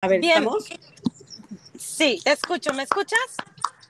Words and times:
A 0.00 0.06
ver, 0.06 0.20
Bien. 0.20 0.38
¿estamos? 0.38 0.68
Sí, 1.76 2.20
te 2.22 2.30
escucho. 2.30 2.72
¿Me 2.72 2.84
escuchas? 2.84 3.18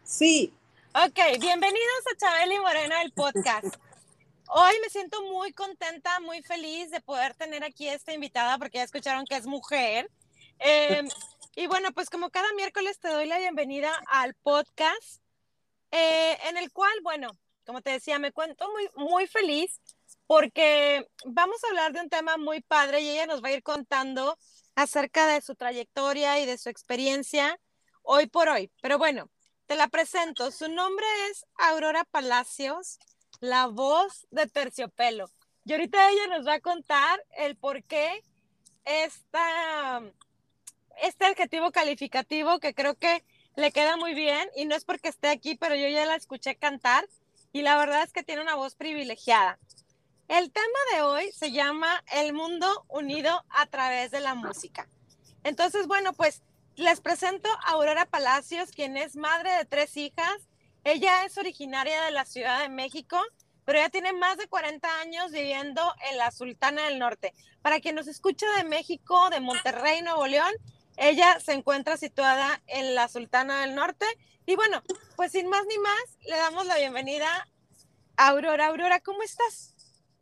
Sí. 0.04 0.54
Ok, 0.94 1.38
bienvenidos 1.38 2.02
a 2.10 2.16
Chabeli 2.16 2.54
y 2.54 2.60
Morena, 2.60 3.02
el 3.02 3.12
podcast. 3.12 3.76
Hoy 4.46 4.72
me 4.80 4.88
siento 4.88 5.20
muy 5.24 5.52
contenta, 5.52 6.18
muy 6.20 6.40
feliz 6.40 6.90
de 6.90 7.02
poder 7.02 7.34
tener 7.34 7.62
aquí 7.62 7.88
a 7.88 7.94
esta 7.94 8.14
invitada 8.14 8.56
porque 8.56 8.78
ya 8.78 8.84
escucharon 8.84 9.26
que 9.26 9.36
es 9.36 9.44
mujer. 9.44 10.10
Eh, 10.60 11.06
y 11.56 11.66
bueno, 11.66 11.92
pues 11.92 12.08
como 12.08 12.30
cada 12.30 12.54
miércoles 12.54 12.98
te 12.98 13.08
doy 13.08 13.26
la 13.26 13.38
bienvenida 13.38 13.92
al 14.06 14.32
podcast 14.32 15.20
eh, 15.90 16.38
en 16.48 16.56
el 16.56 16.72
cual, 16.72 16.94
bueno, 17.02 17.36
como 17.66 17.82
te 17.82 17.90
decía, 17.90 18.18
me 18.18 18.32
cuento 18.32 18.66
muy, 18.70 18.88
muy 18.96 19.26
feliz 19.26 19.78
porque 20.26 21.06
vamos 21.26 21.62
a 21.62 21.68
hablar 21.68 21.92
de 21.92 22.00
un 22.00 22.08
tema 22.08 22.38
muy 22.38 22.62
padre 22.62 23.02
y 23.02 23.10
ella 23.10 23.26
nos 23.26 23.44
va 23.44 23.48
a 23.48 23.52
ir 23.52 23.62
contando 23.62 24.38
acerca 24.78 25.26
de 25.26 25.40
su 25.40 25.56
trayectoria 25.56 26.38
y 26.38 26.46
de 26.46 26.56
su 26.56 26.68
experiencia 26.68 27.58
hoy 28.02 28.28
por 28.28 28.48
hoy. 28.48 28.70
Pero 28.80 28.96
bueno, 28.96 29.28
te 29.66 29.74
la 29.74 29.88
presento. 29.88 30.52
Su 30.52 30.68
nombre 30.68 31.04
es 31.30 31.44
Aurora 31.56 32.04
Palacios, 32.04 33.00
la 33.40 33.66
voz 33.66 34.28
de 34.30 34.46
Terciopelo. 34.46 35.28
Y 35.64 35.72
ahorita 35.72 36.10
ella 36.10 36.28
nos 36.28 36.46
va 36.46 36.54
a 36.54 36.60
contar 36.60 37.20
el 37.36 37.56
por 37.56 37.82
qué 37.82 38.22
esta, 38.84 40.00
este 41.02 41.24
adjetivo 41.24 41.72
calificativo 41.72 42.60
que 42.60 42.72
creo 42.72 42.94
que 42.94 43.24
le 43.56 43.72
queda 43.72 43.96
muy 43.96 44.14
bien 44.14 44.48
y 44.54 44.64
no 44.64 44.76
es 44.76 44.84
porque 44.84 45.08
esté 45.08 45.28
aquí, 45.28 45.56
pero 45.56 45.74
yo 45.74 45.88
ya 45.88 46.06
la 46.06 46.14
escuché 46.14 46.54
cantar 46.54 47.04
y 47.52 47.62
la 47.62 47.76
verdad 47.78 48.04
es 48.04 48.12
que 48.12 48.22
tiene 48.22 48.42
una 48.42 48.54
voz 48.54 48.76
privilegiada. 48.76 49.58
El 50.28 50.52
tema 50.52 50.78
de 50.92 51.00
hoy 51.00 51.32
se 51.32 51.52
llama 51.52 52.04
El 52.12 52.34
mundo 52.34 52.84
unido 52.88 53.46
a 53.48 53.64
través 53.64 54.10
de 54.10 54.20
la 54.20 54.34
música. 54.34 54.86
Entonces, 55.42 55.86
bueno, 55.86 56.12
pues 56.12 56.42
les 56.76 57.00
presento 57.00 57.48
a 57.64 57.72
Aurora 57.72 58.04
Palacios, 58.04 58.70
quien 58.70 58.98
es 58.98 59.16
madre 59.16 59.50
de 59.52 59.64
tres 59.64 59.96
hijas. 59.96 60.36
Ella 60.84 61.24
es 61.24 61.38
originaria 61.38 62.02
de 62.02 62.10
la 62.10 62.26
Ciudad 62.26 62.60
de 62.60 62.68
México, 62.68 63.18
pero 63.64 63.78
ya 63.78 63.88
tiene 63.88 64.12
más 64.12 64.36
de 64.36 64.48
40 64.48 65.00
años 65.00 65.32
viviendo 65.32 65.80
en 66.10 66.18
la 66.18 66.30
Sultana 66.30 66.84
del 66.84 66.98
Norte. 66.98 67.32
Para 67.62 67.80
quien 67.80 67.94
nos 67.94 68.06
escucha 68.06 68.44
de 68.58 68.64
México, 68.64 69.30
de 69.30 69.40
Monterrey, 69.40 70.02
Nuevo 70.02 70.26
León, 70.26 70.52
ella 70.98 71.40
se 71.40 71.54
encuentra 71.54 71.96
situada 71.96 72.60
en 72.66 72.94
la 72.94 73.08
Sultana 73.08 73.62
del 73.62 73.74
Norte. 73.74 74.04
Y 74.44 74.56
bueno, 74.56 74.82
pues 75.16 75.32
sin 75.32 75.48
más 75.48 75.64
ni 75.66 75.78
más, 75.78 76.18
le 76.26 76.36
damos 76.36 76.66
la 76.66 76.76
bienvenida 76.76 77.48
a 78.18 78.28
Aurora. 78.28 78.66
Aurora, 78.66 79.00
¿cómo 79.00 79.22
estás? 79.22 79.74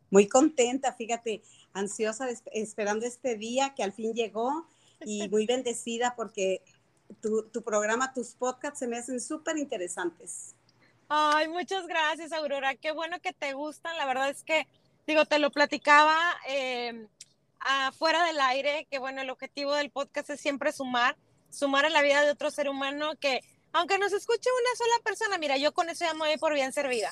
Muy 0.09 0.27
contenta, 0.27 0.93
fíjate, 0.93 1.41
ansiosa, 1.73 2.27
esperando 2.53 3.05
este 3.05 3.35
día 3.35 3.73
que 3.75 3.83
al 3.83 3.93
fin 3.93 4.13
llegó 4.13 4.65
y 5.01 5.27
muy 5.29 5.45
bendecida 5.45 6.15
porque 6.15 6.61
tu, 7.21 7.43
tu 7.43 7.61
programa, 7.61 8.13
tus 8.13 8.29
podcasts 8.35 8.79
se 8.79 8.87
me 8.87 8.97
hacen 8.97 9.19
súper 9.21 9.57
interesantes. 9.57 10.55
Ay, 11.09 11.47
muchas 11.47 11.87
gracias, 11.87 12.33
Aurora. 12.33 12.75
Qué 12.75 12.91
bueno 12.91 13.19
que 13.21 13.31
te 13.31 13.53
gustan. 13.53 13.95
La 13.97 14.05
verdad 14.05 14.29
es 14.29 14.43
que, 14.43 14.67
digo, 15.05 15.25
te 15.25 15.39
lo 15.39 15.51
platicaba 15.51 16.17
eh, 16.49 17.07
afuera 17.59 18.23
del 18.25 18.39
aire, 18.41 18.87
que 18.89 18.99
bueno, 18.99 19.21
el 19.21 19.29
objetivo 19.29 19.73
del 19.73 19.89
podcast 19.89 20.29
es 20.31 20.41
siempre 20.41 20.71
sumar, 20.73 21.15
sumar 21.49 21.85
a 21.85 21.89
la 21.89 22.01
vida 22.01 22.21
de 22.23 22.31
otro 22.31 22.51
ser 22.51 22.67
humano 22.67 23.15
que, 23.19 23.41
aunque 23.71 23.97
nos 23.97 24.11
escuche 24.11 24.49
una 24.49 24.75
sola 24.75 25.03
persona, 25.03 25.37
mira, 25.37 25.57
yo 25.57 25.73
con 25.73 25.89
eso 25.89 26.03
ya 26.03 26.13
me 26.13 26.27
voy 26.27 26.37
por 26.37 26.53
bien 26.53 26.73
servida. 26.73 27.11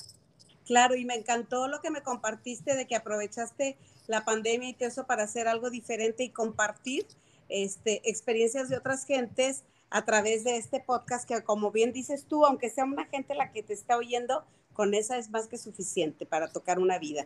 Claro, 0.65 0.95
y 0.95 1.05
me 1.05 1.15
encantó 1.15 1.67
lo 1.67 1.81
que 1.81 1.91
me 1.91 2.01
compartiste 2.01 2.75
de 2.75 2.87
que 2.87 2.95
aprovechaste 2.95 3.77
la 4.07 4.25
pandemia 4.25 4.69
y 4.69 4.73
todo 4.73 4.89
eso 4.89 5.05
para 5.05 5.23
hacer 5.23 5.47
algo 5.47 5.69
diferente 5.69 6.23
y 6.23 6.29
compartir 6.29 7.05
este, 7.49 8.01
experiencias 8.09 8.69
de 8.69 8.77
otras 8.77 9.05
gentes 9.05 9.63
a 9.89 10.03
través 10.05 10.43
de 10.43 10.57
este 10.57 10.79
podcast 10.79 11.27
que 11.27 11.43
como 11.43 11.71
bien 11.71 11.93
dices 11.93 12.25
tú, 12.27 12.45
aunque 12.45 12.69
sea 12.69 12.85
una 12.85 13.05
gente 13.05 13.35
la 13.35 13.51
que 13.51 13.63
te 13.63 13.73
está 13.73 13.97
oyendo, 13.97 14.43
con 14.73 14.93
esa 14.93 15.17
es 15.17 15.29
más 15.29 15.47
que 15.47 15.57
suficiente 15.57 16.25
para 16.25 16.47
tocar 16.47 16.79
una 16.79 16.99
vida. 16.99 17.25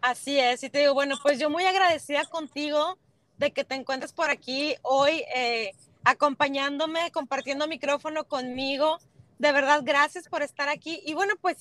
Así 0.00 0.38
es, 0.38 0.62
y 0.62 0.70
te 0.70 0.80
digo, 0.80 0.94
bueno, 0.94 1.16
pues 1.22 1.38
yo 1.38 1.50
muy 1.50 1.64
agradecida 1.64 2.24
contigo 2.26 2.98
de 3.38 3.52
que 3.52 3.64
te 3.64 3.74
encuentres 3.74 4.12
por 4.12 4.30
aquí 4.30 4.74
hoy 4.82 5.24
eh, 5.34 5.72
acompañándome, 6.04 7.10
compartiendo 7.10 7.66
micrófono 7.66 8.24
conmigo. 8.24 8.98
De 9.38 9.52
verdad, 9.52 9.80
gracias 9.82 10.28
por 10.28 10.42
estar 10.42 10.68
aquí. 10.68 11.02
Y 11.04 11.14
bueno, 11.14 11.34
pues 11.40 11.56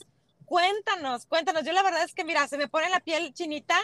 cuéntanos, 0.45 1.25
cuéntanos. 1.25 1.63
Yo 1.63 1.73
la 1.73 1.83
verdad 1.83 2.03
es 2.03 2.13
que, 2.13 2.23
mira, 2.23 2.47
se 2.47 2.57
me 2.57 2.67
pone 2.67 2.89
la 2.89 2.99
piel 2.99 3.33
chinita 3.33 3.77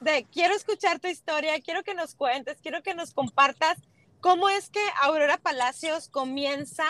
de 0.00 0.24
quiero 0.24 0.54
escuchar 0.54 0.98
tu 0.98 1.08
historia, 1.08 1.60
quiero 1.60 1.82
que 1.82 1.94
nos 1.94 2.14
cuentes, 2.14 2.58
quiero 2.62 2.82
que 2.82 2.94
nos 2.94 3.12
compartas 3.12 3.78
cómo 4.20 4.48
es 4.48 4.70
que 4.70 4.84
Aurora 5.02 5.38
Palacios 5.38 6.08
comienza 6.08 6.84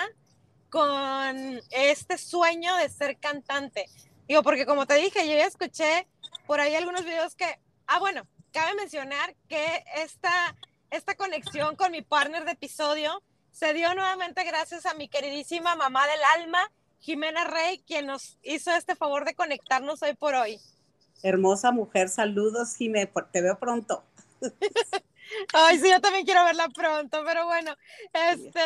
con 0.68 1.60
este 1.70 2.18
sueño 2.18 2.74
de 2.76 2.88
ser 2.88 3.18
cantante. 3.18 3.86
Digo, 4.28 4.42
porque 4.42 4.66
como 4.66 4.86
te 4.86 4.94
dije, 4.94 5.26
yo 5.26 5.36
ya 5.36 5.46
escuché 5.46 6.08
por 6.46 6.60
ahí 6.60 6.74
algunos 6.74 7.04
videos 7.04 7.34
que, 7.34 7.58
ah, 7.86 7.98
bueno, 7.98 8.26
cabe 8.52 8.74
mencionar 8.74 9.34
que 9.48 9.84
esta, 9.96 10.56
esta 10.90 11.14
conexión 11.16 11.76
con 11.76 11.92
mi 11.92 12.02
partner 12.02 12.44
de 12.44 12.52
episodio 12.52 13.22
se 13.50 13.74
dio 13.74 13.92
nuevamente 13.94 14.44
gracias 14.44 14.86
a 14.86 14.94
mi 14.94 15.08
queridísima 15.08 15.74
mamá 15.74 16.06
del 16.06 16.22
alma, 16.36 16.70
Jimena 17.00 17.44
Rey, 17.44 17.82
quien 17.86 18.06
nos 18.06 18.38
hizo 18.42 18.70
este 18.72 18.94
favor 18.94 19.24
de 19.24 19.34
conectarnos 19.34 20.02
hoy 20.02 20.14
por 20.14 20.34
hoy. 20.34 20.60
Hermosa 21.22 21.72
mujer, 21.72 22.08
saludos, 22.08 22.76
por- 23.12 23.30
te 23.30 23.42
veo 23.42 23.58
pronto. 23.58 24.04
Ay, 25.52 25.78
sí, 25.78 25.88
yo 25.90 26.00
también 26.00 26.24
quiero 26.24 26.44
verla 26.44 26.68
pronto, 26.68 27.22
pero 27.24 27.46
bueno, 27.46 27.74
este, 28.12 28.60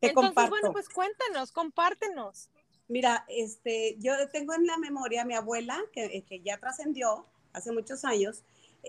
Te 0.00 0.08
entonces, 0.08 0.14
comparto. 0.14 0.50
bueno, 0.50 0.72
pues 0.72 0.88
cuéntanos, 0.88 1.52
compártenos. 1.52 2.48
Mira, 2.88 3.24
este, 3.28 3.96
yo 3.98 4.12
tengo 4.30 4.54
en 4.54 4.66
la 4.66 4.76
memoria 4.76 5.22
a 5.22 5.24
mi 5.24 5.34
abuela, 5.34 5.78
que, 5.92 6.24
que 6.28 6.40
ya 6.40 6.58
trascendió 6.58 7.26
hace 7.52 7.72
muchos 7.72 8.04
años, 8.04 8.42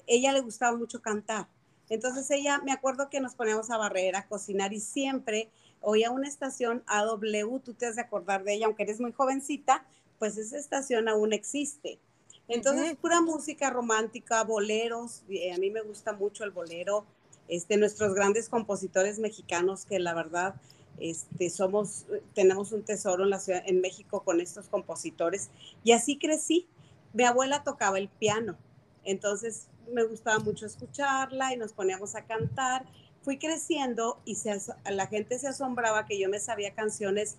ella 0.08 0.34
le 0.34 0.42
gustaba 0.42 0.76
mucho 0.76 1.02
cantar. 1.02 1.48
Entonces 1.90 2.30
ella, 2.32 2.60
me 2.60 2.72
acuerdo 2.72 3.10
que 3.10 3.20
nos 3.20 3.36
poníamos 3.36 3.70
a 3.70 3.78
barrer, 3.78 4.16
a 4.16 4.28
cocinar 4.28 4.74
y 4.74 4.80
siempre 4.80 5.50
oía 5.84 6.10
una 6.10 6.28
estación 6.28 6.84
AW, 6.88 7.60
tú 7.60 7.74
te 7.74 7.86
has 7.86 7.96
de 7.96 8.02
acordar 8.02 8.44
de 8.44 8.56
ella, 8.56 8.66
aunque 8.66 8.84
eres 8.84 9.00
muy 9.00 9.12
jovencita, 9.12 9.86
pues 10.18 10.38
esa 10.38 10.58
estación 10.58 11.08
aún 11.08 11.34
existe. 11.34 12.00
Entonces, 12.48 12.96
pura 12.96 13.22
música 13.22 13.70
romántica, 13.70 14.44
boleros, 14.44 15.24
y 15.30 15.50
a 15.50 15.58
mí 15.58 15.70
me 15.70 15.82
gusta 15.82 16.14
mucho 16.14 16.44
el 16.44 16.52
bolero, 16.52 17.06
este, 17.48 17.78
nuestros 17.78 18.14
grandes 18.14 18.50
compositores 18.50 19.20
mexicanos 19.20 19.86
que 19.86 20.00
la 20.00 20.14
verdad 20.14 20.56
este, 21.00 21.50
somos, 21.50 22.06
tenemos 22.34 22.72
un 22.72 22.84
tesoro 22.84 23.24
en 23.24 23.30
la 23.30 23.40
ciudad, 23.40 23.64
en 23.66 23.82
México 23.82 24.24
con 24.24 24.42
estos 24.42 24.68
compositores. 24.68 25.50
Y 25.84 25.92
así 25.92 26.18
crecí. 26.18 26.68
Mi 27.14 27.24
abuela 27.26 27.64
tocaba 27.64 28.00
el 28.00 28.10
piano, 28.10 28.58
entonces 29.04 29.68
me 29.92 30.04
gustaba 30.04 30.40
mucho 30.40 30.66
escucharla 30.66 31.54
y 31.54 31.58
nos 31.58 31.74
poníamos 31.74 32.16
a 32.16 32.26
cantar. 32.26 32.86
Fui 33.24 33.38
creciendo 33.40 34.20
y 34.26 34.36
se, 34.36 34.60
la 34.90 35.08
gente 35.08 35.40
se 35.40 35.48
asombraba 35.48 36.06
que 36.06 36.20
yo 36.20 36.30
me 36.30 36.40
sabía 36.40 36.74
canciones 36.74 37.38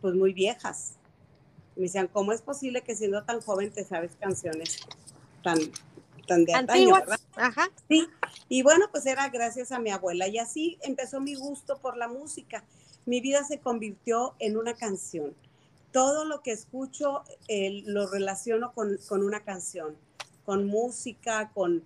pues 0.00 0.14
muy 0.14 0.32
viejas. 0.32 0.94
Me 1.74 1.84
decían, 1.84 2.08
¿cómo 2.08 2.32
es 2.32 2.42
posible 2.42 2.82
que 2.82 2.94
siendo 2.94 3.24
tan 3.24 3.40
joven 3.40 3.70
te 3.70 3.84
sabes 3.84 4.12
canciones 4.20 4.78
tan, 5.42 5.58
tan 6.26 6.44
de 6.44 6.54
antaño, 6.54 6.80
Antiguas. 6.94 7.00
verdad? 7.00 7.20
Ajá. 7.36 7.70
Sí, 7.88 8.06
y 8.48 8.62
bueno, 8.62 8.86
pues 8.90 9.06
era 9.06 9.28
gracias 9.28 9.72
a 9.72 9.78
mi 9.78 9.90
abuela 9.90 10.26
y 10.26 10.38
así 10.38 10.78
empezó 10.82 11.20
mi 11.20 11.34
gusto 11.34 11.78
por 11.78 11.96
la 11.96 12.08
música. 12.08 12.64
Mi 13.04 13.20
vida 13.20 13.44
se 13.44 13.60
convirtió 13.60 14.34
en 14.40 14.56
una 14.56 14.74
canción. 14.74 15.34
Todo 15.92 16.24
lo 16.24 16.42
que 16.42 16.50
escucho 16.50 17.22
eh, 17.48 17.82
lo 17.86 18.08
relaciono 18.08 18.72
con, 18.72 18.98
con 19.08 19.22
una 19.22 19.44
canción, 19.44 19.96
con 20.44 20.66
música, 20.66 21.50
con 21.54 21.84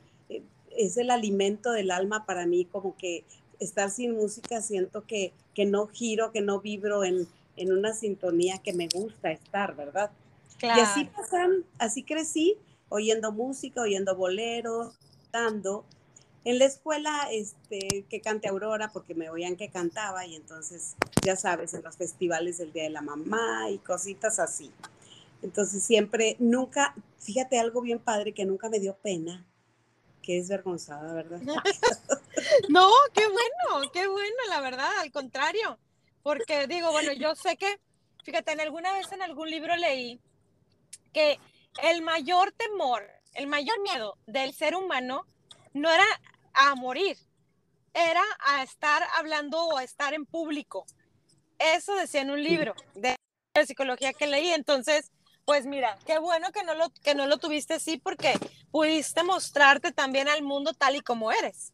es 0.84 0.96
el 0.96 1.10
alimento 1.10 1.72
del 1.72 1.91
alma 1.91 2.26
para 2.26 2.46
mí, 2.46 2.64
como 2.64 2.96
que 2.96 3.24
estar 3.58 3.91
sin 3.91 4.16
música 4.16 4.62
siento 4.62 5.06
que, 5.06 5.32
que 5.54 5.66
no 5.66 5.86
giro, 5.86 6.32
que 6.32 6.41
no 6.41 6.60
vibro 6.60 7.04
en, 7.04 7.28
en 7.56 7.72
una 7.72 7.94
sintonía 7.94 8.59
que 8.59 8.72
me 8.72 8.88
gusta 8.92 9.30
estar, 9.30 9.77
¿verdad? 9.77 10.10
Claro. 10.59 10.80
Y 10.80 10.84
así 10.84 11.04
pasan, 11.04 11.65
así 11.78 12.03
crecí, 12.03 12.56
oyendo 12.88 13.32
música, 13.32 13.82
oyendo 13.82 14.16
boleros, 14.16 14.94
cantando. 15.30 15.84
En 16.44 16.59
la 16.59 16.65
escuela, 16.65 17.28
este, 17.30 18.06
que 18.09 18.22
cante 18.22 18.48
Aurora, 18.48 18.91
porque 18.92 19.15
me 19.15 19.28
oían 19.28 19.56
que 19.56 19.68
cantaba, 19.68 20.27
y 20.27 20.36
entonces, 20.36 20.97
ya 21.22 21.36
sabes, 21.36 21.74
en 21.74 21.82
los 21.82 21.97
festivales 21.98 22.56
del 22.56 22.72
Día 22.72 22.84
de 22.84 22.91
la 22.91 23.03
Mamá 23.03 23.71
y 23.71 23.78
cositas 23.78 24.38
así. 24.38 24.71
Entonces 25.42 25.82
siempre, 25.82 26.36
nunca, 26.38 26.94
fíjate 27.18 27.59
algo 27.59 27.82
bien 27.82 27.98
padre 27.98 28.32
que 28.32 28.47
nunca 28.47 28.71
me 28.71 28.80
dio 28.80 28.94
pena, 28.94 29.47
que 30.30 30.38
es 30.38 30.48
vergonzada, 30.48 31.12
¿verdad? 31.12 31.41
No, 32.68 32.88
qué 33.12 33.27
bueno, 33.27 33.91
qué 33.92 34.06
bueno, 34.06 34.36
la 34.48 34.60
verdad, 34.60 34.88
al 35.00 35.10
contrario, 35.10 35.77
porque 36.22 36.68
digo, 36.68 36.92
bueno, 36.92 37.12
yo 37.12 37.34
sé 37.34 37.56
que, 37.56 37.80
fíjate, 38.24 38.53
en 38.53 38.60
alguna 38.60 38.92
vez 38.92 39.10
en 39.10 39.22
algún 39.22 39.50
libro 39.50 39.77
leí 39.77 40.21
que 41.12 41.41
el 41.82 42.03
mayor 42.03 42.53
temor, 42.53 43.03
el 43.34 43.48
mayor 43.48 43.80
miedo 43.80 44.16
del 44.28 44.54
ser 44.54 44.77
humano 44.77 45.27
no 45.74 45.91
era 45.91 46.06
a 46.54 46.77
morir, 46.77 47.16
era 47.92 48.22
a 48.38 48.62
estar 48.62 49.03
hablando 49.16 49.60
o 49.60 49.78
a 49.78 49.82
estar 49.82 50.15
en 50.15 50.27
público. 50.27 50.86
Eso 51.59 51.97
decía 51.97 52.21
en 52.21 52.30
un 52.30 52.42
libro 52.42 52.74
de 52.94 53.16
psicología 53.66 54.12
que 54.12 54.28
leí. 54.28 54.50
Entonces, 54.50 55.10
pues 55.45 55.66
mira, 55.66 55.98
qué 56.07 56.19
bueno 56.19 56.53
que 56.53 56.63
no 56.63 56.75
lo, 56.75 56.91
que 57.03 57.15
no 57.15 57.27
lo 57.27 57.39
tuviste 57.39 57.75
así 57.75 57.98
porque 57.98 58.34
pudiste 58.71 59.22
mostrarte 59.25 59.92
también 59.92 60.28
al 60.28 60.42
mundo 60.42 60.72
tal 60.75 60.97
y 60.97 61.01
como 61.01 61.33
eres. 61.33 61.72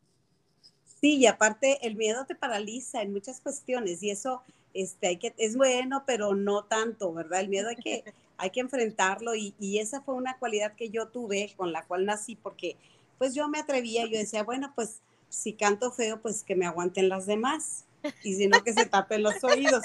Sí, 1.01 1.17
y 1.17 1.27
aparte 1.27 1.87
el 1.87 1.97
miedo 1.97 2.25
te 2.27 2.35
paraliza 2.35 3.03
en 3.03 3.13
muchas 3.13 3.41
cuestiones 3.41 4.03
y 4.03 4.11
eso 4.11 4.43
este, 4.73 5.09
hay 5.09 5.17
que, 5.19 5.35
es 5.39 5.57
bueno, 5.57 6.05
pero 6.07 6.35
no 6.35 6.65
tanto, 6.65 7.13
¿verdad? 7.13 7.41
El 7.41 7.49
miedo 7.49 7.69
hay 7.69 7.77
que, 7.77 8.05
hay 8.39 8.51
que 8.51 8.61
enfrentarlo 8.61 9.35
y, 9.35 9.55
y, 9.61 9.79
esa 9.79 10.01
fue 10.03 10.15
una 10.15 10.39
cualidad 10.39 10.75
que 10.75 10.91
yo 10.91 11.09
tuve 11.09 11.53
con 11.57 11.73
la 11.73 11.85
cual 11.85 12.07
nací 12.07 12.37
porque 12.37 12.77
pues 13.19 13.35
yo 13.35 13.49
me 13.49 13.59
atrevía, 13.59 14.05
yo 14.07 14.19
decía, 14.19 14.43
bueno, 14.43 14.73
pues 14.75 15.01
si 15.29 15.53
canto 15.53 15.93
feo, 15.93 16.21
pues 16.21 16.43
que 16.43 16.55
me 16.55 16.67
aguanten 16.67 17.09
las 17.09 17.27
demás 17.27 17.85
y 18.23 18.35
si 18.35 18.49
no, 18.49 18.63
que 18.63 18.73
se 18.73 18.87
tapen 18.87 19.23
los 19.23 19.43
oídos. 19.43 19.83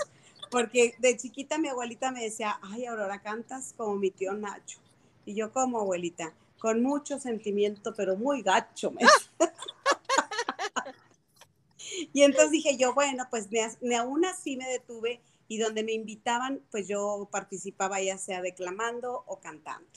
Porque 0.52 0.96
de 1.00 1.16
chiquita 1.16 1.58
mi 1.58 1.70
abuelita 1.70 2.12
me 2.12 2.24
decía, 2.24 2.60
ay, 2.62 2.86
Aurora, 2.86 3.22
cantas 3.22 3.74
como 3.78 3.96
mi 3.96 4.12
tío 4.12 4.34
Nacho. 4.34 4.80
Y 5.26 5.34
yo 5.34 5.54
como 5.54 5.80
abuelita, 5.80 6.34
con 6.60 6.84
mucho 6.84 7.20
sentimiento, 7.20 7.94
pero 7.96 8.18
muy 8.18 8.42
gacho. 8.42 8.92
y 12.14 12.24
entonces 12.24 12.52
dije 12.52 12.78
yo, 12.78 12.94
bueno, 12.94 13.28
pues 13.30 13.48
ni, 13.82 13.96
aún 13.96 14.26
así 14.26 14.58
me 14.58 14.68
detuve 14.68 15.22
y 15.48 15.58
donde 15.58 15.84
me 15.84 15.94
invitaban, 15.94 16.62
pues 16.70 16.88
yo 16.88 17.30
participaba 17.32 18.02
ya 18.02 18.18
sea 18.18 18.42
declamando 18.42 19.24
o 19.28 19.40
cantando. 19.40 19.88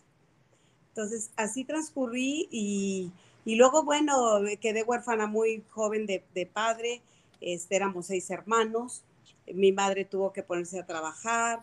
Entonces 0.91 1.33
así 1.35 1.65
transcurrí 1.65 2.49
y, 2.53 3.11
y 3.45 3.57
luego, 3.57 3.83
bueno, 3.83 4.41
quedé 4.61 4.85
huérfana 4.85 5.27
muy 5.27 5.65
joven 5.71 6.07
de, 6.07 6.25
de 6.33 6.47
padre, 6.47 7.03
este, 7.41 7.75
éramos 7.75 8.07
seis 8.07 8.31
hermanos 8.31 9.03
mi 9.53 9.73
madre 9.73 10.05
tuvo 10.05 10.33
que 10.33 10.43
ponerse 10.43 10.81
a 10.81 10.87
trabajar 10.87 11.63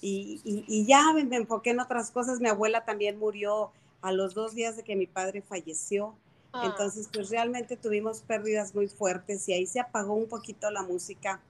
y, 0.00 0.40
y, 0.44 0.84
ya 0.84 1.12
me, 1.12 1.36
enfoqué 1.36 1.70
en 1.70 1.80
otras 1.80 2.10
cosas. 2.10 2.40
Mi 2.40 2.48
abuela 2.48 2.84
también 2.84 3.18
murió 3.18 3.70
a 4.00 4.10
los 4.10 4.34
dos 4.34 4.54
días 4.54 4.76
de 4.76 4.82
que 4.82 4.96
mi 4.96 5.06
padre 5.06 5.42
falleció. 5.42 6.14
Ah. 6.52 6.66
Entonces, 6.66 7.08
pues 7.12 7.30
realmente 7.30 7.76
tuvimos 7.76 8.20
pérdidas 8.20 8.74
muy 8.74 8.88
fuertes 8.88 9.48
y 9.48 9.52
ahí 9.52 9.66
se 9.66 9.78
apagó 9.78 10.14
un 10.14 10.28
poquito 10.28 10.70
la 10.70 10.82
música, 10.82 11.40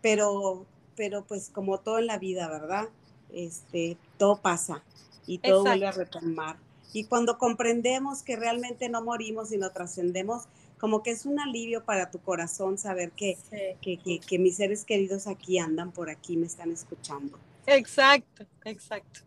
pero, 0.00 0.64
pero 0.96 1.24
pues 1.24 1.50
como 1.50 1.78
todo 1.78 1.98
en 1.98 2.06
la 2.06 2.18
vida, 2.18 2.48
¿verdad? 2.48 2.88
Este, 3.32 3.96
todo 4.16 4.36
pasa 4.36 4.84
y 5.26 5.38
todo 5.38 5.62
vuelve 5.62 5.86
a 5.86 5.92
retomar. 5.92 6.56
Y 6.92 7.04
cuando 7.04 7.36
comprendemos 7.36 8.22
que 8.22 8.36
realmente 8.36 8.88
no 8.88 9.02
morimos, 9.02 9.48
sino 9.48 9.70
trascendemos, 9.70 10.44
como 10.82 11.00
que 11.04 11.12
es 11.12 11.26
un 11.26 11.38
alivio 11.38 11.84
para 11.84 12.10
tu 12.10 12.18
corazón 12.18 12.76
saber 12.76 13.12
que, 13.12 13.38
que, 13.80 14.38
mis 14.40 14.56
seres 14.56 14.84
queridos 14.84 15.28
aquí 15.28 15.60
andan 15.60 15.92
por 15.92 16.10
aquí, 16.10 16.36
me 16.36 16.46
están 16.46 16.72
escuchando. 16.72 17.38
Exacto, 17.68 18.44
exacto. 18.64 19.20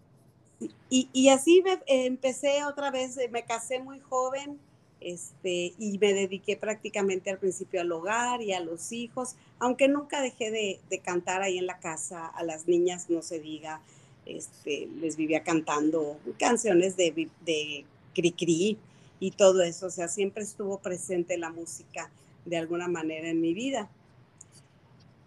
Y, 0.90 1.08
y 1.14 1.30
así 1.30 1.64
empecé 1.88 2.66
otra 2.66 2.92
vez, 2.92 3.18
eh, 3.18 3.30
me 3.30 3.46
casé 3.46 3.80
muy 3.80 4.02
joven 4.02 4.60
este, 5.00 5.74
y 5.80 5.98
me 5.98 6.12
dediqué 6.12 6.58
prácticamente 6.58 7.30
al 7.30 7.38
principio 7.38 7.80
al 7.80 7.92
hogar 7.94 8.42
y 8.42 8.52
a 8.52 8.60
los 8.60 8.92
hijos, 8.92 9.38
aunque 9.58 9.88
nunca 9.88 10.20
dejé 10.20 10.52
de, 10.52 10.82
de 10.90 11.00
cantar 11.00 11.42
ahí 11.42 11.58
en 11.58 11.68
la 11.68 11.80
casa, 11.80 12.28
a 12.28 12.44
las 12.44 12.68
niñas 12.68 13.10
no 13.10 13.22
se 13.22 13.40
diga, 13.40 13.80
este, 14.26 14.90
les 15.00 15.16
vivía 15.16 15.42
cantando 15.42 16.18
canciones 16.38 16.98
de, 16.98 17.30
de 17.46 17.86
cri-cri, 18.14 18.78
y 19.20 19.32
todo 19.32 19.62
eso, 19.64 19.88
o 19.88 19.90
sea, 19.90 20.08
siempre 20.08 20.44
estuvo 20.44 20.80
presente 20.80 21.38
la 21.38 21.50
música 21.50 22.10
de 22.46 22.58
alguna 22.58 22.88
manera 22.88 23.30
en 23.30 23.42
mi 23.42 23.54
vida. 23.54 23.90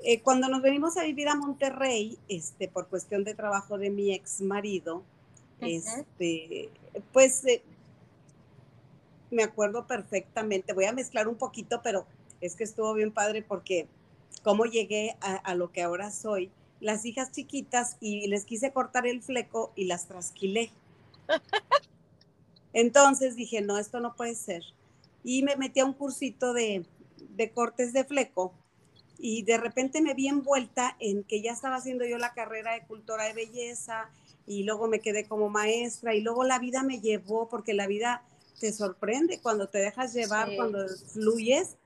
Eh, 0.04 0.20
cuando 0.20 0.48
nos 0.48 0.62
venimos 0.62 0.96
a 0.96 1.04
vivir 1.04 1.28
a 1.28 1.34
Monterrey, 1.34 2.18
este, 2.28 2.68
por 2.68 2.86
cuestión 2.88 3.24
de 3.24 3.34
trabajo 3.34 3.78
de 3.78 3.90
mi 3.90 4.12
ex 4.14 4.40
marido, 4.40 5.02
este, 5.60 6.70
pues 7.12 7.44
eh, 7.46 7.62
me 9.30 9.42
acuerdo 9.42 9.86
perfectamente, 9.86 10.72
voy 10.72 10.84
a 10.84 10.92
mezclar 10.92 11.26
un 11.26 11.34
poquito, 11.34 11.80
pero 11.82 12.06
es 12.40 12.54
que 12.54 12.62
estuvo 12.62 12.94
bien 12.94 13.10
padre 13.10 13.42
porque 13.42 13.88
cómo 14.44 14.66
llegué 14.66 15.16
a, 15.20 15.34
a 15.34 15.54
lo 15.56 15.72
que 15.72 15.82
ahora 15.82 16.12
soy, 16.12 16.50
las 16.80 17.04
hijas 17.04 17.32
chiquitas 17.32 17.96
y 17.98 18.28
les 18.28 18.44
quise 18.44 18.72
cortar 18.72 19.06
el 19.06 19.20
fleco 19.20 19.72
y 19.74 19.86
las 19.86 20.06
trasquilé. 20.06 20.70
Entonces 22.72 23.36
dije, 23.36 23.60
no, 23.60 23.78
esto 23.78 24.00
no 24.00 24.14
puede 24.14 24.34
ser. 24.34 24.62
Y 25.24 25.42
me 25.42 25.56
metí 25.56 25.80
a 25.80 25.84
un 25.84 25.94
cursito 25.94 26.52
de, 26.52 26.84
cortes 27.54 27.92
de 27.92 28.04
fleco 28.04 28.52
y 29.18 29.42
de 29.42 29.58
repente 29.58 30.00
me 30.00 30.14
vi 30.14 30.28
envuelta 30.28 30.96
en 31.00 31.24
que 31.24 31.42
ya 31.42 31.52
estaba 31.52 31.76
haciendo 31.76 32.04
yo 32.04 32.18
la 32.18 32.34
carrera 32.34 32.74
de 32.74 32.86
cultura 32.86 33.24
de 33.24 33.32
belleza 33.32 34.10
y 34.46 34.62
luego 34.62 34.86
me 34.86 35.00
quedé 35.00 35.26
como 35.26 35.48
maestra 35.48 36.14
y 36.14 36.20
luego 36.20 36.44
la 36.44 36.58
vida 36.58 36.82
me 36.82 37.00
llevó 37.00 37.48
porque 37.48 37.74
la 37.74 37.86
vida 37.86 38.22
te 38.60 38.72
sorprende 38.72 39.40
cuando 39.40 39.68
te 39.68 39.78
dejas 39.78 40.14
llevar, 40.14 40.54
cuando 40.56 40.86
fluyes, 41.12 41.76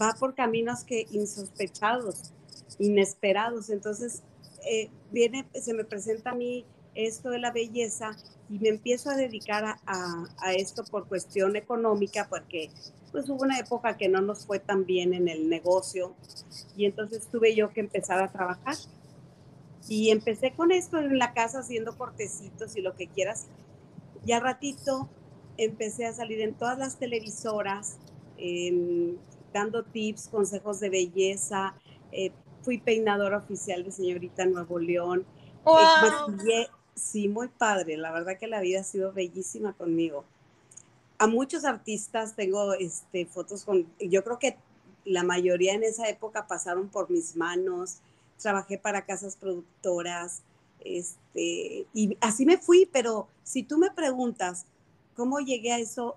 va 0.00 0.14
por 0.14 0.34
caminos 0.34 0.84
que 0.84 1.06
insospechados, 1.10 2.32
inesperados. 2.78 3.70
Entonces, 3.70 4.22
eh, 4.68 4.90
viene, 5.10 5.46
se 5.54 5.72
me 5.74 5.84
presenta 5.84 6.30
a 6.30 6.34
mí 6.34 6.64
esto 6.96 7.30
de 7.30 7.38
la 7.38 7.52
belleza 7.52 8.16
y 8.48 8.58
me 8.58 8.68
empiezo 8.68 9.10
a 9.10 9.16
dedicar 9.16 9.76
a, 9.86 10.52
esto 10.54 10.84
por 10.84 11.06
cuestión 11.08 11.56
económica, 11.56 12.26
porque 12.28 12.70
pues 13.12 13.28
hubo 13.28 13.42
una 13.42 13.58
época 13.58 13.96
que 13.96 14.08
no 14.08 14.20
nos 14.20 14.46
fue 14.46 14.58
tan 14.58 14.86
bien 14.86 15.14
en 15.14 15.28
el 15.28 15.48
negocio 15.48 16.14
y 16.76 16.86
entonces 16.86 17.28
tuve 17.30 17.54
yo 17.54 17.72
que 17.72 17.80
empezar 17.80 18.22
a 18.22 18.32
trabajar. 18.32 18.76
Y 19.88 20.10
empecé 20.10 20.52
con 20.52 20.72
esto 20.72 20.98
en 20.98 21.16
la 21.16 21.32
casa 21.32 21.60
haciendo 21.60 21.96
cortecitos 21.96 22.76
y 22.76 22.82
lo 22.82 22.96
que 22.96 23.06
quieras. 23.06 23.46
Y 24.24 24.32
al 24.32 24.42
ratito 24.42 25.08
empecé 25.56 26.06
a 26.06 26.12
salir 26.12 26.40
en 26.40 26.54
todas 26.54 26.76
las 26.76 26.98
televisoras, 26.98 27.98
dando 29.52 29.84
tips, 29.84 30.28
consejos 30.28 30.80
de 30.80 30.90
belleza. 30.90 31.74
Eh, 32.10 32.32
fui 32.62 32.78
peinadora 32.78 33.38
oficial 33.38 33.84
de 33.84 33.92
señorita 33.92 34.44
Nuevo 34.46 34.80
León. 34.80 35.24
Eh, 35.66 36.66
Sí, 36.96 37.28
muy 37.28 37.48
padre. 37.48 37.96
La 37.98 38.10
verdad 38.10 38.38
que 38.38 38.46
la 38.46 38.60
vida 38.60 38.80
ha 38.80 38.84
sido 38.84 39.12
bellísima 39.12 39.74
conmigo. 39.74 40.24
A 41.18 41.26
muchos 41.26 41.64
artistas 41.64 42.34
tengo 42.34 42.72
este, 42.74 43.26
fotos 43.26 43.64
con, 43.64 43.86
yo 44.00 44.24
creo 44.24 44.38
que 44.38 44.56
la 45.04 45.22
mayoría 45.22 45.74
en 45.74 45.84
esa 45.84 46.08
época 46.08 46.46
pasaron 46.46 46.88
por 46.88 47.10
mis 47.10 47.36
manos. 47.36 47.98
Trabajé 48.40 48.78
para 48.78 49.04
casas 49.04 49.36
productoras. 49.36 50.42
Este, 50.80 51.86
y 51.92 52.16
así 52.20 52.46
me 52.46 52.58
fui, 52.58 52.88
pero 52.90 53.28
si 53.44 53.62
tú 53.62 53.76
me 53.76 53.90
preguntas 53.90 54.64
cómo 55.14 55.40
llegué 55.40 55.72
a 55.72 55.78
eso, 55.78 56.16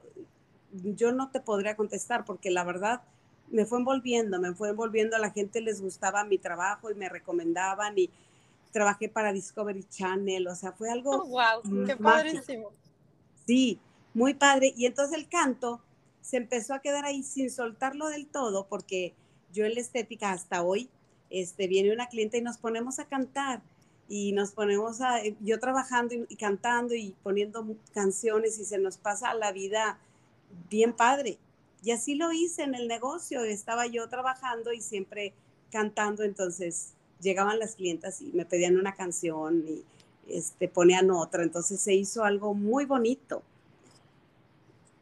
yo 0.72 1.12
no 1.12 1.30
te 1.30 1.42
podría 1.42 1.76
contestar 1.76 2.24
porque 2.24 2.52
la 2.52 2.64
verdad 2.64 3.02
me 3.50 3.66
fue 3.66 3.80
envolviendo, 3.80 4.40
me 4.40 4.54
fue 4.54 4.70
envolviendo, 4.70 5.16
a 5.16 5.20
la 5.20 5.32
gente 5.32 5.60
les 5.62 5.82
gustaba 5.82 6.24
mi 6.24 6.38
trabajo 6.38 6.92
y 6.92 6.96
me 6.96 7.10
recomendaban 7.10 7.98
y 7.98 8.10
trabajé 8.72 9.10
para 9.10 9.34
Discovery 9.34 9.84
Channel, 9.84 10.48
o 10.48 10.56
sea, 10.56 10.72
fue 10.72 10.90
algo... 10.90 11.26
wow, 11.26 11.60
oh, 11.64 11.86
qué 11.86 11.96
padrísimo. 11.96 12.72
Sí, 13.46 13.80
muy 14.14 14.34
padre. 14.34 14.74
Y 14.78 14.86
entonces 14.86 15.18
el 15.18 15.28
canto 15.28 15.82
se 16.22 16.38
empezó 16.38 16.74
a 16.74 16.80
quedar 16.80 17.06
ahí 17.06 17.24
sin 17.24 17.50
soltarlo 17.50 18.08
del 18.10 18.28
todo, 18.28 18.68
porque 18.68 19.16
yo 19.52 19.66
en 19.66 19.76
la 19.76 19.82
estética 19.82 20.32
hasta 20.32 20.62
hoy, 20.62 20.90
este, 21.30 21.68
viene 21.68 21.94
una 21.94 22.08
cliente 22.08 22.38
y 22.38 22.42
nos 22.42 22.58
ponemos 22.58 23.00
a 23.00 23.06
cantar 23.06 23.62
y 24.08 24.32
nos 24.32 24.52
ponemos 24.52 25.02
a, 25.02 25.24
eh, 25.24 25.36
yo 25.40 25.60
trabajando 25.60 26.16
y, 26.28 26.36
cantando 26.36 26.96
y 26.96 27.16
poniendo 27.24 27.66
canciones 27.94 28.60
y 28.60 28.66
se 28.66 28.80
nos 28.80 28.98
pasa 28.98 29.34
la 29.36 29.52
vida 29.52 30.00
bien 30.70 30.94
padre. 30.94 31.38
Y 31.84 31.92
así 31.92 32.16
lo 32.16 32.32
hice 32.32 32.64
en 32.64 32.76
el 32.76 32.88
negocio, 32.88 33.44
estaba 33.44 33.88
yo 33.88 34.10
trabajando 34.10 34.74
y 34.74 34.82
siempre 34.82 35.34
cantando, 35.72 36.24
entonces 36.24 36.94
llegaban 37.22 37.60
las 37.60 37.76
clientas 37.76 38.22
y 38.22 38.32
me 38.34 38.46
pedían 38.46 38.78
una 38.78 38.96
canción 38.96 39.64
y 39.68 39.84
este, 40.28 40.68
ponían 40.68 41.12
otra, 41.12 41.44
entonces 41.44 41.82
se 41.82 41.94
hizo 41.94 42.24
algo 42.24 42.54
muy 42.54 42.86
bonito. 42.86 43.42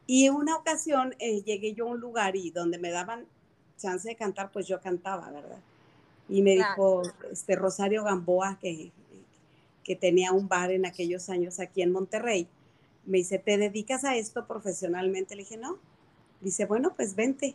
Y 0.06 0.26
en 0.26 0.34
una 0.34 0.56
ocasión 0.56 1.14
eh, 1.18 1.42
llegué 1.42 1.74
yo 1.74 1.86
a 1.86 1.90
un 1.90 2.00
lugar 2.00 2.34
y 2.34 2.50
donde 2.50 2.78
me 2.78 2.90
daban 2.90 3.26
chance 3.76 4.08
de 4.08 4.16
cantar, 4.16 4.50
pues 4.50 4.66
yo 4.66 4.80
cantaba, 4.80 5.30
¿verdad? 5.30 5.60
Y 6.28 6.42
me 6.42 6.52
dijo 6.52 7.02
este 7.30 7.56
Rosario 7.56 8.04
Gamboa, 8.04 8.58
que, 8.60 8.90
que 9.84 9.96
tenía 9.96 10.32
un 10.32 10.48
bar 10.48 10.70
en 10.70 10.86
aquellos 10.86 11.28
años 11.28 11.60
aquí 11.60 11.82
en 11.82 11.92
Monterrey, 11.92 12.48
me 13.06 13.18
dice, 13.18 13.38
¿te 13.38 13.56
dedicas 13.56 14.04
a 14.04 14.16
esto 14.16 14.46
profesionalmente? 14.46 15.34
Le 15.34 15.42
dije, 15.42 15.56
no. 15.56 15.78
Dice, 16.40 16.66
bueno, 16.66 16.92
pues 16.94 17.14
vente. 17.14 17.54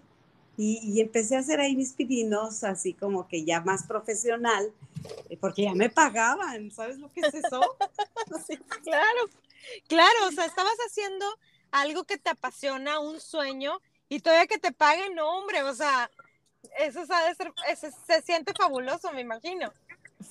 Y, 0.55 1.01
empecé 1.01 1.35
a 1.35 1.39
hacer 1.39 1.59
ahí 1.59 1.75
mis 1.75 1.93
pidinos, 1.93 2.63
así 2.63 2.93
como 2.93 3.27
que 3.27 3.43
ya 3.43 3.61
más 3.61 3.87
profesional, 3.87 4.71
eh, 5.29 5.37
porque 5.37 5.63
ya 5.63 5.73
me 5.73 5.89
pagaban, 5.89 6.69
¿sabes 6.71 6.99
lo 6.99 7.11
que 7.11 7.21
es 7.21 7.33
eso? 7.33 7.61
claro, 8.83 9.21
claro, 9.87 10.27
o 10.27 10.31
sea, 10.31 10.45
estabas 10.45 10.77
haciendo 10.87 11.25
algo 11.71 12.03
que 12.03 12.19
te 12.19 12.29
apasiona, 12.29 12.99
un 12.99 13.19
sueño, 13.19 13.81
y 14.09 14.19
todavía 14.19 14.45
que 14.45 14.59
te 14.59 14.71
paguen, 14.71 15.15
no, 15.15 15.27
hombre, 15.39 15.63
o 15.63 15.73
sea, 15.73 16.11
eso, 16.77 17.03
sabe 17.07 17.33
ser, 17.33 17.51
se 18.05 18.21
siente 18.21 18.53
fabuloso, 18.53 19.11
me 19.11 19.21
imagino. 19.21 19.73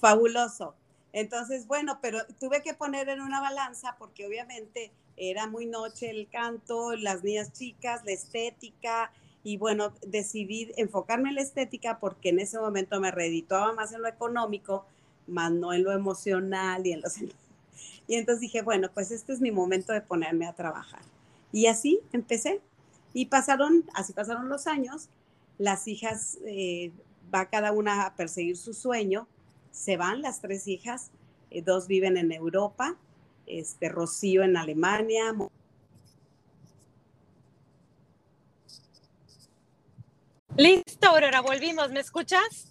Fabuloso. 0.00 0.76
Entonces, 1.12 1.66
bueno, 1.66 1.98
pero 2.00 2.24
tuve 2.40 2.62
que 2.62 2.74
poner 2.74 3.08
en 3.08 3.20
una 3.20 3.40
balanza 3.40 3.96
porque 3.98 4.26
obviamente 4.26 4.92
era 5.16 5.46
muy 5.46 5.66
noche 5.66 6.10
el 6.10 6.28
canto, 6.30 6.96
las 6.96 7.22
niñas 7.22 7.52
chicas, 7.52 8.02
la 8.04 8.12
estética, 8.12 9.12
y 9.44 9.56
bueno, 9.56 9.92
decidí 10.06 10.72
enfocarme 10.76 11.30
en 11.30 11.36
la 11.36 11.42
estética 11.42 11.98
porque 11.98 12.28
en 12.28 12.38
ese 12.38 12.58
momento 12.58 13.00
me 13.00 13.10
reeditaba 13.10 13.72
más 13.72 13.92
en 13.92 14.02
lo 14.02 14.08
económico, 14.08 14.86
más 15.26 15.50
no 15.50 15.72
en 15.72 15.84
lo 15.84 15.92
emocional 15.92 16.86
y 16.86 16.92
en 16.92 17.00
los... 17.00 17.16
Y 18.08 18.16
entonces 18.16 18.40
dije, 18.40 18.62
bueno, 18.62 18.90
pues 18.92 19.10
este 19.10 19.32
es 19.32 19.40
mi 19.40 19.52
momento 19.52 19.92
de 19.92 20.00
ponerme 20.00 20.46
a 20.46 20.52
trabajar. 20.52 21.00
Y 21.52 21.66
así 21.66 22.00
empecé. 22.12 22.60
Y 23.14 23.26
pasaron, 23.26 23.84
así 23.94 24.12
pasaron 24.12 24.48
los 24.48 24.66
años, 24.66 25.08
las 25.58 25.86
hijas, 25.86 26.38
eh, 26.44 26.90
va 27.32 27.46
cada 27.46 27.72
una 27.72 28.04
a 28.04 28.14
perseguir 28.16 28.56
su 28.56 28.74
sueño, 28.74 29.28
se 29.70 29.96
van 29.96 30.20
las 30.20 30.40
tres 30.40 30.66
hijas, 30.66 31.10
eh, 31.50 31.62
dos 31.62 31.86
viven 31.86 32.16
en 32.16 32.32
Europa, 32.32 32.96
este, 33.46 33.88
Rocío 33.88 34.42
en 34.42 34.56
Alemania. 34.56 35.34
Listo, 40.56 41.08
Aurora, 41.08 41.40
volvimos. 41.40 41.90
¿Me 41.90 42.00
escuchas? 42.00 42.68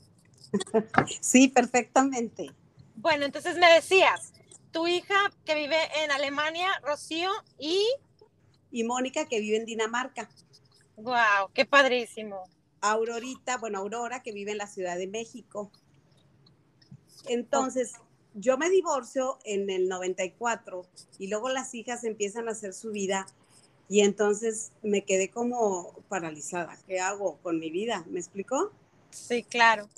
sí, 1.19 1.47
perfectamente. 1.47 2.51
Bueno, 2.95 3.25
entonces 3.25 3.57
me 3.57 3.73
decías, 3.73 4.33
tu 4.71 4.87
hija 4.87 5.15
que 5.45 5.55
vive 5.55 5.77
en 6.03 6.11
Alemania, 6.11 6.69
Rocío, 6.83 7.31
y... 7.57 7.83
Y 8.69 8.83
Mónica 8.83 9.27
que 9.27 9.39
vive 9.39 9.57
en 9.57 9.65
Dinamarca. 9.65 10.29
Wow, 10.95 11.49
qué 11.53 11.65
padrísimo. 11.65 12.43
Aurorita, 12.81 13.57
bueno, 13.57 13.79
Aurora 13.79 14.21
que 14.21 14.31
vive 14.31 14.51
en 14.51 14.59
la 14.59 14.67
Ciudad 14.67 14.97
de 14.97 15.07
México. 15.07 15.71
Entonces, 17.27 17.93
yo 18.35 18.57
me 18.57 18.69
divorcio 18.69 19.39
en 19.43 19.69
el 19.69 19.89
94 19.89 20.85
y 21.17 21.27
luego 21.27 21.49
las 21.49 21.73
hijas 21.73 22.03
empiezan 22.03 22.47
a 22.47 22.51
hacer 22.51 22.73
su 22.73 22.91
vida 22.91 23.25
y 23.91 23.99
entonces 23.99 24.71
me 24.83 25.03
quedé 25.03 25.29
como 25.29 25.91
paralizada. 26.07 26.77
¿Qué 26.87 27.01
hago 27.01 27.37
con 27.43 27.59
mi 27.59 27.69
vida? 27.69 28.05
¿Me 28.09 28.21
explicó? 28.21 28.71
Sí, 29.09 29.43
claro. 29.43 29.89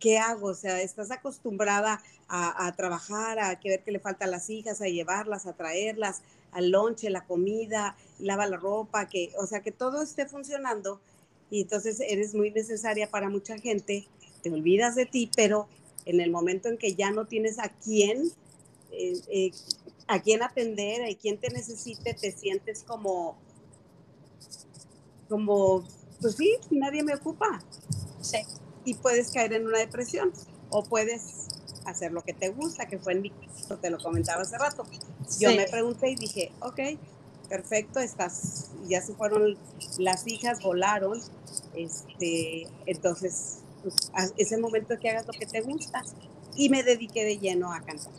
¿Qué 0.00 0.16
hago? 0.16 0.46
O 0.46 0.54
sea, 0.54 0.80
estás 0.80 1.10
acostumbrada 1.10 2.02
a, 2.28 2.72
trabajar, 2.74 3.38
a 3.38 3.60
que 3.60 3.68
ver 3.68 3.82
qué 3.84 3.92
le 3.92 4.00
falta 4.00 4.24
a 4.24 4.28
las 4.28 4.48
hijas, 4.48 4.80
a 4.80 4.86
llevarlas, 4.86 5.44
a 5.44 5.52
traerlas, 5.52 6.22
al 6.50 6.70
lonche, 6.70 7.10
la 7.10 7.26
comida, 7.26 7.94
lava 8.18 8.46
la 8.46 8.56
ropa, 8.56 9.06
que, 9.10 9.34
o 9.38 9.46
sea, 9.46 9.60
que 9.60 9.70
todo 9.70 10.00
esté 10.00 10.24
funcionando 10.24 11.02
y 11.50 11.60
entonces 11.60 12.00
eres 12.00 12.34
muy 12.34 12.50
necesaria 12.52 13.10
para 13.10 13.28
mucha 13.28 13.58
gente, 13.58 14.08
te 14.42 14.50
olvidas 14.50 14.94
de 14.94 15.04
ti, 15.04 15.30
pero 15.36 15.68
en 16.06 16.22
el 16.22 16.30
momento 16.30 16.70
en 16.70 16.78
que 16.78 16.94
ya 16.94 17.10
no 17.10 17.26
tienes 17.26 17.58
a 17.58 17.68
quién, 17.68 18.32
eh, 18.92 19.20
eh, 19.28 19.50
a 20.06 20.20
quién 20.20 20.42
atender, 20.42 21.02
a 21.04 21.18
quién 21.18 21.38
te 21.38 21.50
necesite, 21.50 22.14
te 22.14 22.32
sientes 22.32 22.82
como, 22.84 23.38
como, 25.28 25.84
pues 26.20 26.36
sí, 26.36 26.56
nadie 26.70 27.02
me 27.02 27.14
ocupa. 27.14 27.62
Sí. 28.20 28.38
Y 28.84 28.94
puedes 28.94 29.30
caer 29.30 29.52
en 29.54 29.66
una 29.66 29.78
depresión 29.78 30.32
o 30.70 30.82
puedes 30.82 31.48
hacer 31.84 32.12
lo 32.12 32.22
que 32.22 32.32
te 32.32 32.48
gusta, 32.50 32.86
que 32.86 32.98
fue 32.98 33.12
en 33.12 33.22
mi 33.22 33.30
caso, 33.30 33.78
te 33.78 33.90
lo 33.90 33.98
comentaba 33.98 34.42
hace 34.42 34.58
rato. 34.58 34.84
Yo 35.38 35.50
me 35.54 35.66
pregunté 35.66 36.10
y 36.10 36.16
dije, 36.16 36.52
ok, 36.60 36.80
perfecto, 37.48 38.00
estás, 38.00 38.70
ya 38.86 39.02
se 39.02 39.14
fueron 39.14 39.58
las 39.98 40.26
hijas, 40.26 40.62
volaron, 40.62 41.20
este, 41.74 42.66
entonces 42.86 43.58
pues, 43.82 44.12
es 44.36 44.52
el 44.52 44.60
momento 44.60 44.98
que 44.98 45.10
hagas 45.10 45.26
lo 45.26 45.32
que 45.32 45.46
te 45.46 45.60
gusta. 45.60 46.02
Y 46.54 46.68
me 46.68 46.82
dediqué 46.82 47.24
de 47.24 47.38
lleno 47.38 47.72
a 47.72 47.80
cantar. 47.80 48.12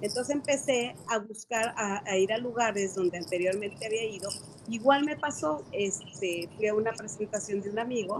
Entonces 0.00 0.34
empecé 0.34 0.94
a 1.08 1.18
buscar, 1.18 1.74
a, 1.76 2.18
ir 2.18 2.32
a 2.32 2.38
lugares 2.38 2.94
donde 2.94 3.18
anteriormente 3.18 3.86
había 3.86 4.04
ido. 4.04 4.28
Igual 4.68 5.04
me 5.04 5.16
pasó, 5.16 5.64
este, 5.72 6.48
fui 6.56 6.68
a 6.68 6.74
una 6.74 6.92
presentación 6.92 7.62
de 7.62 7.70
un 7.70 7.78
amigo 7.78 8.18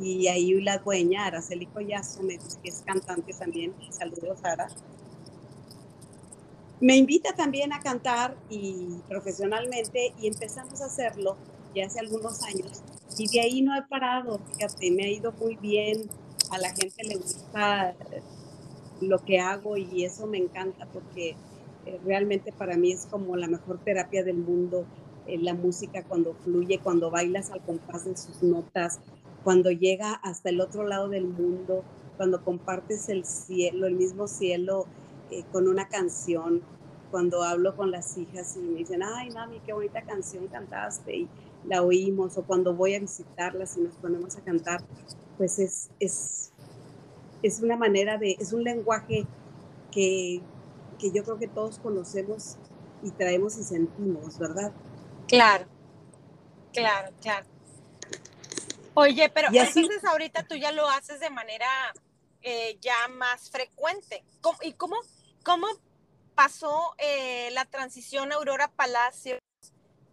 y 0.00 0.28
ahí 0.28 0.52
la 0.60 0.78
dueña, 0.78 1.26
Araceli 1.26 1.66
Collazo, 1.66 2.20
que 2.26 2.68
es 2.68 2.82
cantante 2.86 3.32
también, 3.32 3.74
saludos 3.90 4.38
Sara. 4.40 4.68
Me 6.80 6.96
invita 6.96 7.34
también 7.34 7.72
a 7.72 7.80
cantar 7.80 8.36
y 8.48 9.00
profesionalmente 9.08 10.14
y 10.18 10.28
empezamos 10.28 10.80
a 10.80 10.86
hacerlo 10.86 11.36
ya 11.74 11.86
hace 11.86 12.00
algunos 12.00 12.42
años 12.44 12.82
y 13.18 13.28
de 13.28 13.40
ahí 13.40 13.62
no 13.62 13.76
he 13.76 13.82
parado, 13.82 14.40
fíjate, 14.52 14.90
me 14.90 15.04
ha 15.04 15.08
ido 15.08 15.32
muy 15.32 15.56
bien, 15.56 16.08
a 16.50 16.58
la 16.58 16.70
gente 16.70 17.04
le 17.04 17.16
gusta 17.16 17.94
lo 19.00 19.18
que 19.18 19.40
hago 19.40 19.76
y 19.76 20.04
eso 20.04 20.26
me 20.26 20.38
encanta 20.38 20.86
porque 20.92 21.36
eh, 21.86 22.00
realmente 22.04 22.52
para 22.52 22.76
mí 22.76 22.92
es 22.92 23.06
como 23.06 23.36
la 23.36 23.48
mejor 23.48 23.78
terapia 23.78 24.22
del 24.22 24.36
mundo, 24.36 24.84
eh, 25.26 25.38
la 25.38 25.54
música 25.54 26.04
cuando 26.04 26.34
fluye, 26.34 26.78
cuando 26.78 27.10
bailas 27.10 27.50
al 27.50 27.60
compás 27.62 28.04
de 28.04 28.16
sus 28.16 28.42
notas, 28.42 29.00
cuando 29.44 29.70
llega 29.70 30.14
hasta 30.14 30.50
el 30.50 30.60
otro 30.60 30.86
lado 30.86 31.08
del 31.08 31.26
mundo, 31.26 31.82
cuando 32.16 32.44
compartes 32.44 33.08
el 33.08 33.24
cielo, 33.24 33.86
el 33.86 33.94
mismo 33.94 34.26
cielo 34.28 34.86
eh, 35.30 35.44
con 35.52 35.68
una 35.68 35.88
canción, 35.88 36.60
cuando 37.10 37.42
hablo 37.42 37.76
con 37.76 37.90
las 37.90 38.16
hijas 38.18 38.56
y 38.56 38.60
me 38.60 38.78
dicen, 38.78 39.02
ay 39.02 39.30
mami, 39.30 39.60
qué 39.60 39.72
bonita 39.72 40.02
canción 40.02 40.46
cantaste 40.46 41.16
y 41.16 41.28
la 41.66 41.82
oímos, 41.82 42.38
o 42.38 42.42
cuando 42.42 42.74
voy 42.74 42.94
a 42.94 43.00
visitarlas 43.00 43.76
y 43.76 43.80
nos 43.80 43.94
ponemos 43.94 44.36
a 44.36 44.40
cantar, 44.42 44.82
pues 45.36 45.58
es, 45.58 45.90
es, 45.98 46.49
es 47.42 47.60
una 47.60 47.76
manera 47.76 48.18
de, 48.18 48.36
es 48.38 48.52
un 48.52 48.64
lenguaje 48.64 49.26
que, 49.90 50.40
que 50.98 51.10
yo 51.12 51.24
creo 51.24 51.38
que 51.38 51.48
todos 51.48 51.78
conocemos 51.78 52.56
y 53.02 53.10
traemos 53.10 53.56
y 53.56 53.64
sentimos, 53.64 54.38
¿verdad? 54.38 54.72
Claro, 55.26 55.66
claro, 56.72 57.12
claro. 57.20 57.46
Oye, 58.94 59.30
pero 59.30 59.48
entonces 59.52 60.04
ahorita 60.04 60.42
tú 60.46 60.56
ya 60.56 60.72
lo 60.72 60.88
haces 60.88 61.20
de 61.20 61.30
manera 61.30 61.66
eh, 62.42 62.78
ya 62.80 63.08
más 63.08 63.50
frecuente. 63.50 64.24
¿Y 64.62 64.72
cómo, 64.72 64.96
cómo 65.44 65.66
pasó 66.34 66.94
eh, 66.98 67.50
la 67.52 67.64
transición 67.64 68.32
Aurora 68.32 68.68
Palacio 68.68 69.38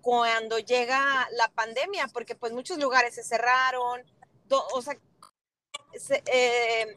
cuando 0.01 0.60
llega 0.60 1.27
la 1.31 1.50
pandemia? 1.50 2.07
Porque 2.13 2.36
pues 2.36 2.53
muchos 2.53 2.77
lugares 2.77 3.15
se 3.15 3.24
cerraron, 3.24 4.03
o 4.50 4.81
sea, 4.81 4.98
eh, 6.27 6.96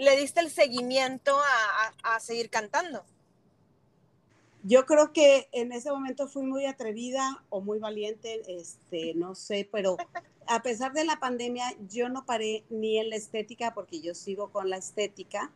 le 0.00 0.16
diste 0.16 0.40
el 0.40 0.50
seguimiento 0.50 1.36
a, 1.38 2.14
a 2.14 2.20
seguir 2.20 2.48
cantando. 2.48 3.04
Yo 4.62 4.86
creo 4.86 5.12
que 5.12 5.48
en 5.52 5.72
ese 5.72 5.90
momento 5.90 6.26
fui 6.26 6.42
muy 6.42 6.66
atrevida 6.66 7.42
o 7.50 7.60
muy 7.60 7.78
valiente, 7.78 8.42
este, 8.48 9.14
no 9.14 9.34
sé, 9.34 9.68
pero 9.70 9.96
a 10.46 10.62
pesar 10.62 10.92
de 10.92 11.04
la 11.04 11.20
pandemia, 11.20 11.74
yo 11.88 12.08
no 12.08 12.24
paré 12.24 12.64
ni 12.70 12.98
en 12.98 13.10
la 13.10 13.16
estética, 13.16 13.74
porque 13.74 14.00
yo 14.00 14.14
sigo 14.14 14.50
con 14.50 14.70
la 14.70 14.78
estética, 14.78 15.52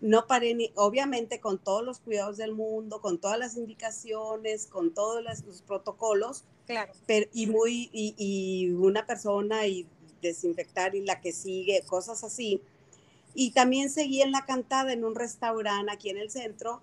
no 0.00 0.26
paré 0.26 0.54
ni, 0.54 0.72
obviamente 0.74 1.40
con 1.40 1.58
todos 1.58 1.84
los 1.84 2.00
cuidados 2.00 2.36
del 2.36 2.52
mundo, 2.52 3.00
con 3.00 3.18
todas 3.18 3.38
las 3.38 3.56
indicaciones, 3.56 4.66
con 4.66 4.92
todos 4.92 5.22
los, 5.22 5.62
protocolos, 5.62 6.44
claro. 6.66 6.92
pero, 7.06 7.30
y 7.32 7.46
muy, 7.46 7.90
y, 7.92 8.14
y, 8.18 8.70
una 8.72 9.06
persona 9.06 9.66
y 9.66 9.86
desinfectar 10.20 10.94
y 10.94 11.04
la 11.04 11.20
que 11.20 11.32
sigue, 11.32 11.82
cosas 11.86 12.24
así. 12.24 12.60
Y 13.34 13.50
también 13.50 13.90
seguí 13.90 14.22
en 14.22 14.32
la 14.32 14.44
cantada 14.44 14.92
en 14.92 15.04
un 15.04 15.14
restaurante 15.14 15.92
aquí 15.92 16.10
en 16.10 16.18
el 16.18 16.30
centro, 16.30 16.80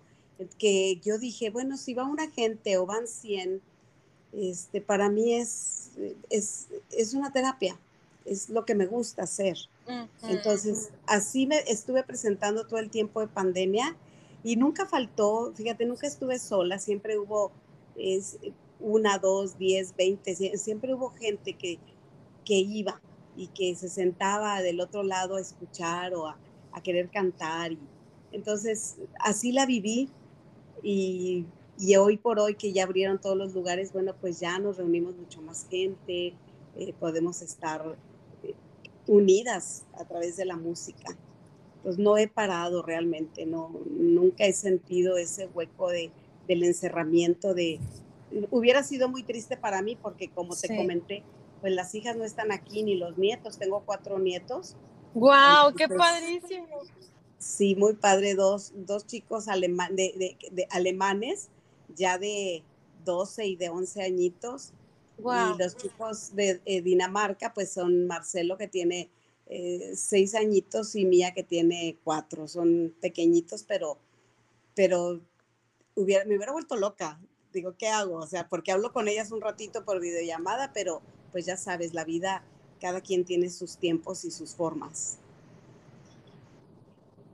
que 0.57 0.99
yo 1.03 1.17
dije, 1.17 1.49
bueno, 1.49 1.77
si 1.77 1.93
va 1.93 2.03
una 2.03 2.29
gente 2.29 2.77
o 2.77 2.85
van 2.85 3.07
100, 3.07 3.61
este, 4.33 4.81
para 4.81 5.09
mí 5.09 5.35
es, 5.35 5.91
es, 6.29 6.67
es 6.91 7.13
una 7.13 7.31
terapia, 7.31 7.77
es 8.25 8.49
lo 8.49 8.65
que 8.65 8.75
me 8.75 8.85
gusta 8.85 9.23
hacer. 9.23 9.57
Entonces, 10.23 10.91
así 11.05 11.47
me 11.47 11.57
estuve 11.67 12.03
presentando 12.03 12.65
todo 12.65 12.79
el 12.79 12.89
tiempo 12.89 13.19
de 13.19 13.27
pandemia 13.27 13.95
y 14.43 14.55
nunca 14.55 14.85
faltó, 14.85 15.51
fíjate, 15.53 15.85
nunca 15.85 16.07
estuve 16.07 16.39
sola, 16.39 16.79
siempre 16.79 17.17
hubo 17.17 17.51
es, 17.97 18.37
una, 18.79 19.17
dos, 19.17 19.57
diez, 19.57 19.95
veinte, 19.95 20.35
siempre 20.57 20.93
hubo 20.93 21.09
gente 21.11 21.53
que, 21.53 21.77
que 22.45 22.55
iba 22.55 22.99
y 23.35 23.47
que 23.47 23.75
se 23.75 23.89
sentaba 23.89 24.61
del 24.61 24.79
otro 24.81 25.03
lado 25.03 25.35
a 25.35 25.41
escuchar 25.41 26.13
o 26.13 26.27
a, 26.27 26.37
a 26.71 26.81
querer 26.81 27.09
cantar. 27.09 27.71
Y, 27.71 27.79
entonces, 28.31 28.97
así 29.19 29.51
la 29.51 29.65
viví 29.65 30.09
y 30.83 31.45
y 31.81 31.95
hoy 31.95 32.17
por 32.17 32.39
hoy 32.39 32.53
que 32.53 32.73
ya 32.73 32.83
abrieron 32.83 33.19
todos 33.19 33.35
los 33.35 33.55
lugares, 33.55 33.91
bueno, 33.91 34.13
pues 34.21 34.39
ya 34.39 34.59
nos 34.59 34.77
reunimos 34.77 35.17
mucho 35.17 35.41
más 35.41 35.67
gente, 35.67 36.33
eh, 36.77 36.93
podemos 36.99 37.41
estar 37.41 37.97
eh, 38.43 38.53
unidas 39.07 39.83
a 39.93 40.05
través 40.05 40.37
de 40.37 40.45
la 40.45 40.57
música. 40.57 41.17
Pues 41.81 41.97
no 41.97 42.17
he 42.17 42.27
parado 42.27 42.83
realmente, 42.83 43.47
no, 43.47 43.71
nunca 43.97 44.45
he 44.45 44.53
sentido 44.53 45.17
ese 45.17 45.47
hueco 45.47 45.89
de, 45.89 46.11
del 46.47 46.63
encerramiento 46.63 47.55
de... 47.55 47.79
Hubiera 48.51 48.83
sido 48.83 49.09
muy 49.09 49.23
triste 49.23 49.57
para 49.57 49.81
mí 49.81 49.97
porque 49.99 50.29
como 50.29 50.55
te 50.55 50.67
comenté, 50.67 51.23
pues 51.61 51.73
las 51.73 51.95
hijas 51.95 52.17
no 52.17 52.25
están 52.25 52.51
aquí 52.51 52.83
ni 52.83 52.95
los 52.95 53.17
nietos, 53.17 53.57
tengo 53.57 53.83
cuatro 53.85 54.19
nietos 54.19 54.75
¡Wow! 55.13 55.73
¡Qué 55.75 55.87
padrísimo! 55.89 56.67
Sí, 57.37 57.75
muy 57.75 57.93
padre. 57.93 58.35
Dos, 58.35 58.71
dos 58.75 59.05
chicos 59.05 59.45
de, 59.45 60.67
alemanes, 60.69 61.49
ya 61.95 62.17
de 62.17 62.63
12 63.03 63.45
y 63.45 63.55
de 63.55 63.69
11 63.69 64.03
añitos. 64.03 64.73
Y 65.19 65.59
los 65.59 65.75
chicos 65.75 66.35
de 66.35 66.61
eh, 66.65 66.81
Dinamarca, 66.81 67.53
pues 67.53 67.71
son 67.71 68.07
Marcelo, 68.07 68.57
que 68.57 68.67
tiene 68.67 69.09
eh, 69.47 69.91
seis 69.95 70.33
añitos, 70.33 70.95
y 70.95 71.05
Mía, 71.05 71.33
que 71.33 71.43
tiene 71.43 71.97
cuatro. 72.03 72.47
Son 72.47 72.95
pequeñitos, 73.01 73.63
pero, 73.63 73.99
pero 74.73 75.19
hubiera, 75.95 76.25
me 76.25 76.37
hubiera 76.37 76.53
vuelto 76.53 76.77
loca. 76.77 77.19
Digo, 77.51 77.75
¿qué 77.77 77.89
hago? 77.89 78.15
O 78.15 78.27
sea, 78.27 78.47
porque 78.47 78.71
hablo 78.71 78.93
con 78.93 79.09
ellas 79.09 79.31
un 79.31 79.41
ratito 79.41 79.83
por 79.83 79.99
videollamada, 79.99 80.71
pero 80.73 81.01
pues 81.31 81.45
ya 81.45 81.57
sabes, 81.57 81.93
la 81.93 82.03
vida, 82.03 82.43
cada 82.79 83.01
quien 83.01 83.25
tiene 83.25 83.49
sus 83.49 83.77
tiempos 83.77 84.25
y 84.25 84.31
sus 84.31 84.53
formas. 84.53 85.17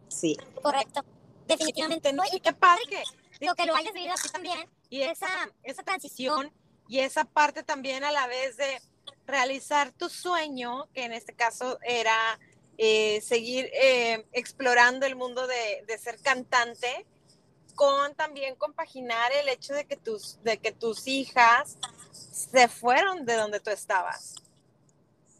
Sí. 0.08 0.38
Correcto. 0.62 1.04
Definitivamente 1.48 2.12
no. 2.14 2.24
Y 2.32 2.40
qué 2.40 2.54
padre 2.54 2.82
que, 2.90 3.04
digo, 3.40 3.54
que 3.56 3.66
lo 3.66 3.76
hayas 3.76 3.94
vivido 3.94 4.14
así 4.14 4.30
también. 4.30 4.70
Y 4.90 5.02
esa, 5.02 5.28
esa 5.64 5.84
transición 5.84 6.52
y 6.88 7.00
esa 7.00 7.26
parte 7.26 7.64
también 7.64 8.04
a 8.04 8.12
la 8.12 8.28
vez 8.28 8.58
de 8.58 8.82
realizar 9.26 9.92
tu 9.92 10.10
sueño, 10.10 10.88
que 10.94 11.04
en 11.04 11.14
este 11.14 11.34
caso 11.34 11.78
era 11.82 12.40
eh, 12.78 13.22
seguir 13.22 13.70
eh, 13.74 14.26
explorando 14.32 15.06
el 15.06 15.16
mundo 15.16 15.48
de, 15.48 15.84
de, 15.88 15.98
ser 15.98 16.20
cantante, 16.20 17.06
con 17.76 18.16
también 18.16 18.56
compaginar 18.56 19.32
el 19.34 19.50
hecho 19.50 19.74
de 19.74 19.86
que 19.86 19.98
tus, 19.98 20.42
de 20.44 20.58
que 20.58 20.72
tus 20.72 21.08
hijas 21.08 21.78
se 22.32 22.68
fueron 22.68 23.26
de 23.26 23.36
donde 23.36 23.60
tú 23.60 23.70
estabas. 23.70 24.36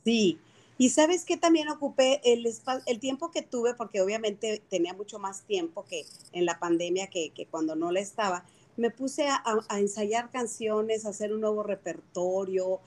Sí, 0.04 0.40
y 0.78 0.90
sabes 0.90 1.26
que 1.26 1.38
también 1.38 1.70
ocupé 1.70 2.22
el, 2.24 2.48
el 2.86 3.00
tiempo 3.00 3.32
que 3.32 3.42
tuve, 3.42 3.74
porque 3.74 4.02
obviamente 4.02 4.62
tenía 4.70 4.94
mucho 4.94 5.18
más 5.18 5.42
tiempo 5.42 5.86
que 5.86 6.06
en 6.34 6.46
la 6.46 6.60
pandemia 6.60 7.08
que, 7.08 7.32
que 7.32 7.48
cuando 7.48 7.76
no 7.76 7.92
le 7.92 8.02
estaba, 8.02 8.46
me 8.78 8.92
puse 8.92 9.28
a, 9.28 9.42
ensayar 9.72 10.30
canciones, 10.30 11.06
a 11.06 11.10
hacer 11.10 11.34
un 11.34 11.42
nuevo 11.42 11.64
repertorio, 11.64 12.80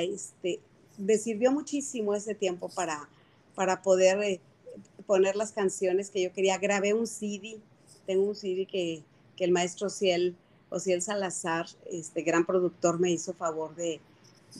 este, 0.00 0.60
me 0.96 1.18
sirvió 1.18 1.50
muchísimo 1.50 2.14
ese 2.14 2.36
tiempo 2.36 2.68
para, 2.68 3.08
para 3.56 3.82
poder 3.82 4.22
eh, 4.22 4.40
poner 5.06 5.34
las 5.34 5.50
canciones 5.50 6.10
que 6.10 6.22
yo 6.22 6.32
quería. 6.32 6.58
Grabé 6.58 6.94
un 6.94 7.08
CD, 7.08 7.58
tengo 8.06 8.28
un 8.28 8.36
CD 8.36 8.64
que, 8.64 9.02
que 9.36 9.44
el 9.44 9.50
maestro 9.50 9.90
Ciel, 9.90 10.36
Ociel 10.70 11.02
Salazar, 11.02 11.66
este 11.90 12.22
gran 12.22 12.44
productor, 12.44 12.98
me 12.98 13.10
hizo 13.10 13.32
favor 13.32 13.74
de, 13.74 14.00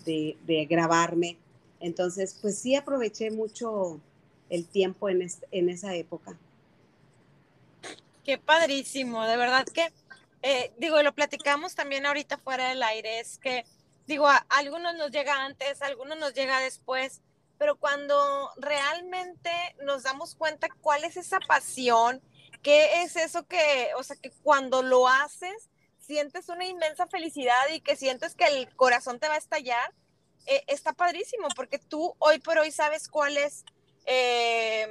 de, 0.05 0.37
de 0.47 0.67
grabarme 0.67 1.39
entonces, 1.85 2.39
pues 2.41 2.59
sí 2.59 2.75
aproveché 2.75 3.31
mucho 3.31 4.01
el 4.49 4.67
tiempo 4.67 5.11
en, 5.11 5.31
en 5.51 5.69
esa 5.69 5.95
época. 5.95 6.35
Qué 8.25 8.39
padrísimo, 8.39 9.23
de 9.25 9.37
verdad 9.37 9.67
que, 9.67 9.93
eh, 10.41 10.73
digo, 10.79 11.03
lo 11.03 11.15
platicamos 11.15 11.75
también 11.75 12.07
ahorita 12.07 12.39
fuera 12.39 12.71
del 12.71 12.83
aire, 12.83 13.21
es 13.21 13.37
que, 13.37 13.67
digo, 14.07 14.27
a, 14.27 14.47
algunos 14.49 14.95
nos 14.97 15.11
llega 15.11 15.45
antes, 15.45 15.83
a 15.83 15.87
algunos 15.87 16.17
nos 16.17 16.33
llega 16.33 16.59
después, 16.61 17.21
pero 17.59 17.77
cuando 17.77 18.51
realmente 18.57 19.51
nos 19.85 20.05
damos 20.05 20.35
cuenta 20.37 20.69
cuál 20.81 21.05
es 21.05 21.19
esa 21.19 21.39
pasión, 21.41 22.23
qué 22.63 23.03
es 23.03 23.17
eso 23.17 23.47
que, 23.47 23.91
o 23.99 24.03
sea, 24.03 24.17
que 24.17 24.31
cuando 24.43 24.83
lo 24.83 25.07
haces, 25.07 25.69
sientes 26.07 26.49
una 26.49 26.67
inmensa 26.67 27.07
felicidad 27.07 27.69
y 27.73 27.81
que 27.81 27.97
sientes 27.97 28.35
que 28.35 28.45
el 28.45 28.75
corazón 28.77 29.19
te 29.19 29.29
va 29.29 29.35
a 29.35 29.39
estallar, 29.39 29.93
eh, 30.47 30.63
está 30.67 30.93
padrísimo 30.93 31.49
porque 31.57 31.79
tú 31.79 32.15
hoy 32.19 32.39
por 32.39 32.59
hoy 32.59 32.71
sabes 32.71 33.09
cuál 33.09 33.37
es, 33.37 33.65
eh, 34.07 34.87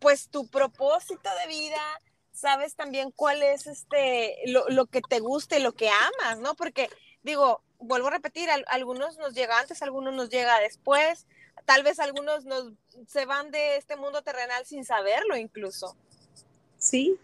pues, 0.00 0.28
tu 0.28 0.48
propósito 0.48 1.30
de 1.40 1.46
vida, 1.46 2.00
sabes 2.32 2.74
también 2.74 3.10
cuál 3.12 3.42
es 3.42 3.66
este, 3.66 4.36
lo, 4.46 4.86
que 4.86 5.00
te 5.00 5.20
gusta 5.20 5.58
y 5.58 5.62
lo 5.62 5.72
que 5.72 5.88
amas, 5.88 6.38
¿no? 6.38 6.54
Porque, 6.54 6.90
digo, 7.22 7.62
vuelvo 7.78 8.08
a 8.08 8.12
repetir, 8.12 8.48
algunos 8.66 9.16
nos 9.18 9.34
llega 9.34 9.58
antes, 9.58 9.82
algunos 9.82 10.14
nos 10.14 10.28
llega 10.28 10.58
después, 10.60 11.26
tal 11.64 11.82
vez 11.82 11.98
algunos 11.98 12.44
nos 12.44 12.72
se 13.08 13.26
van 13.26 13.50
de 13.50 13.76
este 13.76 13.96
mundo 13.96 14.22
terrenal 14.22 14.64
sin 14.66 14.84
saberlo 14.84 15.36
incluso. 15.36 15.96
Sí, 16.78 17.18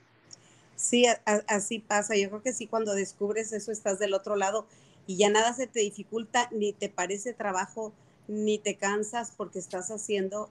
sí, 0.83 1.07
así 1.47 1.79
pasa. 1.79 2.17
Yo 2.17 2.29
creo 2.29 2.43
que 2.43 2.53
sí, 2.53 2.67
cuando 2.67 2.95
descubres 2.95 3.53
eso, 3.53 3.73
estás 3.73 3.99
del 3.99 4.15
otro 4.15 4.37
lado 4.37 4.67
y 5.07 5.17
ya 5.17 5.31
nada 5.31 5.53
se 5.55 5.67
te 5.67 5.81
dificulta, 5.81 6.49
ni 6.51 6.73
te 6.73 6.89
parece 6.89 7.33
trabajo, 7.33 7.93
ni 8.29 8.59
te 8.59 8.77
cansas 8.77 9.33
porque 9.37 9.59
estás 9.59 9.91
haciendo 9.91 10.51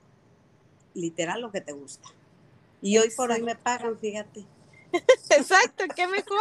literal 0.93 1.41
lo 1.41 1.51
que 1.51 1.61
te 1.61 1.73
gusta. 1.73 2.09
Y 2.81 2.97
hoy 2.97 3.09
por 3.15 3.31
hoy 3.31 3.41
me 3.41 3.55
pagan, 3.55 3.97
fíjate. 3.99 4.45
Exacto, 5.29 5.85
qué 5.95 6.07
mejor. 6.07 6.39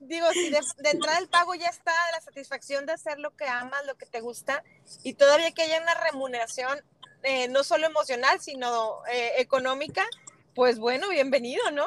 Digo, 0.00 0.26
si 0.32 0.50
de, 0.50 0.60
entrada 0.90 1.18
el 1.18 1.28
pago 1.28 1.54
ya 1.54 1.68
está, 1.68 1.92
la 2.12 2.20
satisfacción 2.20 2.84
de 2.86 2.92
hacer 2.92 3.18
lo 3.18 3.34
que 3.34 3.46
amas, 3.46 3.84
lo 3.86 3.96
que 3.96 4.06
te 4.06 4.20
gusta, 4.20 4.62
y 5.02 5.14
todavía 5.14 5.52
que 5.52 5.62
haya 5.62 5.80
una 5.80 5.94
remuneración, 5.94 6.78
eh, 7.22 7.48
no 7.48 7.64
solo 7.64 7.86
emocional, 7.86 8.40
sino 8.40 9.04
eh, 9.06 9.32
económica, 9.38 10.04
pues 10.54 10.78
bueno, 10.78 11.08
bienvenido, 11.08 11.70
¿no? 11.70 11.86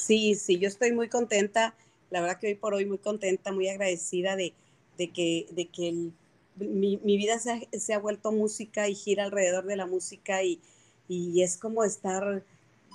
Sí, 0.00 0.34
sí, 0.34 0.58
yo 0.58 0.68
estoy 0.68 0.92
muy 0.92 1.08
contenta, 1.08 1.74
la 2.10 2.22
verdad 2.22 2.38
que 2.38 2.48
hoy 2.48 2.54
por 2.54 2.74
hoy 2.74 2.86
muy 2.86 2.98
contenta, 2.98 3.52
muy 3.52 3.68
agradecida 3.68 4.34
de, 4.34 4.54
de 4.96 5.10
que, 5.12 5.46
de 5.50 5.66
que 5.66 6.10
mi, 6.56 6.96
vida 6.96 7.38
se 7.38 7.94
ha, 7.94 7.98
vuelto 7.98 8.32
música 8.32 8.88
y 8.88 8.94
gira 8.94 9.24
alrededor 9.24 9.66
de 9.66 9.76
la 9.76 9.86
música 9.86 10.42
y, 10.42 10.60
y 11.08 11.42
es 11.42 11.56
como 11.56 11.84
estar 11.84 12.44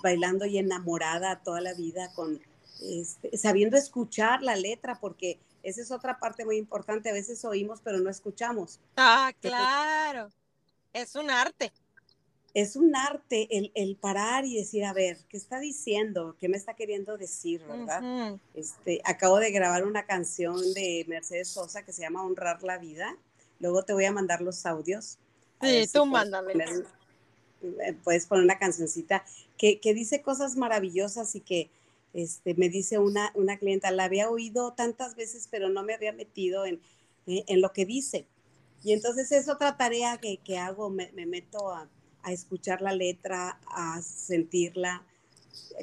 bailando 0.03 0.45
y 0.45 0.57
enamorada 0.57 1.41
toda 1.43 1.61
la 1.61 1.73
vida 1.73 2.11
con 2.15 2.39
este, 2.81 3.37
sabiendo 3.37 3.77
escuchar 3.77 4.43
la 4.43 4.55
letra 4.55 4.99
porque 4.99 5.39
esa 5.63 5.81
es 5.81 5.91
otra 5.91 6.19
parte 6.19 6.43
muy 6.43 6.57
importante 6.57 7.09
a 7.09 7.13
veces 7.13 7.45
oímos 7.45 7.79
pero 7.83 7.99
no 7.99 8.09
escuchamos. 8.09 8.79
Ah 8.97 9.31
claro 9.39 10.29
es 10.93 11.15
un 11.15 11.29
arte 11.29 11.71
es 12.55 12.77
un 12.77 12.95
arte 12.95 13.49
el, 13.51 13.97
parar 13.97 14.45
y 14.45 14.55
decir, 14.55 14.85
a 14.85 14.93
ver, 14.93 15.17
¿qué 15.27 15.35
está 15.35 15.59
diciendo? 15.59 16.37
¿Qué 16.39 16.47
me 16.47 16.55
está 16.55 16.73
queriendo 16.73 17.17
decir, 17.17 17.61
verdad? 17.67 18.39
este, 18.53 19.01
acabo 19.03 19.39
de 19.39 19.51
grabar 19.51 19.85
una 19.85 20.05
canción 20.05 20.55
de 20.73 21.05
Mercedes 21.09 21.49
Sosa 21.49 21.83
que 21.83 21.91
se 21.91 22.03
llama 22.03 22.23
Honrar 22.23 22.63
la 22.63 22.77
Vida. 22.77 23.17
Luego 23.59 23.83
te 23.83 23.91
voy 23.91 24.05
a 24.05 24.13
mandar 24.13 24.41
los 24.41 24.65
audios. 24.65 25.17
Sí, 25.61 25.83
tú 25.91 26.05
mándame. 26.05 26.53
Eh, 27.61 27.93
puedes 28.05 28.25
poner 28.25 28.45
una 28.45 28.57
cancioncita 28.57 29.25
que, 29.57 29.77
dice 29.93 30.21
cosas 30.21 30.55
maravillosas 30.55 31.35
y 31.35 31.41
que 31.41 31.69
este, 32.13 32.53
me 32.53 32.69
dice 32.69 32.99
una, 32.99 33.33
una 33.35 33.57
clienta, 33.57 33.91
la 33.91 34.05
había 34.05 34.29
oído 34.29 34.71
tantas 34.71 35.17
veces, 35.17 35.49
pero 35.51 35.67
no 35.67 35.83
me 35.83 35.93
había 35.93 36.13
metido 36.13 36.65
en, 36.65 36.79
en, 37.25 37.59
lo 37.59 37.73
que 37.73 37.85
dice. 37.85 38.27
Y 38.81 38.93
entonces 38.93 39.33
es 39.33 39.49
otra 39.49 39.75
tarea 39.75 40.19
que, 40.19 40.37
que 40.37 40.57
hago, 40.57 40.89
me, 40.89 41.11
me 41.11 41.25
meto 41.25 41.73
a, 41.73 41.89
a 42.25 42.31
escuchar 42.31 42.81
la 42.81 42.91
letra, 42.91 43.59
a 43.67 44.01
sentirla, 44.01 45.03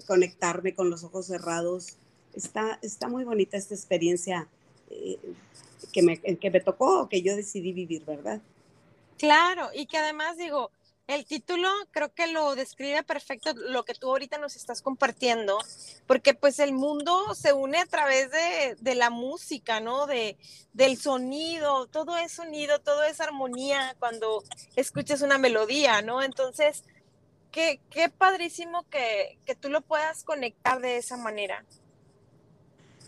conectarme 0.06 0.74
con 0.74 0.90
los 0.90 1.04
ojos 1.04 1.26
cerrados. 1.26 1.96
Está, 2.34 2.80
está 2.82 3.08
muy 3.08 3.22
bonita 3.22 3.56
esta 3.56 3.74
experiencia 3.74 4.48
eh, 4.90 5.18
que, 5.92 6.02
me, 6.02 6.18
que 6.18 6.50
me 6.50 6.60
tocó, 6.60 7.08
que 7.08 7.22
yo 7.22 7.36
decidí 7.36 7.72
vivir, 7.72 8.04
¿verdad? 8.04 8.40
Claro, 9.18 9.70
y 9.72 9.86
que 9.86 9.98
además 9.98 10.36
digo, 10.36 10.72
el 11.08 11.24
título 11.26 11.68
creo 11.90 12.12
que 12.14 12.26
lo 12.28 12.54
describe 12.54 13.02
perfecto 13.02 13.52
lo 13.54 13.84
que 13.84 13.94
tú 13.94 14.08
ahorita 14.08 14.38
nos 14.38 14.56
estás 14.56 14.82
compartiendo, 14.82 15.58
porque 16.06 16.34
pues 16.34 16.58
el 16.58 16.72
mundo 16.72 17.34
se 17.34 17.52
une 17.52 17.78
a 17.78 17.86
través 17.86 18.30
de, 18.30 18.94
la 18.94 19.10
música, 19.10 19.80
¿no? 19.80 20.06
De, 20.06 20.36
del 20.72 20.96
sonido, 20.96 21.86
todo 21.86 22.16
es 22.16 22.32
sonido, 22.32 22.80
todo 22.80 23.02
es 23.02 23.20
armonía 23.20 23.96
cuando 23.98 24.42
escuchas 24.76 25.22
una 25.22 25.38
melodía, 25.38 26.02
¿no? 26.02 26.22
Entonces, 26.22 26.84
qué, 27.50 27.80
qué 27.90 28.08
padrísimo 28.08 28.84
que, 28.88 29.38
que 29.44 29.54
tú 29.54 29.68
lo 29.68 29.80
puedas 29.80 30.24
conectar 30.24 30.80
de 30.80 30.98
esa 30.98 31.16
manera. 31.16 31.64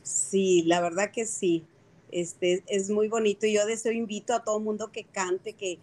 Sí, 0.02 0.62
la 0.64 0.80
verdad 0.80 1.11
que 1.11 1.26
sí. 1.26 1.64
Este, 2.11 2.62
es 2.68 2.90
muy 2.90 3.09
bonito. 3.09 3.46
Yo 3.46 3.66
deseo 3.66 3.92
invito 3.92 4.35
a 4.35 4.44
todo 4.44 4.61
mundo 4.61 4.92
que 4.92 5.04
cante, 5.04 5.54
que, 5.54 5.78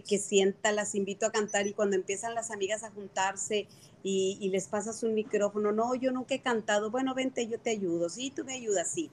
que, 0.00 0.18
sienta, 0.18 0.72
las 0.72 0.94
invito 0.94 1.26
a 1.26 1.32
cantar 1.32 1.66
y 1.66 1.72
cuando 1.72 1.96
empiezan 1.96 2.34
las 2.34 2.50
amigas 2.50 2.82
a 2.84 2.90
juntarse 2.90 3.66
y, 4.02 4.48
les 4.50 4.66
pasas 4.66 5.02
un 5.02 5.14
micrófono, 5.14 5.72
no, 5.72 5.94
yo 5.94 6.10
nunca 6.10 6.34
he 6.34 6.40
cantado, 6.40 6.90
bueno, 6.90 7.14
vente, 7.14 7.46
yo 7.46 7.58
te 7.58 7.70
ayudo, 7.70 8.08
sí, 8.08 8.32
tú 8.34 8.44
me 8.44 8.54
ayudas, 8.54 8.88
sí. 8.88 9.10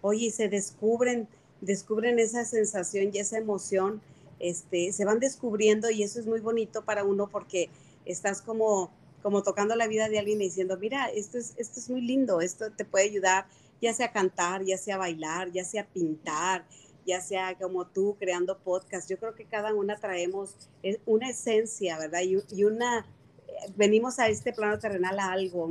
Oye, 0.00 0.30
se 0.30 0.48
descubren, 0.48 1.28
descubren 1.60 2.18
esa 2.18 2.44
sensación 2.44 3.10
y 3.12 3.18
esa 3.18 3.38
emoción, 3.38 4.00
este, 4.38 4.92
se 4.92 5.04
van 5.04 5.20
descubriendo 5.20 5.90
y 5.90 6.02
eso 6.02 6.18
es 6.18 6.26
muy 6.26 6.40
bonito 6.40 6.84
para 6.84 7.04
uno 7.04 7.28
porque 7.28 7.68
estás 8.06 8.40
como, 8.40 8.90
como 9.22 9.42
tocando 9.42 9.76
la 9.76 9.86
vida 9.86 10.08
de 10.08 10.18
alguien 10.18 10.40
y 10.40 10.44
diciendo, 10.44 10.78
mira, 10.78 11.08
esto 11.10 11.36
es, 11.36 11.52
esto 11.58 11.80
es 11.80 11.90
muy 11.90 12.00
lindo, 12.00 12.40
esto 12.40 12.70
te 12.70 12.86
puede 12.86 13.04
ayudar 13.04 13.46
ya 13.80 13.94
sea 13.94 14.06
a 14.06 14.12
cantar, 14.12 14.64
ya 14.64 14.78
sea 14.78 14.96
a 14.96 14.98
bailar, 14.98 15.50
ya 15.52 15.64
sea 15.64 15.82
a 15.82 15.86
pintar, 15.86 16.64
ya 17.06 17.20
sea 17.20 17.56
como 17.56 17.86
tú 17.86 18.16
creando 18.18 18.58
podcast. 18.58 19.08
Yo 19.08 19.18
creo 19.18 19.34
que 19.34 19.44
cada 19.44 19.74
una 19.74 19.96
traemos 19.98 20.54
una 21.06 21.30
esencia, 21.30 21.98
¿verdad? 21.98 22.20
Y, 22.22 22.64
una, 22.64 23.06
venimos 23.76 24.18
a 24.18 24.28
este 24.28 24.52
plano 24.52 24.78
terrenal 24.78 25.18
a 25.18 25.32
algo, 25.32 25.68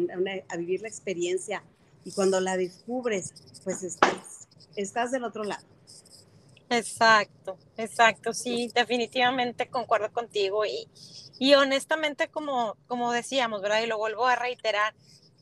a 0.50 0.58
vivir 0.58 0.82
la 0.82 0.88
experiencia 0.88 1.64
y 2.06 2.12
cuando 2.12 2.40
la 2.40 2.58
descubres, 2.58 3.34
pues 3.64 3.84
estás, 3.84 4.48
estás 4.76 5.12
del 5.12 5.24
otro 5.24 5.44
lado. 5.44 5.66
Exacto, 6.70 7.58
exacto, 7.78 8.32
sí, 8.32 8.72
definitivamente 8.76 9.70
concuerdo 9.70 10.12
contigo 10.14 10.66
y, 10.66 10.88
y 11.40 11.56
honestamente 11.56 12.28
como, 12.28 12.78
como 12.88 13.12
decíamos, 13.12 13.62
¿verdad? 13.62 13.82
Y 13.82 13.88
lo 13.88 13.98
vuelvo 13.98 14.28
a 14.28 14.36
reiterar, 14.36 14.94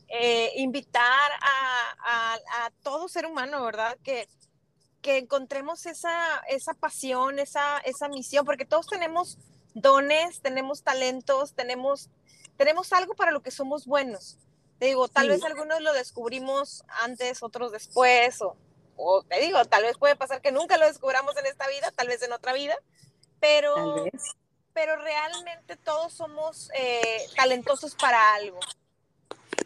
eh, 0.08 0.52
invitar 0.56 1.30
a, 1.42 2.34
a, 2.34 2.70
todo 2.82 3.08
ser 3.08 3.26
humano, 3.26 3.62
¿verdad? 3.62 3.98
Que, 4.02 4.26
que 5.02 5.18
encontremos 5.18 5.86
esa, 5.86 6.42
esa 6.48 6.74
pasión, 6.74 7.38
esa, 7.38 7.78
esa 7.78 8.08
misión, 8.08 8.44
porque 8.44 8.64
todos 8.64 8.86
tenemos 8.86 9.38
dones, 9.74 10.40
tenemos 10.40 10.82
talentos, 10.82 11.52
tenemos, 11.54 12.10
tenemos 12.56 12.92
algo 12.92 13.14
para 13.14 13.30
lo 13.30 13.42
que 13.42 13.50
somos 13.50 13.86
buenos. 13.86 14.38
Te 14.78 14.86
digo, 14.86 15.08
tal 15.08 15.28
vez 15.28 15.42
algunos 15.44 15.80
lo 15.80 15.92
descubrimos 15.92 16.84
antes, 17.02 17.42
otros 17.42 17.72
después, 17.72 18.40
o, 18.42 18.56
o, 18.96 19.22
te 19.22 19.40
digo, 19.40 19.64
tal 19.64 19.82
vez 19.82 19.98
puede 19.98 20.16
pasar 20.16 20.40
que 20.40 20.52
nunca 20.52 20.76
lo 20.76 20.86
descubramos 20.86 21.36
en 21.36 21.46
esta 21.46 21.66
vida, 21.68 21.90
tal 21.92 22.08
vez 22.08 22.22
en 22.22 22.32
otra 22.32 22.52
vida, 22.52 22.76
pero, 23.40 24.04
pero 24.72 24.96
realmente 24.96 25.76
todos 25.76 26.12
somos 26.12 26.70
eh, 26.74 27.26
talentosos 27.36 27.94
para 27.94 28.34
algo. 28.34 28.58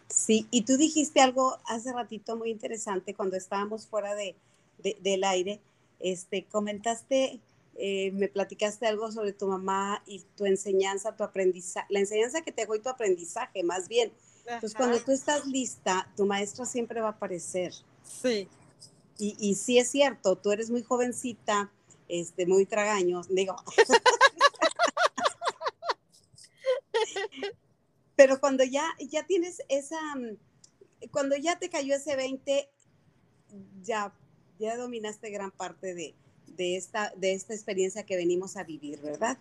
Sí, 0.07 0.47
y 0.51 0.63
tú 0.63 0.77
dijiste 0.77 1.21
algo 1.21 1.57
hace 1.65 1.91
ratito 1.91 2.35
muy 2.35 2.51
interesante 2.51 3.15
cuando 3.15 3.35
estábamos 3.35 3.87
fuera 3.87 4.15
de, 4.15 4.35
del 4.77 5.23
aire. 5.23 5.61
Este, 5.99 6.45
comentaste, 6.45 7.39
eh, 7.75 8.11
me 8.11 8.27
platicaste 8.27 8.85
algo 8.85 9.11
sobre 9.11 9.33
tu 9.33 9.47
mamá 9.47 10.03
y 10.05 10.23
tu 10.35 10.45
enseñanza, 10.45 11.15
tu 11.15 11.23
aprendizaje, 11.23 11.87
la 11.89 11.99
enseñanza 11.99 12.41
que 12.41 12.51
te 12.51 12.63
dejó 12.63 12.75
y 12.75 12.81
tu 12.81 12.89
aprendizaje, 12.89 13.63
más 13.63 13.87
bien. 13.87 14.11
Entonces, 14.45 14.75
cuando 14.75 14.99
tú 14.99 15.11
estás 15.11 15.45
lista, 15.45 16.11
tu 16.17 16.25
maestra 16.25 16.65
siempre 16.65 16.99
va 16.99 17.07
a 17.07 17.11
aparecer. 17.11 17.73
Sí. 18.03 18.49
Y, 19.17 19.37
y 19.39 19.55
sí 19.55 19.77
es 19.77 19.89
cierto, 19.89 20.35
tú 20.35 20.51
eres 20.51 20.69
muy 20.69 20.83
jovencita, 20.83 21.71
este, 22.09 22.45
muy 22.45 22.65
tragaños, 22.65 23.27
digo. 23.29 23.55
Pero 28.15 28.39
cuando 28.39 28.63
ya, 28.63 28.85
ya 28.99 29.25
tienes 29.25 29.63
esa, 29.69 29.99
mm, 30.15 30.37
cuando 31.11 31.35
ya 31.35 31.57
te 31.57 31.69
cayó 31.69 31.95
ese 31.95 32.15
20, 32.15 32.69
ya, 33.81 34.13
ya 34.59 34.77
dominaste 34.77 35.29
gran 35.29 35.51
parte 35.51 35.93
de, 35.93 36.13
de, 36.47 36.77
esta, 36.77 37.11
de 37.15 37.33
esta 37.33 37.53
experiencia 37.53 38.03
que 38.03 38.15
venimos 38.15 38.57
a 38.57 38.63
vivir, 38.63 38.99
¿verdad? 39.01 39.37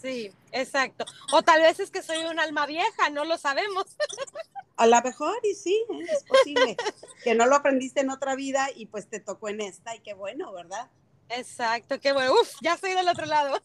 Sí, 0.00 0.32
exacto. 0.52 1.04
O 1.32 1.42
tal 1.42 1.62
vez 1.62 1.80
es 1.80 1.90
que 1.90 2.02
soy 2.02 2.18
un 2.24 2.38
alma 2.38 2.66
vieja, 2.66 3.10
no 3.10 3.24
lo 3.24 3.38
sabemos. 3.38 3.86
A 4.76 4.86
lo 4.86 5.00
mejor, 5.02 5.36
y 5.44 5.54
sí, 5.54 5.84
¿eh? 5.88 6.06
es 6.10 6.24
posible. 6.24 6.76
que 7.22 7.34
no 7.34 7.46
lo 7.46 7.54
aprendiste 7.54 8.00
en 8.00 8.10
otra 8.10 8.34
vida 8.34 8.68
y 8.74 8.86
pues 8.86 9.06
te 9.06 9.20
tocó 9.20 9.48
en 9.48 9.60
esta, 9.60 9.94
y 9.94 10.00
qué 10.00 10.14
bueno, 10.14 10.52
¿verdad? 10.52 10.90
Exacto, 11.28 12.00
qué 12.00 12.12
bueno. 12.12 12.32
Uf, 12.32 12.56
ya 12.60 12.74
estoy 12.74 12.92
del 12.92 13.08
otro 13.08 13.24
lado. 13.26 13.60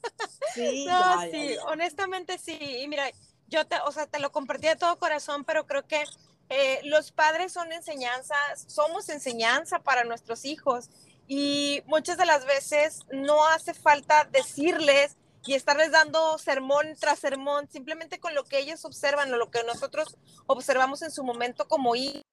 Sí, 0.54 0.86
no, 0.88 1.22
sí, 1.32 1.56
honestamente 1.66 2.38
sí. 2.38 2.58
Y 2.62 2.88
mira, 2.88 3.10
yo 3.48 3.66
te, 3.66 3.76
o 3.86 3.92
sea, 3.92 4.06
te 4.06 4.20
lo 4.20 4.32
compartí 4.32 4.68
de 4.68 4.76
todo 4.76 4.98
corazón, 4.98 5.44
pero 5.44 5.66
creo 5.66 5.88
que 5.88 6.04
eh, 6.50 6.80
los 6.84 7.12
padres 7.12 7.54
son 7.54 7.72
enseñanza, 7.72 8.36
somos 8.56 9.10
enseñanza 9.10 9.80
para 9.80 10.04
nuestros 10.04 10.46
hijos 10.46 10.90
y 11.28 11.84
muchas 11.86 12.18
de 12.18 12.26
las 12.26 12.46
veces 12.46 13.02
no 13.12 13.46
hace 13.46 13.76
falta 13.76 14.28
decirles 14.32 15.16
y 15.46 15.54
estarles 15.54 15.92
dando 15.92 16.38
sermón 16.40 16.96
tras 17.00 17.20
sermón, 17.20 17.70
simplemente 17.70 18.20
con 18.20 18.34
lo 18.34 18.44
que 18.44 18.58
ellos 18.58 18.84
observan 18.84 19.32
o 19.32 19.38
lo 19.38 19.52
que 19.52 19.64
nosotros 19.64 20.18
observamos 20.48 21.04
en 21.04 21.12
su 21.12 21.24
momento 21.24 21.68
como 21.68 21.96
hijos. 21.96 22.24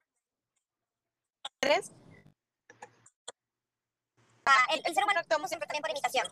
Ah, 4.47 4.67
el, 4.73 4.95
ser 4.95 5.05
humano 5.05 5.21
actuamos 5.21 5.51
siempre 5.51 5.67
también 5.67 5.83
por 5.83 5.91
imitación. 5.91 6.27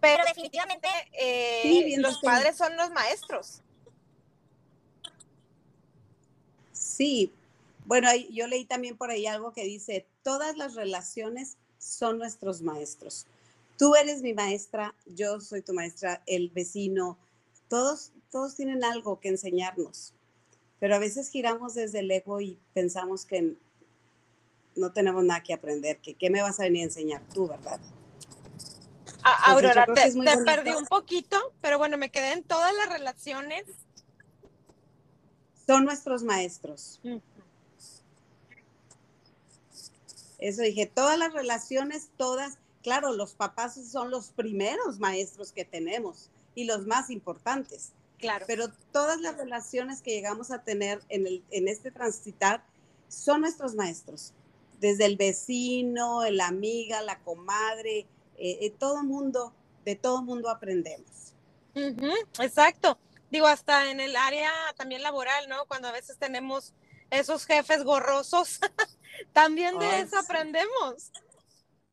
Pero, 0.00 0.24
definitivamente 0.24 0.88
eh, 1.12 1.96
los 1.98 2.18
padres 2.20 2.56
son 2.56 2.76
los 2.76 2.90
maestros. 2.90 3.62
Sí, 6.96 7.32
bueno, 7.86 8.08
yo 8.30 8.46
leí 8.46 8.66
también 8.66 8.96
por 8.96 9.10
ahí 9.10 9.26
algo 9.26 9.52
que 9.52 9.64
dice, 9.64 10.06
todas 10.22 10.56
las 10.58 10.74
relaciones 10.74 11.56
son 11.78 12.18
nuestros 12.18 12.60
maestros. 12.60 13.26
Tú 13.78 13.94
eres 13.96 14.20
mi 14.20 14.34
maestra, 14.34 14.94
yo 15.06 15.40
soy 15.40 15.62
tu 15.62 15.72
maestra, 15.72 16.22
el 16.26 16.50
vecino, 16.50 17.16
todos, 17.68 18.12
todos 18.30 18.54
tienen 18.56 18.84
algo 18.84 19.20
que 19.20 19.30
enseñarnos, 19.30 20.12
pero 20.78 20.94
a 20.94 20.98
veces 20.98 21.30
giramos 21.30 21.74
desde 21.74 22.00
el 22.00 22.10
ego 22.10 22.40
y 22.42 22.58
pensamos 22.74 23.24
que 23.24 23.54
no 24.76 24.92
tenemos 24.92 25.24
nada 25.24 25.42
que 25.42 25.54
aprender, 25.54 25.98
que 25.98 26.14
qué 26.14 26.28
me 26.28 26.42
vas 26.42 26.60
a 26.60 26.64
venir 26.64 26.82
a 26.82 26.84
enseñar 26.84 27.22
tú, 27.32 27.48
¿verdad? 27.48 27.80
Aurora, 29.22 29.86
te, 29.86 30.12
perdí 30.44 30.70
un 30.70 30.86
poquito, 30.86 31.52
pero 31.60 31.78
bueno, 31.78 31.96
me 31.96 32.10
quedé 32.10 32.32
en 32.32 32.42
todas 32.42 32.74
las 32.74 32.90
relaciones 32.90 33.64
son 35.66 35.84
nuestros 35.84 36.22
maestros. 36.22 37.00
Eso 40.38 40.62
dije, 40.62 40.86
todas 40.86 41.18
las 41.18 41.32
relaciones, 41.32 42.10
todas, 42.16 42.58
claro, 42.82 43.12
los 43.12 43.34
papás 43.34 43.78
son 43.90 44.10
los 44.10 44.30
primeros 44.30 44.98
maestros 44.98 45.52
que 45.52 45.64
tenemos 45.64 46.30
y 46.54 46.64
los 46.64 46.86
más 46.86 47.10
importantes. 47.10 47.92
Claro. 48.18 48.44
Pero 48.46 48.68
todas 48.92 49.20
las 49.20 49.36
relaciones 49.36 50.00
que 50.00 50.12
llegamos 50.12 50.50
a 50.50 50.62
tener 50.62 51.00
en, 51.08 51.26
el, 51.26 51.44
en 51.50 51.68
este 51.68 51.90
transitar 51.90 52.64
son 53.08 53.42
nuestros 53.42 53.74
maestros. 53.74 54.32
Desde 54.80 55.06
el 55.06 55.16
vecino, 55.16 56.28
la 56.30 56.48
amiga, 56.48 57.02
la 57.02 57.20
comadre, 57.20 58.00
eh, 58.36 58.58
eh, 58.60 58.74
todo 58.76 59.04
mundo, 59.04 59.52
de 59.84 59.94
todo 59.94 60.22
mundo 60.22 60.50
aprendemos. 60.50 61.34
exacto 61.74 62.98
digo, 63.32 63.46
hasta 63.46 63.90
en 63.90 63.98
el 63.98 64.14
área 64.14 64.52
también 64.76 65.02
laboral, 65.02 65.48
¿no? 65.48 65.64
Cuando 65.64 65.88
a 65.88 65.92
veces 65.92 66.18
tenemos 66.18 66.74
esos 67.10 67.46
jefes 67.46 67.82
gorrosos, 67.82 68.60
también 69.32 69.78
de 69.78 70.00
eso 70.00 70.18
aprendemos. 70.18 71.10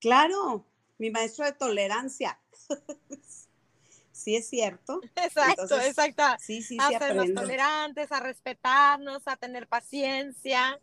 Claro, 0.01 0.65
mi 0.97 1.09
maestro 1.09 1.45
de 1.45 1.53
tolerancia. 1.53 2.37
sí, 4.11 4.35
es 4.35 4.49
cierto. 4.49 4.99
Exacto, 5.15 5.79
exacto. 5.79 6.23
Sí, 6.39 6.61
sí, 6.61 6.77
a 6.77 6.89
ser 6.99 7.15
más 7.15 7.33
tolerantes, 7.33 8.11
a 8.11 8.19
respetarnos, 8.19 9.21
a 9.25 9.37
tener 9.37 9.65
paciencia. 9.65 10.77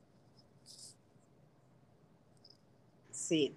Sí. 3.11 3.55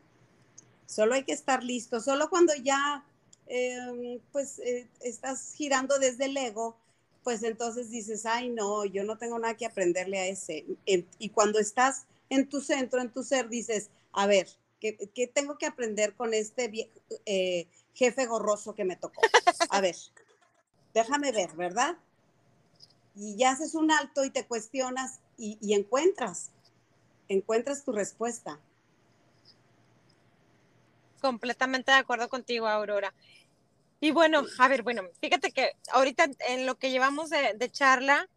Solo 0.85 1.13
hay 1.13 1.23
que 1.23 1.31
estar 1.31 1.63
listo. 1.63 2.01
Solo 2.01 2.29
cuando 2.29 2.53
ya, 2.55 3.05
em, 3.47 4.19
pues, 4.33 4.59
eh, 4.59 4.89
estás 4.99 5.53
girando 5.53 5.97
desde 5.97 6.25
el 6.25 6.35
ego, 6.35 6.77
pues 7.23 7.43
entonces 7.43 7.89
dices, 7.89 8.25
ay, 8.25 8.49
no, 8.49 8.85
yo 8.85 9.03
no 9.03 9.17
tengo 9.17 9.37
nada 9.39 9.55
que 9.55 9.65
aprenderle 9.65 10.19
a 10.19 10.27
ese. 10.27 10.65
Y 10.85 11.29
cuando 11.29 11.59
estás 11.59 12.05
en 12.29 12.47
tu 12.47 12.61
centro, 12.61 13.01
en 13.01 13.11
tu 13.11 13.23
ser, 13.23 13.49
dices, 13.49 13.89
a 14.13 14.27
ver, 14.27 14.47
¿qué, 14.79 15.31
tengo 15.33 15.57
que 15.57 15.65
aprender 15.65 16.13
con 16.15 16.33
este 16.33 16.89
eh, 17.25 17.67
jefe 17.93 18.25
gorroso 18.25 18.73
que 18.73 18.85
me 18.85 18.95
tocó? 18.95 19.21
A 19.69 19.81
ver, 19.81 19.95
déjame 20.93 21.31
ver, 21.31 21.55
¿verdad? 21.55 21.97
Y 23.15 23.35
ya 23.35 23.51
haces 23.51 23.75
un 23.75 23.91
alto 23.91 24.23
y 24.23 24.29
te 24.29 24.45
cuestionas 24.45 25.19
y 25.37 25.73
encuentras, 25.73 26.51
encuentras 27.27 27.83
tu 27.83 27.91
respuesta. 27.91 28.59
Completamente 31.21 31.91
de 31.91 31.97
acuerdo 31.97 32.29
contigo, 32.29 32.67
Aurora. 32.67 33.13
Y 34.01 34.11
bueno, 34.11 34.43
a 34.57 34.67
ver, 34.67 34.83
bueno, 34.83 35.03
fíjate 35.19 35.51
que 35.51 35.73
ahorita 35.91 36.27
en 36.47 36.65
lo 36.65 36.77
que 36.77 36.89
llevamos 36.89 37.29
de, 37.29 37.71
charla, 37.71 38.29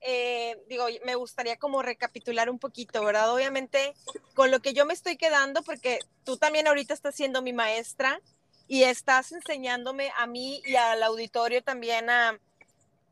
eh, 0.00 0.56
digo, 0.68 0.86
me 1.04 1.14
gustaría 1.14 1.58
como 1.58 1.82
recapitular 1.82 2.48
un 2.48 2.58
poquito, 2.58 3.04
¿verdad? 3.04 3.32
Obviamente, 3.34 3.94
con 4.34 4.50
lo 4.50 4.60
que 4.60 4.72
yo 4.72 4.86
me 4.86 4.94
estoy 4.94 5.16
quedando, 5.16 5.62
porque 5.62 5.98
tú 6.24 6.38
también 6.38 6.66
ahorita 6.66 6.94
estás 6.94 7.14
siendo 7.14 7.42
mi 7.42 7.52
maestra 7.52 8.20
y 8.66 8.84
estás 8.84 9.32
enseñándome 9.32 10.10
a 10.16 10.26
mí 10.26 10.62
y 10.64 10.76
al 10.76 11.02
auditorio 11.02 11.62
también 11.62 12.08
a, 12.08 12.40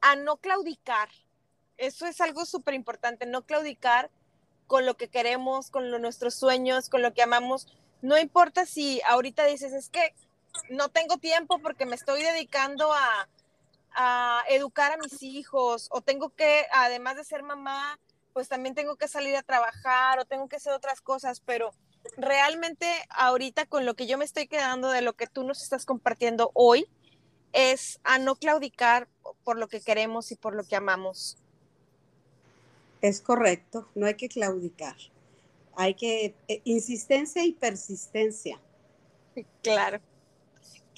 a 0.00 0.16
no 0.16 0.38
claudicar. 0.38 1.10
Eso 1.76 2.06
es 2.06 2.20
algo 2.22 2.46
súper 2.46 2.72
importante, 2.72 3.26
no 3.26 3.44
claudicar 3.44 4.10
con 4.66 4.86
lo 4.86 4.96
que 4.96 5.08
queremos, 5.08 5.70
con 5.70 5.90
nuestros 6.00 6.34
sueños, 6.34 6.88
con 6.88 7.02
lo 7.02 7.12
que 7.12 7.22
amamos. 7.22 7.66
No 8.00 8.18
importa 8.18 8.64
si 8.64 9.00
ahorita 9.06 9.44
dices, 9.44 9.72
es 9.72 9.90
que 9.90 10.14
no 10.68 10.88
tengo 10.88 11.18
tiempo 11.18 11.58
porque 11.58 11.86
me 11.86 11.96
estoy 11.96 12.22
dedicando 12.22 12.92
a, 12.92 13.28
educar 14.48 14.92
a 14.92 14.96
mis 14.96 15.22
hijos 15.24 15.88
o 15.90 16.00
tengo 16.00 16.30
que, 16.30 16.66
además 16.72 17.16
de 17.16 17.24
ser 17.24 17.42
mamá, 17.42 17.98
pues 18.32 18.48
también 18.48 18.76
tengo 18.76 18.94
que 18.94 19.08
salir 19.08 19.34
a 19.34 19.42
trabajar 19.42 20.20
o 20.20 20.24
tengo 20.24 20.48
que 20.48 20.56
hacer 20.56 20.72
otras 20.72 21.00
cosas, 21.00 21.40
pero 21.40 21.72
realmente 22.16 22.86
ahorita 23.10 23.66
con 23.66 23.86
lo 23.86 23.94
que 23.94 24.06
yo 24.06 24.16
me 24.16 24.24
estoy 24.24 24.46
quedando 24.46 24.90
de 24.90 25.02
lo 25.02 25.14
que 25.14 25.26
tú 25.26 25.42
nos 25.42 25.62
estás 25.62 25.84
compartiendo 25.84 26.52
hoy, 26.54 26.88
es 27.52 27.98
a 28.04 28.18
no 28.18 28.36
claudicar 28.36 29.08
por 29.42 29.58
lo 29.58 29.68
que 29.68 29.80
queremos 29.80 30.30
y 30.30 30.36
por 30.36 30.54
lo 30.54 30.64
que 30.64 30.76
amamos. 30.76 31.36
Es 33.00 33.20
correcto, 33.20 33.88
no 33.94 34.06
hay 34.06 34.14
que 34.14 34.28
claudicar. 34.28 34.96
Hay 35.76 35.94
que 35.94 36.34
eh, 36.48 36.60
insistencia 36.64 37.44
y 37.44 37.52
persistencia. 37.52 38.60
Claro. 39.62 40.00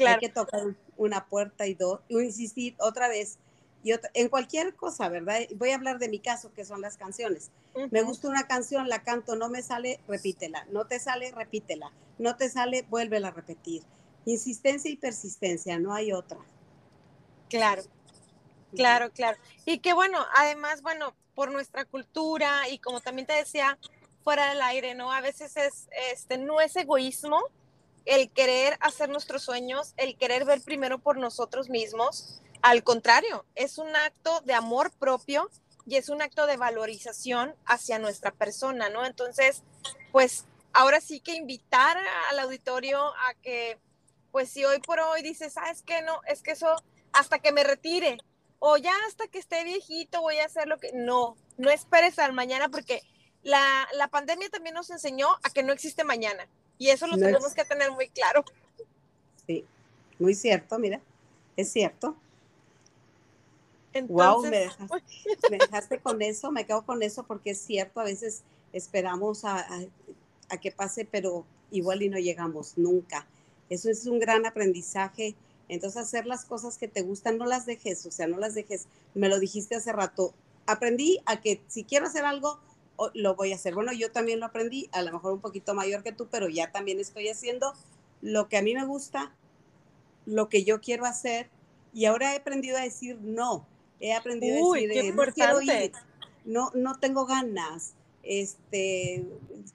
Hay 0.06 0.18
que 0.18 0.28
tocar 0.28 0.74
una 0.96 1.26
puerta 1.26 1.66
y 1.66 1.74
dos, 1.74 2.00
insistir 2.08 2.74
otra 2.78 3.08
vez 3.08 3.38
y 3.82 3.92
en 4.14 4.28
cualquier 4.28 4.74
cosa, 4.74 5.08
¿verdad? 5.08 5.40
Voy 5.56 5.70
a 5.70 5.76
hablar 5.76 5.98
de 5.98 6.08
mi 6.08 6.18
caso, 6.18 6.52
que 6.52 6.64
son 6.64 6.82
las 6.82 6.96
canciones. 6.96 7.50
Me 7.90 8.02
gusta 8.02 8.28
una 8.28 8.46
canción, 8.46 8.88
la 8.88 9.02
canto, 9.02 9.36
no 9.36 9.48
me 9.48 9.62
sale, 9.62 10.00
repítela. 10.06 10.66
No 10.70 10.86
te 10.86 11.00
sale, 11.00 11.32
repítela. 11.32 11.90
No 12.18 12.36
te 12.36 12.50
sale, 12.50 12.84
vuélvela 12.90 13.28
a 13.28 13.30
repetir. 13.30 13.82
Insistencia 14.26 14.90
y 14.90 14.96
persistencia, 14.96 15.78
no 15.78 15.94
hay 15.94 16.12
otra. 16.12 16.38
Claro, 17.48 17.82
claro, 18.76 19.10
claro. 19.10 19.38
Y 19.64 19.78
que 19.78 19.94
bueno, 19.94 20.18
además, 20.36 20.82
bueno, 20.82 21.14
por 21.34 21.50
nuestra 21.50 21.86
cultura 21.86 22.68
y 22.68 22.78
como 22.78 23.00
también 23.00 23.26
te 23.26 23.32
decía, 23.32 23.78
fuera 24.22 24.50
del 24.50 24.60
aire, 24.60 24.94
¿no? 24.94 25.10
A 25.10 25.22
veces 25.22 25.56
es, 25.56 25.88
este, 26.12 26.36
no 26.36 26.60
es 26.60 26.76
egoísmo 26.76 27.40
el 28.04 28.30
querer 28.30 28.76
hacer 28.80 29.08
nuestros 29.08 29.42
sueños, 29.42 29.94
el 29.96 30.16
querer 30.16 30.44
ver 30.44 30.60
primero 30.62 30.98
por 30.98 31.18
nosotros 31.18 31.68
mismos, 31.68 32.40
al 32.62 32.82
contrario, 32.84 33.44
es 33.54 33.78
un 33.78 33.94
acto 33.96 34.40
de 34.42 34.54
amor 34.54 34.90
propio 34.92 35.50
y 35.86 35.96
es 35.96 36.08
un 36.08 36.22
acto 36.22 36.46
de 36.46 36.56
valorización 36.56 37.54
hacia 37.64 37.98
nuestra 37.98 38.30
persona, 38.32 38.90
¿no? 38.90 39.06
Entonces, 39.06 39.62
pues 40.12 40.44
ahora 40.72 41.00
sí 41.00 41.20
que 41.20 41.34
invitar 41.34 41.96
al 42.30 42.38
auditorio 42.38 43.02
a 43.02 43.34
que, 43.42 43.78
pues 44.30 44.50
si 44.50 44.64
hoy 44.64 44.78
por 44.80 45.00
hoy 45.00 45.22
dices, 45.22 45.54
¿sabes 45.54 45.82
qué? 45.82 46.02
No, 46.02 46.20
es 46.26 46.42
que 46.42 46.52
eso 46.52 46.76
hasta 47.12 47.38
que 47.38 47.52
me 47.52 47.64
retire 47.64 48.18
o 48.58 48.76
ya 48.76 48.92
hasta 49.08 49.26
que 49.26 49.38
esté 49.38 49.64
viejito 49.64 50.20
voy 50.20 50.38
a 50.38 50.44
hacer 50.44 50.68
lo 50.68 50.78
que... 50.78 50.92
No, 50.92 51.36
no 51.56 51.70
esperes 51.70 52.18
al 52.18 52.32
mañana 52.32 52.68
porque 52.68 53.02
la, 53.42 54.08
pandemia 54.10 54.48
también 54.50 54.74
nos 54.74 54.90
enseñó 54.90 55.28
a 55.42 55.50
que 55.50 55.62
no 55.62 55.72
existe 55.72 56.04
mañana 56.04 56.46
y 56.80 56.88
eso 56.88 57.06
lo 57.06 57.16
tenemos 57.16 57.54
que 57.54 57.64
tener 57.64 57.92
muy 57.92 58.08
claro. 58.08 58.44
Sí, 59.46 59.64
muy 60.18 60.34
cierto, 60.34 60.76
mira, 60.80 61.00
es 61.56 61.70
cierto 61.70 62.16
wow, 64.08 64.42
me 64.42 64.68
dejaste, 65.58 65.98
con 65.98 66.22
eso, 66.22 66.52
me 66.52 66.64
quedo 66.64 66.82
con 66.82 67.02
eso 67.02 67.24
porque 67.24 67.50
es 67.50 67.60
cierto, 67.60 68.00
a 68.00 68.04
veces 68.04 68.42
esperamos 68.72 69.44
a, 69.44 69.66
que 70.60 70.70
pase, 70.70 71.04
pero 71.04 71.44
igual 71.70 72.02
y 72.02 72.08
no 72.08 72.18
llegamos 72.18 72.74
nunca. 72.76 73.26
Eso 73.68 73.90
es 73.90 74.06
un 74.06 74.18
gran 74.18 74.46
aprendizaje. 74.46 75.34
Entonces, 75.68 76.02
hacer 76.02 76.26
las 76.26 76.44
cosas 76.44 76.76
que 76.76 76.88
te 76.88 77.02
gustan, 77.02 77.38
no 77.38 77.46
las 77.46 77.66
dejes, 77.66 78.04
o 78.06 78.10
sea, 78.10 78.26
no 78.26 78.38
las 78.38 78.54
dejes. 78.54 78.86
Me 79.14 79.28
lo 79.28 79.38
dijiste 79.38 79.76
hace 79.76 79.92
rato. 79.92 80.34
Aprendí 80.66 81.20
a 81.26 81.40
que 81.40 81.60
si 81.68 81.84
quiero 81.84 82.06
hacer 82.06 82.24
algo, 82.24 82.58
lo 83.14 83.34
voy 83.34 83.52
a 83.52 83.56
hacer. 83.56 83.74
Bueno, 83.74 83.92
yo 83.92 84.10
también 84.12 84.40
lo 84.40 84.46
aprendí, 84.46 84.88
a 84.92 85.02
lo 85.02 85.12
mejor 85.12 85.32
un 85.32 85.40
poquito 85.40 85.74
mayor 85.74 86.02
que 86.02 86.12
tú, 86.12 86.28
pero 86.30 86.48
ya 86.48 86.70
también 86.72 87.00
estoy 87.00 87.28
haciendo 87.28 87.72
lo 88.20 88.48
que 88.48 88.58
a 88.58 88.62
mí 88.62 88.74
me 88.74 88.84
gusta, 88.84 89.34
lo 90.26 90.48
que 90.48 90.64
yo 90.64 90.80
quiero 90.80 91.04
hacer. 91.04 91.50
Y 91.92 92.04
ahora 92.04 92.34
he 92.34 92.36
aprendido 92.36 92.76
a 92.78 92.82
decir 92.82 93.18
no 93.20 93.66
he 94.00 94.14
aprendido 94.14 94.74
a 94.74 94.78
decir, 94.78 95.14
no 95.14 95.22
quiero 95.32 95.60
ir, 95.60 95.92
no, 96.44 96.70
no 96.74 96.98
tengo 96.98 97.26
ganas, 97.26 97.94
este, 98.22 99.26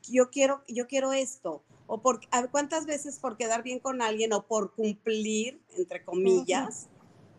yo 0.10 0.30
quiero, 0.30 0.64
yo 0.68 0.88
quiero 0.88 1.14
esto. 1.14 1.64
O 1.88 2.02
por, 2.02 2.20
¿cuántas 2.50 2.88
veces 2.88 3.20
por 3.20 3.38
quedar 3.38 3.62
bien 3.62 3.78
con 3.80 4.02
alguien 4.02 4.34
o 4.34 4.48
por 4.48 4.74
cumplir, 4.74 5.62
entre 5.78 6.04
comillas, 6.04 6.88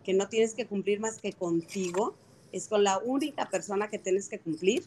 que 0.05 0.15
no 0.15 0.29
tienes 0.29 0.55
que 0.55 0.67
cumplir 0.67 1.01
más 1.01 1.19
que 1.19 1.33
contigo, 1.33 2.15
es 2.53 2.69
con 2.69 2.85
la 2.85 2.99
única 2.99 3.51
persona 3.51 3.91
que 3.91 3.99
tienes 3.99 4.29
que 4.29 4.39
cumplir, 4.39 4.85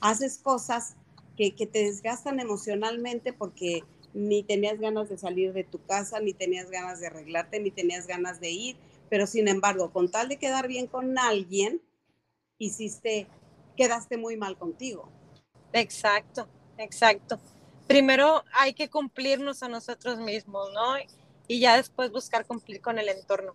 haces 0.00 0.38
cosas 0.38 0.96
que, 1.36 1.52
te 1.52 1.84
desgastan 1.84 2.40
emocionalmente 2.40 3.32
porque 3.32 3.84
ni 4.12 4.42
tenías 4.42 4.80
ganas 4.80 5.08
de 5.08 5.16
salir 5.16 5.52
de 5.52 5.62
tu 5.62 5.80
casa, 5.84 6.18
ni 6.18 6.32
tenías 6.32 6.70
ganas 6.70 7.00
de 7.00 7.06
arreglarte, 7.06 7.60
ni 7.60 7.70
tenías 7.70 8.08
ganas 8.08 8.40
de 8.40 8.50
ir, 8.50 8.76
pero 9.08 9.26
sin 9.26 9.46
embargo, 9.46 9.92
con 9.92 10.10
tal 10.10 10.28
de 10.28 10.38
quedar 10.38 10.66
bien 10.66 10.88
con 10.88 11.16
alguien, 11.16 11.80
hiciste, 12.58 13.28
quedaste 13.76 14.16
muy 14.16 14.36
mal 14.36 14.58
contigo. 14.58 15.08
Exacto, 15.72 16.48
exacto. 16.76 17.38
Primero 17.86 18.42
hay 18.52 18.74
que 18.74 18.90
cumplirnos 18.90 19.62
a 19.62 19.68
nosotros 19.68 20.18
mismos, 20.18 20.72
¿no? 20.72 20.96
Y 21.46 21.60
ya 21.60 21.76
después 21.76 22.10
buscar 22.10 22.46
cumplir 22.46 22.80
con 22.80 22.98
el 22.98 23.08
entorno. 23.08 23.54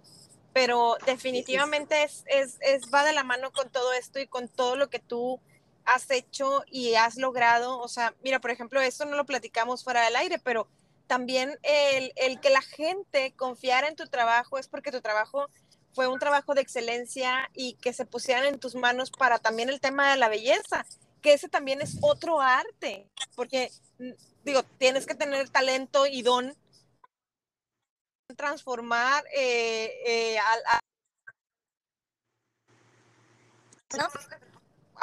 Pero 0.53 0.97
definitivamente 1.05 2.03
es, 2.03 2.23
es, 2.27 2.57
es, 2.61 2.83
va 2.93 3.03
de 3.03 3.13
la 3.13 3.23
mano 3.23 3.51
con 3.51 3.69
todo 3.69 3.91
esto 3.93 4.19
y 4.19 4.27
con 4.27 4.47
todo 4.47 4.75
lo 4.75 4.89
que 4.89 4.99
tú 4.99 5.41
has 5.85 6.09
hecho 6.11 6.63
y 6.67 6.95
has 6.95 7.17
logrado. 7.17 7.79
O 7.79 7.87
sea, 7.87 8.13
mira, 8.23 8.39
por 8.39 8.51
ejemplo, 8.51 8.81
esto 8.81 9.05
no 9.05 9.15
lo 9.15 9.25
platicamos 9.25 9.83
fuera 9.83 10.03
del 10.03 10.15
aire, 10.15 10.39
pero 10.39 10.67
también 11.07 11.57
el, 11.63 12.13
el, 12.15 12.39
que 12.39 12.49
la 12.49 12.61
gente 12.61 13.33
confiara 13.35 13.87
en 13.87 13.95
tu 13.95 14.07
trabajo 14.07 14.57
es 14.57 14.67
porque 14.67 14.91
tu 14.91 15.01
trabajo 15.01 15.47
fue 15.93 16.07
un 16.07 16.19
trabajo 16.19 16.53
de 16.55 16.61
excelencia 16.61 17.49
y 17.53 17.75
que 17.75 17.93
se 17.93 18.05
pusieran 18.05 18.45
en 18.45 18.59
tus 18.59 18.75
manos 18.75 19.11
para 19.11 19.39
también 19.39 19.69
el 19.69 19.79
tema 19.79 20.11
de 20.11 20.17
la 20.17 20.29
belleza, 20.29 20.85
que 21.21 21.33
ese 21.33 21.49
también 21.49 21.81
es 21.81 21.97
otro 22.01 22.41
arte, 22.41 23.07
porque 23.35 23.71
mm, 23.99 24.11
digo, 24.43 24.63
tienes 24.77 25.05
que 25.05 25.15
tener 25.15 25.49
talento 25.49 26.07
y 26.07 26.21
don 26.21 26.55
transformar 28.35 29.23
eh, 29.35 29.91
eh, 30.05 30.39
a, 30.39 30.79
¿No? 33.97 34.07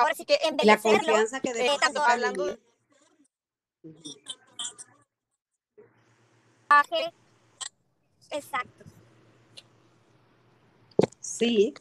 Ahora 0.01 0.15
sí 0.15 0.25
que 0.25 0.39
la 0.65 0.79
confianza 0.79 1.41
que 1.41 1.51
eh, 1.51 1.71
tanto 1.79 2.03
hablando 2.03 2.47
de... 2.47 2.59
Exacto. 8.31 8.85
Sí. 11.21 11.75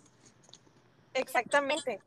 Exactamente. 1.14 2.00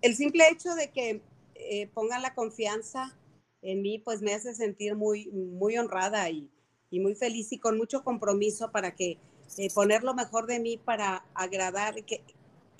El 0.00 0.16
simple 0.16 0.48
hecho 0.48 0.74
de 0.74 0.90
que 0.90 1.20
eh, 1.54 1.86
pongan 1.88 2.22
la 2.22 2.34
confianza 2.34 3.16
en 3.60 3.82
mí, 3.82 3.98
pues 3.98 4.22
me 4.22 4.34
hace 4.34 4.54
sentir 4.54 4.94
muy, 4.94 5.28
muy 5.28 5.76
honrada 5.78 6.28
y, 6.30 6.50
muy 6.90 7.14
feliz 7.14 7.52
y 7.52 7.58
con 7.58 7.78
mucho 7.78 8.04
compromiso 8.04 8.70
para 8.70 8.94
que 8.94 9.18
eh, 9.56 9.68
poner 9.74 10.02
lo 10.02 10.14
mejor 10.14 10.46
de 10.46 10.60
mí 10.60 10.76
para 10.76 11.24
agradar, 11.34 12.04
que, 12.04 12.22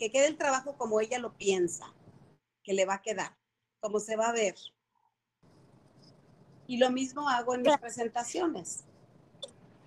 que 0.02 0.10
quede 0.10 0.26
el 0.26 0.36
trabajo 0.36 0.76
como 0.76 1.00
ella 1.00 1.20
lo 1.20 1.32
piensa, 1.36 1.94
que 2.64 2.72
le 2.72 2.86
va 2.86 2.94
a 2.94 3.02
quedar, 3.02 3.36
como 3.78 4.00
se 4.00 4.16
va 4.16 4.30
a 4.30 4.32
ver. 4.32 4.56
Y 6.66 6.78
lo 6.78 6.90
mismo 6.90 7.28
hago 7.28 7.54
en 7.54 7.62
mis 7.62 7.78
presentaciones 7.78 8.82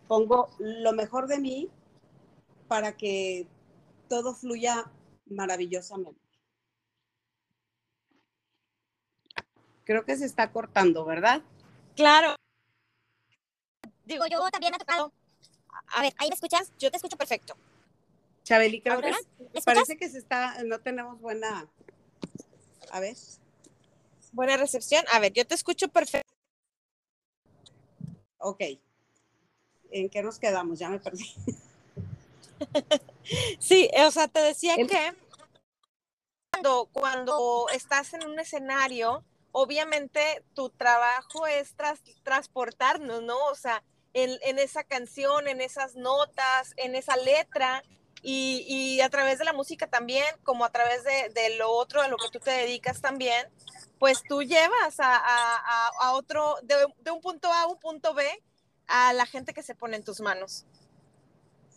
pongo 0.08 0.50
lo 0.60 0.94
mejor 0.94 1.28
de 1.28 1.40
mí 1.40 1.70
para 2.70 2.96
que 2.96 3.46
todo 4.08 4.34
fluya 4.34 4.90
maravillosamente. 5.26 6.22
Creo 9.84 10.06
que 10.06 10.16
se 10.16 10.26
está 10.26 10.50
cortando, 10.50 11.04
¿verdad? 11.04 11.42
Claro. 11.98 12.36
Digo, 14.06 14.26
yo 14.28 14.40
también 14.50 14.74
he 14.74 14.78
tocado. 14.78 15.12
A 15.88 16.02
ver, 16.02 16.14
¿ahí 16.18 16.30
me 16.30 16.36
escuchas? 16.36 16.72
Yo 16.80 16.90
te 16.90 16.96
escucho 16.96 17.18
perfecto. 17.18 17.56
Chabeli, 18.46 18.80
creo 18.80 19.02
que 19.02 19.12
parece 19.66 19.98
que 19.98 20.08
se 20.08 20.20
está, 20.20 20.64
no 20.64 20.80
tenemos 20.80 21.20
buena, 21.20 21.68
a 22.92 23.00
ver. 23.02 23.18
Buena 24.32 24.56
recepción. 24.56 25.04
A 25.12 25.20
ver, 25.20 25.34
yo 25.34 25.46
te 25.46 25.56
escucho 25.56 25.90
perfecto. 25.90 26.34
Ok. 28.38 28.62
¿en 29.96 30.10
qué 30.10 30.22
nos 30.22 30.40
quedamos? 30.40 30.80
Ya 30.80 30.90
me 30.90 31.00
perdí. 31.00 31.34
Sí, 33.60 33.90
o 33.98 34.12
sea, 34.12 34.28
te 34.28 34.40
decía 34.40 34.76
que 34.76 35.14
cuando, 36.52 36.88
cuando 36.94 37.68
estás 37.74 38.14
en 38.14 38.24
un 38.24 38.40
escenario, 38.40 39.26
obviamente 39.52 40.44
tu 40.54 40.70
trabajo 40.70 41.48
es 41.48 41.76
transportarnos, 42.24 43.24
¿no? 43.24 43.38
O 43.48 43.56
sea, 43.56 43.84
en, 44.14 44.60
esa 44.60 44.84
canción, 44.84 45.48
en 45.48 45.60
esas 45.60 45.96
notas, 45.96 46.74
en 46.78 46.96
esa 46.96 47.18
letra, 47.18 47.84
y, 48.28 49.00
a 49.02 49.10
través 49.10 49.38
de 49.38 49.46
la 49.46 49.54
música 49.54 49.88
también, 49.88 50.26
como 50.44 50.66
a 50.66 50.72
través 50.72 51.04
de, 51.04 51.58
lo 51.58 51.70
otro, 51.70 52.02
a 52.02 52.08
lo 52.08 52.18
que 52.18 52.30
tú 52.32 52.40
te 52.40 52.52
dedicas 52.52 53.00
también, 53.00 53.48
pues 54.00 54.24
tú 54.28 54.42
llevas 54.42 54.96
a, 54.98 56.12
otro, 56.14 56.56
de, 56.64 56.76
de, 57.04 57.12
un 57.12 57.22
punto 57.22 57.52
A 57.52 57.62
a 57.62 57.68
un 57.68 57.80
punto 57.80 58.14
B, 58.16 58.26
a 58.88 59.14
la 59.14 59.26
gente 59.26 59.54
que 59.54 59.62
se 59.62 59.76
pone 59.76 59.98
en 59.98 60.04
tus 60.04 60.22
manos. 60.22 60.66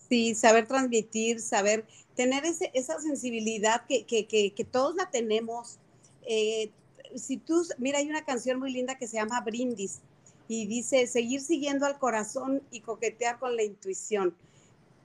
Sí, 0.09 0.35
saber 0.35 0.67
transmitir, 0.67 1.41
saber 1.41 1.87
tener 2.17 2.47
ese, 2.47 2.71
esa 2.73 2.99
sensibilidad 2.99 3.85
que, 3.87 4.07
que, 4.07 4.27
que, 4.27 4.65
todos 4.65 4.95
la 4.97 5.11
tenemos. 5.11 5.77
Eh, 6.23 6.71
si 7.15 7.37
tú, 7.37 7.63
mira, 7.77 7.99
hay 7.99 8.09
una 8.09 8.25
canción 8.25 8.59
muy 8.59 8.73
linda 8.73 8.97
que 8.97 9.07
se 9.07 9.17
llama 9.17 9.43
Brindis 9.43 10.01
y 10.49 10.67
dice, 10.67 11.07
seguir 11.07 11.43
siguiendo 11.43 11.85
al 11.85 11.99
corazón 11.99 12.63
y 12.71 12.81
coquetear 12.81 13.39
con 13.39 13.55
la 13.55 13.65
intuición. 13.65 14.35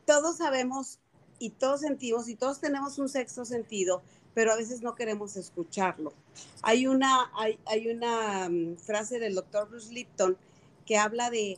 todos 0.06 0.38
sabemos 0.38 1.00
y 1.44 1.50
todos 1.50 1.82
sentimos 1.82 2.30
y 2.30 2.36
todos 2.36 2.62
tenemos 2.62 2.98
un 3.00 3.10
sexto 3.10 3.44
sentido, 3.44 4.02
pero 4.34 4.54
a 4.54 4.56
veces 4.56 4.82
no 4.82 4.96
queremos 4.96 5.36
escucharlo. 5.36 6.14
Hay 6.62 6.88
una, 6.88 7.30
hay, 7.36 7.60
hay 7.66 7.90
una 7.90 8.48
mm, 8.48 8.78
frase 8.78 9.20
del 9.20 9.36
doctor 9.36 9.68
Bruce 9.68 9.92
Lipton 9.92 10.38
que 10.86 10.98
habla 10.98 11.30
de, 11.30 11.58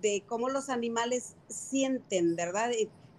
de 0.00 0.22
cómo 0.26 0.48
los 0.48 0.70
animales 0.70 1.34
sienten, 1.48 2.34
¿verdad? 2.34 2.70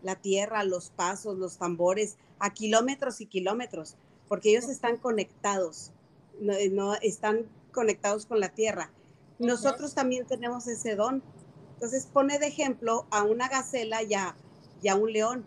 La 0.02 0.16
tierra, 0.16 0.64
los 0.64 0.90
pasos, 0.90 1.38
los 1.38 1.60
tambores, 1.60 2.18
a 2.40 2.52
kilómetros 2.52 3.22
y 3.22 3.28
kilómetros, 3.28 3.96
porque 4.28 4.50
ellos 4.50 4.70
están 4.70 4.98
conectados, 4.98 5.92
no, 6.40 6.54
no 6.72 6.96
están 6.96 7.46
conectados 7.72 8.26
con 8.26 8.40
la 8.40 8.50
tierra. 8.50 8.92
Nosotros 9.38 9.94
también 9.94 10.26
tenemos 10.26 10.66
ese 10.66 10.96
don. 10.96 11.22
Entonces 11.76 12.08
pone 12.12 12.40
de 12.40 12.48
ejemplo 12.48 13.06
a 13.12 13.22
una 13.22 13.50
gacela 13.50 14.02
y 14.02 14.16
a, 14.16 14.36
y 14.82 14.88
a 14.88 14.96
un 14.96 15.14
león. 15.14 15.46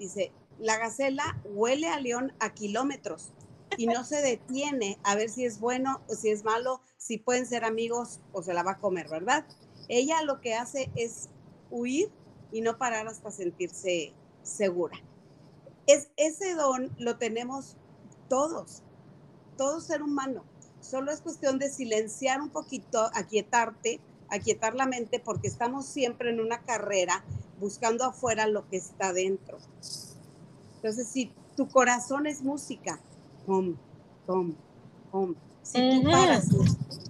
Dice, 0.00 0.32
la 0.58 0.78
gacela 0.78 1.38
huele 1.44 1.86
a 1.88 2.00
león 2.00 2.32
a 2.40 2.54
kilómetros 2.54 3.34
y 3.76 3.86
no 3.86 4.02
se 4.02 4.22
detiene 4.22 4.98
a 5.04 5.14
ver 5.14 5.28
si 5.28 5.44
es 5.44 5.60
bueno 5.60 6.00
o 6.08 6.14
si 6.14 6.30
es 6.30 6.42
malo, 6.42 6.80
si 6.96 7.18
pueden 7.18 7.44
ser 7.44 7.64
amigos 7.64 8.18
o 8.32 8.42
se 8.42 8.54
la 8.54 8.62
va 8.62 8.72
a 8.72 8.78
comer, 8.78 9.10
¿verdad? 9.10 9.44
Ella 9.88 10.22
lo 10.22 10.40
que 10.40 10.54
hace 10.54 10.90
es 10.96 11.28
huir 11.70 12.10
y 12.50 12.62
no 12.62 12.78
parar 12.78 13.08
hasta 13.08 13.30
sentirse 13.30 14.14
segura. 14.42 14.96
Es, 15.86 16.08
ese 16.16 16.54
don 16.54 16.90
lo 16.98 17.18
tenemos 17.18 17.76
todos, 18.30 18.82
todo 19.58 19.82
ser 19.82 20.02
humano. 20.02 20.44
Solo 20.80 21.12
es 21.12 21.20
cuestión 21.20 21.58
de 21.58 21.68
silenciar 21.68 22.40
un 22.40 22.48
poquito, 22.48 23.10
aquietarte, 23.12 24.00
aquietar 24.30 24.74
la 24.74 24.86
mente, 24.86 25.20
porque 25.20 25.48
estamos 25.48 25.86
siempre 25.86 26.30
en 26.30 26.40
una 26.40 26.62
carrera 26.62 27.24
buscando 27.58 28.04
afuera 28.04 28.46
lo 28.46 28.68
que 28.68 28.76
está 28.76 29.12
dentro. 29.12 29.58
Entonces, 30.76 31.08
si 31.08 31.32
tu 31.56 31.68
corazón 31.68 32.26
es 32.26 32.42
música, 32.42 33.00
pum, 33.46 33.76
pum, 34.26 34.54
pum. 35.10 35.34
Si 35.62 35.78
tú 35.90 36.10
paras 36.10 36.48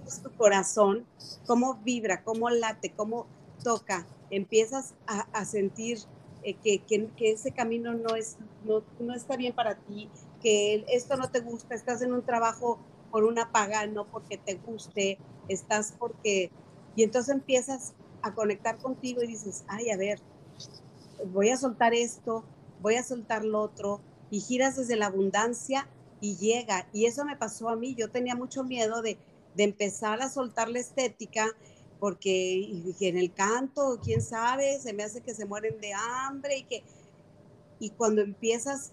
es 0.05 0.21
tu 0.21 0.31
corazón, 0.31 1.05
cómo 1.47 1.75
vibra, 1.75 2.23
cómo 2.23 2.49
late, 2.49 2.91
cómo 2.91 3.27
toca, 3.63 4.05
empiezas 4.29 4.93
a, 5.07 5.45
sentir 5.45 5.99
eh, 6.43 6.55
que, 6.55 6.79
que, 6.79 7.31
ese 7.31 7.51
camino 7.51 7.93
no, 7.93 8.15
es, 8.15 8.37
no, 8.65 8.83
no 8.99 9.13
está 9.13 9.37
bien 9.37 9.53
para 9.53 9.75
ti, 9.75 10.09
que 10.41 10.83
esto 10.89 11.15
no 11.15 11.29
te 11.29 11.39
gusta, 11.39 11.75
estás 11.75 12.01
en 12.01 12.13
un 12.13 12.23
trabajo 12.23 12.79
por 13.11 13.23
una 13.23 13.51
paga, 13.51 13.85
no 13.87 14.05
porque 14.05 14.37
te 14.37 14.55
guste, 14.55 15.17
estás 15.47 15.93
porque... 15.97 16.51
Y 16.95 17.03
entonces 17.03 17.33
empiezas 17.33 17.93
a 18.21 18.33
conectar 18.33 18.77
contigo 18.77 19.23
y 19.23 19.27
dices, 19.27 19.63
ay, 19.67 19.89
a 19.89 19.97
ver, 19.97 20.19
voy 21.27 21.49
a 21.49 21.57
soltar 21.57 21.93
esto, 21.93 22.43
voy 22.81 22.95
a 22.95 23.03
soltar 23.03 23.43
lo 23.43 23.61
otro, 23.61 24.01
y 24.29 24.39
giras 24.39 24.77
desde 24.77 24.95
la 24.95 25.07
abundancia 25.07 25.87
y 26.19 26.37
llega. 26.37 26.87
Y 26.93 27.05
eso 27.05 27.25
me 27.25 27.35
pasó 27.35 27.69
a 27.69 27.75
mí, 27.75 27.95
yo 27.95 28.09
tenía 28.09 28.35
mucho 28.35 28.63
miedo 28.63 29.01
de, 29.01 29.17
de 29.55 29.63
empezar 29.63 30.21
a 30.21 30.29
soltar 30.29 30.69
la 30.69 30.79
estética, 30.79 31.47
porque 31.99 32.95
en 32.99 33.17
el 33.17 33.31
canto, 33.31 33.99
quién 34.03 34.21
sabe, 34.21 34.79
se 34.79 34.93
me 34.93 35.03
hace 35.03 35.21
que 35.21 35.35
se 35.35 35.45
mueren 35.45 35.79
de 35.79 35.93
hambre 35.93 36.57
y 36.57 36.63
que... 36.63 36.83
Y 37.79 37.89
cuando 37.91 38.21
empiezas 38.21 38.91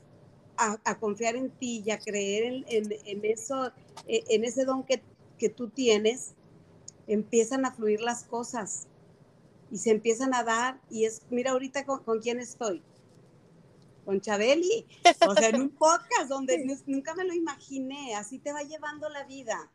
a, 0.58 0.98
confiar 0.98 1.36
en 1.36 1.50
ti 1.50 1.82
y 1.84 1.90
a 1.90 1.98
creer 1.98 2.64
en, 2.68 3.24
eso, 3.24 3.70
e, 4.06 4.24
en 4.28 4.44
ese 4.44 4.64
don 4.64 4.82
que, 4.82 5.00
que, 5.38 5.48
tú 5.48 5.68
tienes, 5.68 6.34
empiezan 7.08 7.64
a 7.64 7.72
fluir 7.72 8.00
las 8.00 8.22
cosas 8.22 8.86
y 9.70 9.78
se 9.78 9.90
empiezan 9.90 10.34
a 10.34 10.44
dar. 10.44 10.80
Y 10.90 11.04
es, 11.04 11.22
mira 11.30 11.50
ahorita 11.52 11.84
con, 11.84 12.20
quién 12.20 12.38
estoy. 12.38 12.82
Con 14.04 14.20
Chabeli, 14.20 14.86
o 15.26 15.34
sea, 15.34 15.48
en 15.48 15.60
un 15.60 15.70
podcast 15.76 16.28
donde 16.28 16.64
nunca 16.86 17.14
me 17.14 17.24
lo 17.24 17.34
imaginé, 17.34 18.14
así 18.14 18.38
te 18.38 18.52
va 18.52 18.62
llevando 18.62 19.08
la 19.08 19.24
vida. 19.24 19.70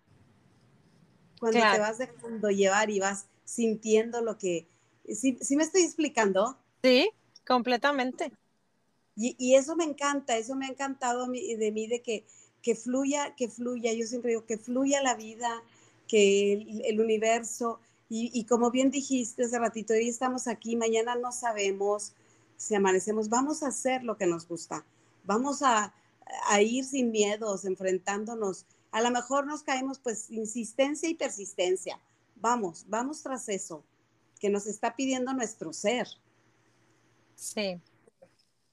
Cuando 1.39 1.59
te 1.59 1.79
vas 1.79 1.97
dejando 1.97 2.49
llevar 2.49 2.89
y 2.89 2.99
vas 2.99 3.25
sintiendo 3.43 4.21
lo 4.21 4.37
que, 4.37 4.67
¿sí, 5.13 5.37
¿sí 5.41 5.55
me 5.55 5.63
estoy 5.63 5.81
explicando? 5.81 6.57
Sí, 6.81 7.11
completamente. 7.45 8.31
Y, 9.15 9.55
eso 9.55 9.75
me 9.75 9.83
encanta, 9.83 10.37
eso 10.37 10.55
me 10.55 10.65
ha 10.65 10.69
encantado 10.69 11.27
de 11.27 11.71
mí, 11.71 11.87
de 11.87 12.01
que, 12.01 12.25
que 12.63 12.75
fluya, 12.75 13.35
que 13.35 13.47
fluya, 13.47 13.93
yo 13.93 14.07
siempre 14.07 14.31
digo, 14.31 14.45
que 14.45 14.57
fluya 14.57 15.03
la 15.03 15.15
vida, 15.15 15.63
que 16.07 16.53
el, 16.85 16.99
universo, 16.99 17.79
y, 18.09 18.43
como 18.45 18.69
bien 18.69 18.91
dijiste 18.91 19.43
hace 19.43 19.57
ratito, 19.57 19.93
hoy 19.93 20.07
estamos 20.07 20.47
aquí, 20.47 20.75
mañana 20.75 21.15
no 21.15 21.31
sabemos 21.31 22.13
si 22.57 22.75
amanecemos, 22.75 23.29
vamos 23.29 23.63
a 23.63 23.67
hacer 23.67 24.03
lo 24.03 24.17
que 24.17 24.27
nos 24.27 24.47
gusta, 24.47 24.85
vamos 25.23 25.63
a, 25.63 25.93
a 26.47 26.61
ir 26.61 26.85
sin 26.85 27.11
miedos, 27.11 27.65
enfrentándonos, 27.65 28.65
a 28.91 29.01
lo 29.01 29.09
mejor 29.09 29.47
nos 29.47 29.63
caemos 29.63 29.97
pues 29.97 30.29
insistencia 30.29 31.09
y 31.09 31.15
persistencia, 31.15 31.99
vamos, 32.35 32.85
vamos 32.87 33.23
tras 33.23 33.49
eso 33.49 33.83
que 34.39 34.49
nos 34.49 34.67
está 34.67 34.95
pidiendo 34.95 35.33
nuestro 35.33 35.73
ser. 35.73 36.07
Sí, 37.35 37.81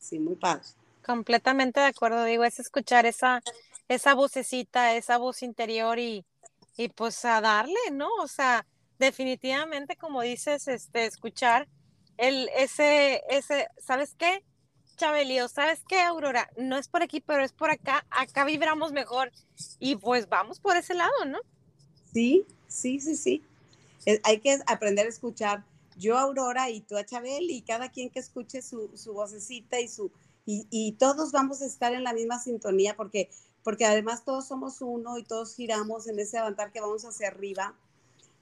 Sí, 0.01 0.19
muy 0.19 0.35
padre. 0.35 0.63
Completamente 1.05 1.79
de 1.79 1.87
acuerdo, 1.87 2.25
digo, 2.25 2.45
es 2.45 2.59
escuchar 2.59 3.07
esa, 3.07 3.43
esa 3.89 4.15
vocecita, 4.15 4.97
esa 4.97 5.19
voz 5.19 5.43
interior 5.43 5.99
y, 5.99 6.25
y 6.81 6.89
pues 6.89 7.27
a 7.27 7.43
darle, 7.43 7.79
¿no? 7.93 8.09
O 8.23 8.27
sea, 8.27 8.67
definitivamente, 8.99 9.97
como 9.97 10.23
dices, 10.23 10.67
este, 10.67 11.05
escuchar 11.05 11.69
el, 12.17 12.49
ese, 12.57 13.23
ese, 13.29 13.69
¿sabes 13.77 14.15
qué? 14.15 14.43
Chabelio, 14.97 15.49
¿sabes 15.49 15.83
qué, 15.87 16.01
Aurora? 16.01 16.49
No 16.57 16.79
es 16.79 16.89
por 16.89 17.03
aquí, 17.03 17.21
pero 17.21 17.45
es 17.45 17.53
por 17.53 17.71
acá, 17.71 18.07
acá 18.09 18.47
vibramos 18.47 18.93
mejor 18.93 19.31
y 19.79 19.97
pues 19.97 20.27
vamos 20.31 20.59
por 20.59 20.79
ese 20.79 20.95
lado, 20.95 21.27
¿no? 21.27 21.39
Sí, 22.15 22.47
sí, 22.67 22.99
sí, 22.99 23.15
sí. 23.15 23.43
hay 24.23 24.41
que 24.41 24.59
aprender 24.67 25.05
a 25.05 25.11
escuchar 25.11 25.63
yo 25.99 26.17
Aurora 26.17 26.71
y 26.71 26.81
tú 26.81 26.97
a 26.97 27.05
Chabel 27.05 27.51
y 27.51 27.61
cada 27.61 27.91
quien 27.91 28.09
que 28.09 28.21
escuche 28.21 28.63
su, 28.63 28.91
su 28.97 29.13
vocecita 29.13 29.81
y 29.81 29.89
su 29.89 30.11
y, 30.47 30.67
y, 30.71 30.93
todos 30.93 31.31
vamos 31.31 31.61
a 31.61 31.67
estar 31.67 31.93
en 31.93 32.03
la 32.03 32.15
misma 32.15 32.39
sintonía 32.39 32.97
porque 32.97 33.29
porque 33.63 33.85
además 33.85 34.25
todos 34.25 34.49
somos 34.49 34.81
uno 34.81 35.19
y 35.19 35.25
todos 35.25 35.55
giramos 35.55 36.07
en 36.07 36.19
ese 36.19 36.39
avanzar 36.39 36.73
que 36.73 36.81
vamos 36.81 37.05
hacia 37.05 37.29
arriba 37.29 37.75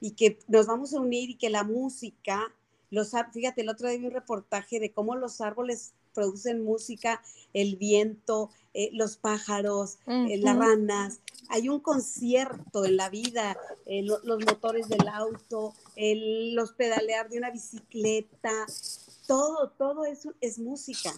y 0.00 0.12
que 0.12 0.38
nos 0.48 0.66
vamos 0.66 0.94
a 0.94 1.00
unir 1.00 1.31
y 1.31 1.35
que 1.35 1.50
la 1.50 1.64
música 1.64 2.52
los 2.90 3.12
fíjate 3.33 3.61
el 3.61 3.68
otro 3.68 3.88
día 3.88 3.98
vi 3.98 4.07
un 4.07 4.12
reportaje 4.12 4.81
de 4.81 4.92
cómo 4.92 5.14
los 5.14 5.40
árboles 5.40 5.92
producen 6.14 6.64
música, 6.64 7.22
el 7.52 7.76
viento, 7.76 8.50
eh, 8.74 8.90
los 8.92 9.16
pájaros, 9.16 9.98
eh, 10.07 10.38
las 10.38 10.57
ranas. 10.57 11.20
Hay 11.48 11.68
un 11.68 11.81
concierto 11.81 12.85
en 12.85 12.96
la 12.96 13.09
vida, 13.09 13.57
eh, 13.87 14.02
los 14.02 14.44
motores 14.44 14.88
del 14.88 15.07
auto, 15.07 15.74
los 15.96 16.72
pedalear 16.72 17.28
de 17.28 17.38
una 17.38 17.50
bicicleta, 17.50 18.52
todo, 19.26 19.70
todo 19.70 20.04
eso 20.07 20.35
es 20.40 20.59
música. 20.59 21.12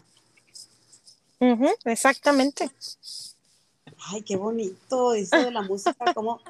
exactamente. 1.85 2.71
Ay, 4.07 4.23
qué 4.23 4.37
bonito 4.37 5.15
eso 5.15 5.37
de 5.37 5.51
la 5.51 5.63
música, 5.63 5.95
como 6.15 6.41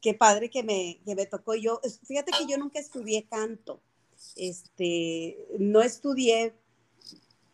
qué 0.00 0.14
padre 0.14 0.50
que 0.50 0.62
me, 0.62 1.00
que 1.04 1.14
me 1.14 1.26
tocó. 1.26 1.54
Yo, 1.54 1.80
fíjate 2.06 2.32
que 2.32 2.46
yo 2.46 2.58
nunca 2.58 2.78
estudié 2.78 3.24
canto. 3.24 3.80
Este, 4.36 5.48
no 5.58 5.82
estudié 5.82 6.54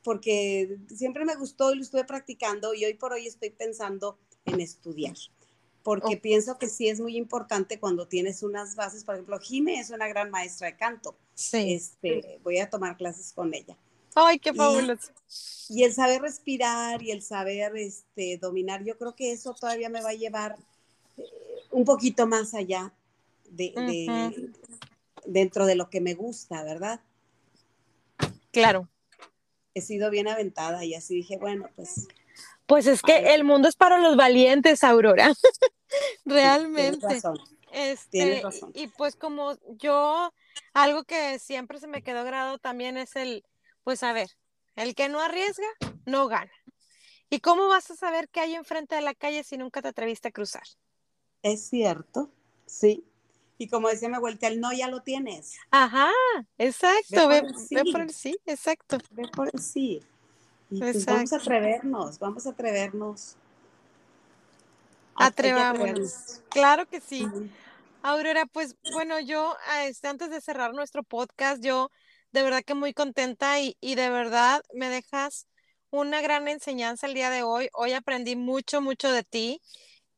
porque 0.02 0.78
siempre 0.88 1.24
me 1.26 1.36
gustó 1.36 1.72
y 1.72 1.76
lo 1.76 1.82
estuve 1.82 2.04
practicando 2.04 2.72
y 2.72 2.84
hoy 2.84 2.94
por 2.94 3.12
hoy 3.12 3.26
estoy 3.26 3.50
pensando 3.50 4.18
en 4.46 4.60
estudiar, 4.60 5.16
porque 5.82 6.16
oh. 6.16 6.22
pienso 6.22 6.56
que 6.56 6.68
sí 6.68 6.88
es 6.88 6.98
muy 6.98 7.16
importante 7.16 7.78
cuando 7.78 8.08
tienes 8.08 8.42
unas 8.42 8.74
bases, 8.74 9.04
por 9.04 9.16
ejemplo, 9.16 9.38
Jime 9.38 9.78
es 9.78 9.90
una 9.90 10.08
gran 10.08 10.30
maestra 10.30 10.68
de 10.68 10.76
canto, 10.76 11.14
sí. 11.34 11.74
este, 11.74 12.40
voy 12.42 12.58
a 12.58 12.70
tomar 12.70 12.96
clases 12.96 13.34
con 13.34 13.52
ella. 13.52 13.76
Ay, 14.26 14.38
qué 14.38 14.52
fabuloso. 14.52 15.12
Y, 15.68 15.84
el 15.84 15.92
saber 15.92 16.22
respirar 16.22 17.02
y 17.02 17.10
el 17.10 17.22
saber 17.22 17.76
este, 17.76 18.38
dominar, 18.38 18.82
yo 18.84 18.96
creo 18.96 19.14
que 19.14 19.32
eso 19.32 19.54
todavía 19.54 19.88
me 19.88 20.02
va 20.02 20.10
a 20.10 20.14
llevar 20.14 20.56
eh, 21.16 21.22
un 21.70 21.84
poquito 21.84 22.26
más 22.26 22.54
allá 22.54 22.92
de, 23.50 24.52
dentro 25.26 25.66
de 25.66 25.74
lo 25.74 25.90
que 25.90 26.00
me 26.00 26.14
gusta, 26.14 26.62
¿verdad? 26.64 27.00
Claro 28.50 28.88
he 29.78 29.80
sido 29.80 30.10
bien 30.10 30.28
aventada 30.28 30.84
y 30.84 30.94
así 30.94 31.14
dije, 31.14 31.38
bueno, 31.38 31.68
pues... 31.74 32.08
Pues 32.66 32.86
es 32.86 33.00
que 33.00 33.34
el 33.34 33.44
mundo 33.44 33.68
es 33.68 33.76
para 33.76 33.96
los 33.98 34.16
valientes, 34.16 34.84
Aurora. 34.84 35.32
Realmente. 36.26 36.98
tienes 36.98 37.02
razón. 37.02 37.38
Este, 37.72 38.42
Y 38.74 38.88
pues 38.88 39.16
como 39.16 39.56
yo, 39.78 40.32
algo 40.74 41.04
que 41.04 41.38
siempre 41.38 41.80
se 41.80 41.86
me 41.86 42.02
quedó 42.02 42.24
grado 42.24 42.58
también 42.58 42.98
es 42.98 43.16
el, 43.16 43.42
pues 43.88 44.02
a 44.02 44.12
ver, 44.12 44.28
el 44.76 44.94
que 44.94 45.08
no 45.08 45.18
arriesga, 45.18 45.66
no 46.04 46.28
gana. 46.28 46.52
¿Y 47.30 47.40
cómo 47.40 47.68
vas 47.68 47.90
a 47.90 47.96
saber 47.96 48.28
qué 48.28 48.40
hay 48.40 48.54
enfrente 48.54 48.94
de 48.94 49.00
la 49.00 49.14
calle 49.14 49.42
si 49.44 49.56
nunca 49.56 49.80
te 49.80 49.88
atreviste 49.88 50.28
a 50.28 50.30
cruzar? 50.30 50.64
Es 51.42 51.70
cierto, 51.70 52.30
sí. 52.66 53.02
Y 53.56 53.66
como 53.68 53.88
decía 53.88 54.10
mi 54.10 54.16
abuelita, 54.16 54.46
el 54.46 54.60
no 54.60 54.74
ya 54.74 54.88
lo 54.88 55.00
tienes. 55.00 55.56
Ajá, 55.70 56.10
exacto, 56.58 57.28
ve, 57.28 57.42
por 57.90 58.02
el 58.02 58.12
sí, 58.12 58.38
exacto. 58.44 58.98
Ve 59.12 59.26
por 59.34 59.48
el 59.50 59.58
sí. 59.58 60.02
Y 60.68 60.80
pues 60.80 61.06
vamos 61.06 61.32
a 61.32 61.36
atrevernos, 61.36 62.18
vamos 62.18 62.46
a 62.46 62.50
atrevernos. 62.50 63.36
Atrevamos. 65.14 66.42
Claro 66.50 66.86
que 66.86 67.00
sí. 67.00 67.26
Aurora, 68.02 68.44
pues 68.44 68.76
bueno, 68.92 69.18
yo 69.18 69.56
este, 69.86 70.08
antes 70.08 70.28
de 70.28 70.42
cerrar 70.42 70.74
nuestro 70.74 71.02
podcast, 71.04 71.62
yo 71.62 71.90
de 72.32 72.42
verdad 72.42 72.62
que 72.64 72.74
muy 72.74 72.92
contenta 72.94 73.60
y, 73.60 73.76
y 73.80 73.94
de 73.94 74.10
verdad 74.10 74.62
me 74.74 74.88
dejas 74.88 75.46
una 75.90 76.20
gran 76.20 76.48
enseñanza 76.48 77.06
el 77.06 77.14
día 77.14 77.30
de 77.30 77.42
hoy. 77.42 77.68
Hoy 77.72 77.92
aprendí 77.92 78.36
mucho, 78.36 78.80
mucho 78.80 79.10
de 79.10 79.24
ti. 79.24 79.60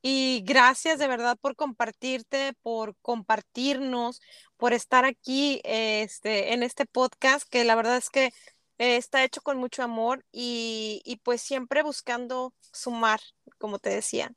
Y 0.03 0.41
gracias 0.45 0.97
de 0.97 1.07
verdad 1.07 1.37
por 1.39 1.55
compartirte, 1.55 2.53
por 2.63 2.95
compartirnos, 3.01 4.19
por 4.57 4.73
estar 4.73 5.05
aquí 5.05 5.61
este, 5.63 6.53
en 6.53 6.63
este 6.63 6.85
podcast, 6.87 7.47
que 7.47 7.63
la 7.63 7.75
verdad 7.75 7.97
es 7.97 8.09
que 8.09 8.33
eh, 8.79 8.97
está 8.97 9.23
hecho 9.23 9.41
con 9.41 9.57
mucho 9.57 9.83
amor 9.83 10.25
y, 10.31 11.03
y, 11.05 11.17
pues 11.17 11.41
siempre 11.41 11.83
buscando 11.83 12.51
sumar, 12.73 13.19
como 13.59 13.77
te 13.77 13.91
decía. 13.91 14.33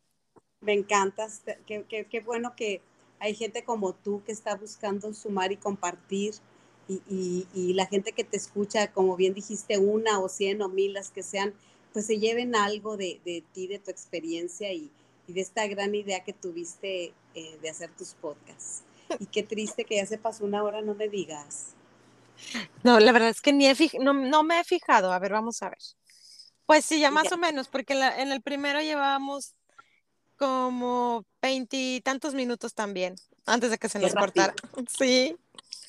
Me 0.61 0.75
encantas, 0.75 1.43
qué, 1.67 1.87
qué, 1.89 2.07
qué, 2.07 2.21
bueno 2.21 2.55
que 2.55 2.83
hay 3.19 3.35
gente 3.35 3.65
como 3.65 3.95
tú 3.95 4.23
que 4.27 4.33
está 4.33 4.57
buscando 4.57 5.15
sumar 5.15 5.51
y 5.51 5.57
compartir 5.57 6.35
y, 6.89 7.03
y, 7.09 7.47
y 7.55 7.73
la 7.75 7.87
gente 7.87 8.13
que 8.13 8.25
te 8.25 8.37
escucha, 8.37 8.93
como 8.93 9.17
bien 9.17 9.35
dijiste, 9.35 9.79
una 9.79 10.21
o 10.21 10.29
cien 10.29 10.63
o 10.63 10.69
mil, 10.69 10.93
las 10.93 11.11
que 11.11 11.23
sean, 11.23 11.55
pues 11.93 12.07
se 12.07 12.19
lleven 12.19 12.55
algo 12.55 12.97
de, 12.97 13.21
de 13.25 13.43
ti, 13.53 13.67
de 13.67 13.79
tu 13.79 13.91
experiencia 13.91 14.73
y, 14.73 14.91
y 15.27 15.33
de 15.33 15.41
esta 15.41 15.67
gran 15.67 15.95
idea 15.95 16.25
que 16.25 16.33
tuviste 16.33 17.15
eh, 17.35 17.59
de 17.63 17.71
hacer 17.71 17.91
tus 17.91 18.15
podcasts. 18.15 18.83
Y 19.19 19.27
qué 19.27 19.43
triste 19.43 19.85
que 19.85 19.97
ya 19.97 20.07
se 20.07 20.19
pasó 20.19 20.45
una 20.45 20.63
hora, 20.63 20.83
no 20.83 20.95
me 20.95 21.09
digas. 21.09 21.75
No, 22.83 22.99
la 23.01 23.13
verdad 23.13 23.29
es 23.29 23.41
que 23.41 23.53
ni 23.53 23.67
he 23.67 23.77
no, 24.01 24.13
no, 24.13 24.43
me 24.43 24.61
he 24.61 24.65
fijado. 24.65 25.13
A 25.13 25.19
ver, 25.19 25.33
vamos 25.33 25.63
a 25.63 25.69
ver. 25.69 25.79
Pues 26.67 26.85
sí, 26.85 26.99
ya 26.99 27.11
más 27.11 27.31
o 27.31 27.37
menos, 27.37 27.69
porque 27.69 27.93
en 27.93 28.33
el 28.33 28.41
primero 28.43 28.81
llevábamos 28.81 29.55
como 30.37 31.25
veintitantos 31.41 32.35
minutos 32.35 32.75
también, 32.75 33.15
antes 33.47 33.71
de 33.71 33.79
que 33.79 33.89
se 33.89 33.99
nos 33.99 34.15
cortara. 34.15 34.55
Sí 34.99 35.37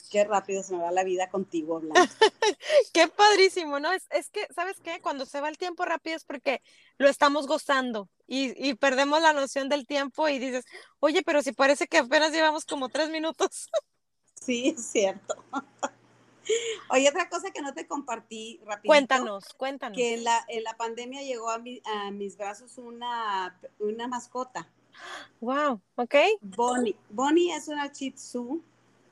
qué 0.09 0.23
rápido 0.23 0.63
se 0.63 0.75
me 0.75 0.81
va 0.81 0.91
la 0.91 1.03
vida 1.03 1.29
contigo, 1.29 1.79
Blanca. 1.79 2.01
qué 2.93 3.07
padrísimo, 3.07 3.79
¿no? 3.79 3.91
Es, 3.91 4.05
es, 4.11 4.29
que, 4.29 4.47
¿sabes 4.53 4.79
qué? 4.81 4.99
Cuando 5.01 5.25
se 5.25 5.41
va 5.41 5.49
el 5.49 5.57
tiempo 5.57 5.85
rápido 5.85 6.15
es 6.15 6.25
porque 6.25 6.61
lo 6.97 7.09
estamos 7.09 7.47
gozando 7.47 8.09
y, 8.27 8.53
y, 8.67 8.73
perdemos 8.75 9.21
la 9.21 9.33
noción 9.33 9.69
del 9.69 9.85
tiempo 9.85 10.27
y 10.27 10.39
dices, 10.39 10.65
oye, 10.99 11.21
pero 11.23 11.41
si 11.41 11.51
parece 11.51 11.87
que 11.87 11.99
apenas 11.99 12.31
llevamos 12.31 12.65
como 12.65 12.89
tres 12.89 13.09
minutos. 13.09 13.69
sí, 14.41 14.73
es 14.75 14.85
cierto. 14.85 15.35
Oye, 16.89 17.09
otra 17.09 17.27
cosa 17.27 17.51
que 17.51 17.61
no 17.61 17.73
te 17.73 17.87
compartí 17.87 18.59
rápido. 18.65 18.91
Cuéntanos, 18.91 19.53
cuéntanos. 19.55 19.97
Que 19.97 20.13
en 20.13 20.23
la, 20.23 20.45
en 20.47 20.63
la 20.63 20.77
pandemia 20.77 21.23
llegó 21.23 21.49
a, 21.49 21.57
mi, 21.57 21.81
a 21.85 22.11
mis 22.11 22.37
brazos 22.37 22.77
una, 22.77 23.59
una 23.79 24.07
mascota. 24.07 24.69
Wow, 25.41 25.81
ok. 25.95 26.15
Bonnie. 26.41 26.95
Bonnie 27.09 27.53
es 27.53 27.67
una 27.67 27.87
Shih 27.87 28.11
Tzu 28.11 28.63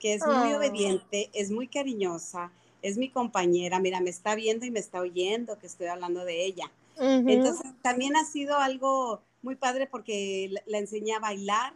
que 0.03 0.15
es 0.15 0.27
muy 0.27 0.51
ah. 0.51 0.57
obediente, 0.57 1.29
es 1.31 1.49
muy 1.49 1.69
cariñosa, 1.69 2.51
es 2.81 2.97
mi 2.97 3.07
compañera, 3.07 3.79
mira, 3.79 4.01
me 4.01 4.09
está 4.09 4.35
viendo 4.35 4.65
y 4.65 4.69
me 4.69 4.81
está 4.81 4.99
oyendo 4.99 5.57
que 5.57 5.65
estoy 5.65 5.87
hablando 5.87 6.25
de 6.25 6.43
ella. 6.43 6.69
Entonces, 6.97 7.71
también 7.81 8.17
ha 8.17 8.25
sido 8.25 8.57
algo 8.57 9.21
muy 9.41 9.55
padre 9.55 9.87
porque 9.87 10.53
la, 10.65 10.77
enseñé 10.77 11.13
a 11.13 11.19
bailar, 11.19 11.73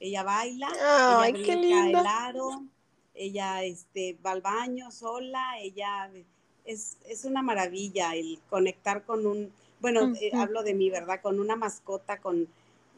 ella 0.00 0.22
baila, 0.22 0.68
ella 0.72 1.30
brinca 1.30 1.86
el 1.86 1.94
aro, 1.96 2.64
ella 3.14 3.62
este, 3.64 4.16
va 4.24 4.30
al 4.30 4.40
baño 4.40 4.90
sola, 4.90 5.58
ella 5.60 6.10
es, 6.64 6.96
es 7.06 7.26
una 7.26 7.42
maravilla 7.42 8.14
el 8.14 8.40
conectar 8.48 9.04
con 9.04 9.26
un, 9.26 9.52
bueno, 9.80 10.14
eh, 10.18 10.30
hablo 10.32 10.62
de 10.62 10.72
mí, 10.72 10.88
¿verdad? 10.88 11.20
Con 11.20 11.38
una 11.38 11.54
mascota, 11.54 12.16
con, 12.16 12.48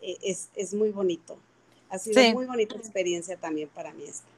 eh, 0.00 0.16
es, 0.22 0.48
es, 0.54 0.74
muy 0.74 0.90
bonito. 0.90 1.36
Ha 1.88 1.98
sido 1.98 2.22
muy 2.34 2.46
bonita 2.46 2.76
experiencia 2.76 3.36
también 3.36 3.68
para 3.68 3.92
mí 3.92 4.04
esta. 4.04 4.30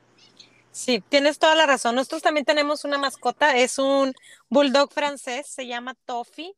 Sí, 0.73 1.01
tienes 1.09 1.39
toda 1.39 1.55
la 1.55 1.66
razón. 1.66 1.95
Nosotros 1.95 2.23
también 2.23 2.47
tenemos 2.47 2.85
una 2.85 2.97
mascota, 2.99 3.57
es 3.57 3.79
un 3.79 4.14
bulldog 4.49 4.93
francés, 4.93 5.47
se 5.47 5.66
llama 5.66 5.95
Toffee. 6.07 6.55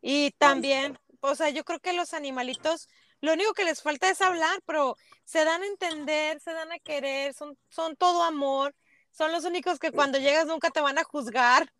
Y 0.00 0.30
también, 0.32 0.98
o 1.20 1.34
sea, 1.34 1.50
yo 1.50 1.64
creo 1.64 1.78
que 1.78 1.92
los 1.92 2.14
animalitos, 2.14 2.88
lo 3.20 3.34
único 3.34 3.52
que 3.52 3.64
les 3.64 3.82
falta 3.82 4.08
es 4.08 4.22
hablar, 4.22 4.62
pero 4.64 4.96
se 5.24 5.44
dan 5.44 5.62
a 5.62 5.66
entender, 5.66 6.40
se 6.40 6.52
dan 6.52 6.72
a 6.72 6.78
querer, 6.78 7.34
son, 7.34 7.58
son 7.68 7.94
todo 7.96 8.22
amor, 8.24 8.74
son 9.10 9.32
los 9.32 9.44
únicos 9.44 9.78
que 9.78 9.92
cuando 9.92 10.18
llegas 10.18 10.46
nunca 10.46 10.70
te 10.70 10.80
van 10.80 10.98
a 10.98 11.04
juzgar, 11.04 11.70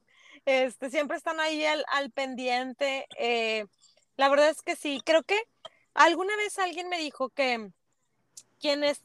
este, 0.45 0.91
siempre 0.91 1.16
están 1.16 1.41
ahí 1.41 1.64
al, 1.64 1.84
al 1.89 2.11
pendiente. 2.11 3.07
Eh, 3.18 3.64
la 4.16 4.28
verdad 4.28 4.51
es 4.51 4.61
que 4.62 4.76
sí, 4.76 5.01
creo 5.05 5.22
que 5.22 5.41
alguna 5.95 6.36
vez 6.36 6.59
alguien 6.59 6.89
me 6.91 6.99
dijo 6.99 7.30
que 7.30 7.70
quienes 8.61 9.03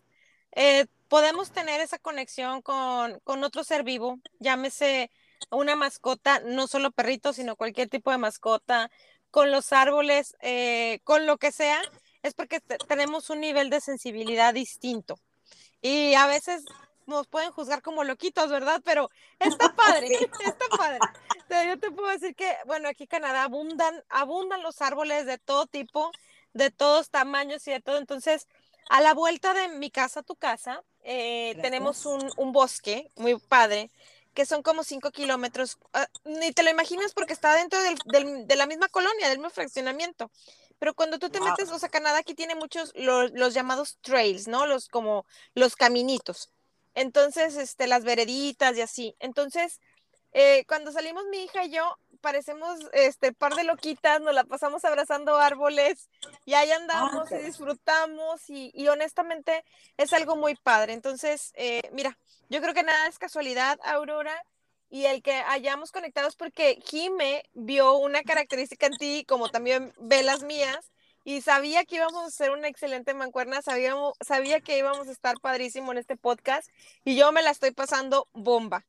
eh, 0.56 0.86
podemos 1.14 1.52
tener 1.52 1.80
esa 1.80 2.00
conexión 2.00 2.64
con, 2.64 3.20
con 3.20 3.44
otro 3.44 3.64
ser 3.64 3.84
vivo, 3.84 4.20
llámese 4.40 5.12
una 5.52 5.76
mascota, 5.76 6.40
no 6.40 6.66
solo 6.66 6.90
perritos, 6.90 7.36
sino 7.36 7.56
cualquier 7.56 7.88
tipo 7.88 8.10
de 8.10 8.18
mascota, 8.18 8.90
con 9.30 9.52
los 9.52 9.74
árboles, 9.74 10.36
eh, 10.42 11.02
con 11.04 11.28
lo 11.28 11.38
que 11.38 11.52
sea, 11.52 11.80
es 12.24 12.34
porque 12.34 12.62
tenemos 12.88 13.30
un 13.30 13.42
nivel 13.42 13.70
de 13.70 13.80
sensibilidad 13.80 14.56
distinto. 14.56 15.20
Y 15.84 16.16
a 16.16 16.26
veces 16.26 16.66
nos 17.06 17.28
pueden 17.28 17.52
juzgar 17.52 17.84
como 17.84 18.04
loquitos, 18.04 18.50
¿verdad? 18.50 18.82
Pero 18.84 19.12
está 19.38 19.72
padre, 19.76 20.08
está 20.44 20.66
padre. 20.76 20.98
yo 21.68 21.78
te 21.78 21.92
puedo 21.92 22.10
decir 22.10 22.34
que, 22.34 22.52
bueno, 22.66 22.90
aquí 22.90 23.04
en 23.04 23.10
Canadá 23.10 23.44
abundan, 23.44 24.04
abundan 24.10 24.64
los 24.64 24.82
árboles 24.82 25.28
de 25.28 25.38
todo 25.38 25.68
tipo, 25.68 26.10
de 26.54 26.72
todos 26.72 27.12
tamaños 27.12 27.68
y 27.68 27.72
de 27.72 27.82
todo. 27.82 28.00
Entonces, 28.00 28.48
a 28.90 29.00
la 29.00 29.14
vuelta 29.14 29.54
de 29.54 29.68
mi 29.78 29.92
casa 29.92 30.24
tu 30.24 30.36
casa, 30.36 30.84
eh, 31.04 31.58
tenemos 31.62 32.06
un, 32.06 32.30
un, 32.38 32.52
bosque 32.52 33.12
muy 33.16 33.38
padre, 33.38 33.92
que 34.34 34.46
son 34.46 34.64
como 34.64 34.84
cinco 34.84 35.12
kilómetros. 35.12 35.78
Ah, 35.94 36.08
ni 36.26 36.52
te 36.52 36.64
lo 36.64 36.70
imaginas 36.70 37.14
porque 37.14 37.34
está 37.34 37.56
dentro 37.56 37.82
del, 37.82 37.96
del, 38.06 38.48
de 38.48 38.56
la 38.56 38.66
misma 38.66 38.88
colonia, 38.88 39.30
del 39.30 39.40
mismo 39.40 39.50
fraccionamiento. 39.50 40.32
Pero 40.80 40.94
cuando 40.94 41.20
tú 41.20 41.30
te 41.30 41.40
metes, 41.40 41.72
o 41.72 41.80
sea, 41.80 41.90
Canadá 41.90 42.18
aquí 42.18 42.34
tiene 42.34 42.56
muchos 42.56 42.92
los, 42.96 43.32
los, 43.32 43.54
llamados 43.54 43.98
trails, 44.02 44.48
¿no? 44.48 44.66
Los 44.66 44.90
como 44.90 45.26
los 45.56 45.76
caminitos. 45.76 46.50
Entonces, 46.94 47.56
este, 47.56 47.88
las 47.88 48.04
vereditas 48.04 48.76
y 48.78 48.82
así. 48.82 49.16
Entonces, 49.20 49.80
eh, 50.34 50.66
cuando 50.68 50.92
salimos 50.92 51.24
mi 51.32 51.44
hija 51.44 51.64
y 51.64 51.70
yo, 51.70 51.98
parecemos 52.24 52.80
este 52.94 53.34
par 53.34 53.54
de 53.54 53.66
loquitas, 53.66 54.22
nos 54.22 54.34
la 54.34 54.46
pasamos 54.46 54.86
abrazando 54.86 55.38
árboles 55.38 56.10
y 56.46 56.54
ahí 56.54 56.72
andamos 56.72 57.30
y 57.34 57.36
disfrutamos 57.36 58.50
y, 58.50 58.72
y, 58.74 58.88
honestamente 58.88 59.66
es 59.98 60.14
algo 60.14 60.38
muy 60.38 60.56
padre. 60.56 60.94
Entonces, 60.94 61.52
eh, 61.56 61.82
mira, 61.92 62.18
yo 62.50 62.62
creo 62.62 62.74
que 62.74 62.84
nada 62.84 63.08
es 63.08 63.20
casualidad, 63.20 63.78
Aurora, 63.84 64.42
y 64.90 65.06
el 65.06 65.22
que 65.22 65.34
hayamos 65.34 65.92
conectados 65.92 66.38
porque 66.38 66.80
Jime 66.86 67.44
vio 67.54 67.98
una 67.98 68.24
característica 68.24 68.86
en 68.86 68.94
ti, 68.94 69.26
como 69.28 69.50
también 69.50 69.94
ve 70.00 70.24
las 70.24 70.44
mías, 70.44 70.94
y 71.26 71.42
sabía 71.42 71.84
que 71.84 71.98
íbamos 71.98 72.24
a 72.24 72.28
hacer 72.28 72.52
una 72.52 72.70
excelente 72.70 73.14
mancuerna, 73.14 73.62
sabíamos, 73.62 74.14
sabía 74.26 74.62
que 74.62 74.78
íbamos 74.78 75.10
a 75.10 75.12
estar 75.12 75.36
padrísimo 75.42 75.92
en 75.92 75.98
este 75.98 76.16
podcast 76.16 76.70
y 77.04 77.18
yo 77.18 77.34
me 77.34 77.42
la 77.42 77.52
estoy 77.52 77.72
pasando 77.72 78.28
bomba. 78.34 78.86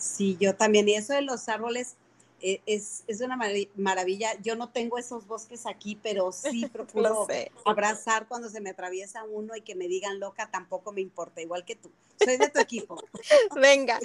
Sí, 0.00 0.38
yo 0.40 0.54
también. 0.56 0.88
Y 0.88 0.94
eso 0.94 1.12
de 1.12 1.22
los 1.22 1.48
árboles, 1.48 1.96
es, 2.40 3.04
es, 3.06 3.20
una 3.20 3.38
maravilla. 3.76 4.30
Yo 4.42 4.56
no 4.56 4.70
tengo 4.70 4.98
esos 4.98 5.26
bosques 5.26 5.66
aquí, 5.66 5.98
pero 6.02 6.32
sí 6.32 6.66
procuro 6.72 7.26
abrazar 7.64 8.26
cuando 8.28 8.48
se 8.48 8.60
me 8.60 8.70
atraviesa 8.70 9.24
uno 9.24 9.56
y 9.56 9.62
que 9.62 9.74
me 9.74 9.88
digan 9.88 10.20
loca, 10.20 10.50
tampoco 10.50 10.92
me 10.92 11.00
importa, 11.00 11.40
igual 11.40 11.64
que 11.64 11.76
tú. 11.76 11.90
Soy 12.22 12.36
de 12.36 12.48
tu 12.48 12.60
equipo. 12.60 13.02
Venga. 13.60 13.98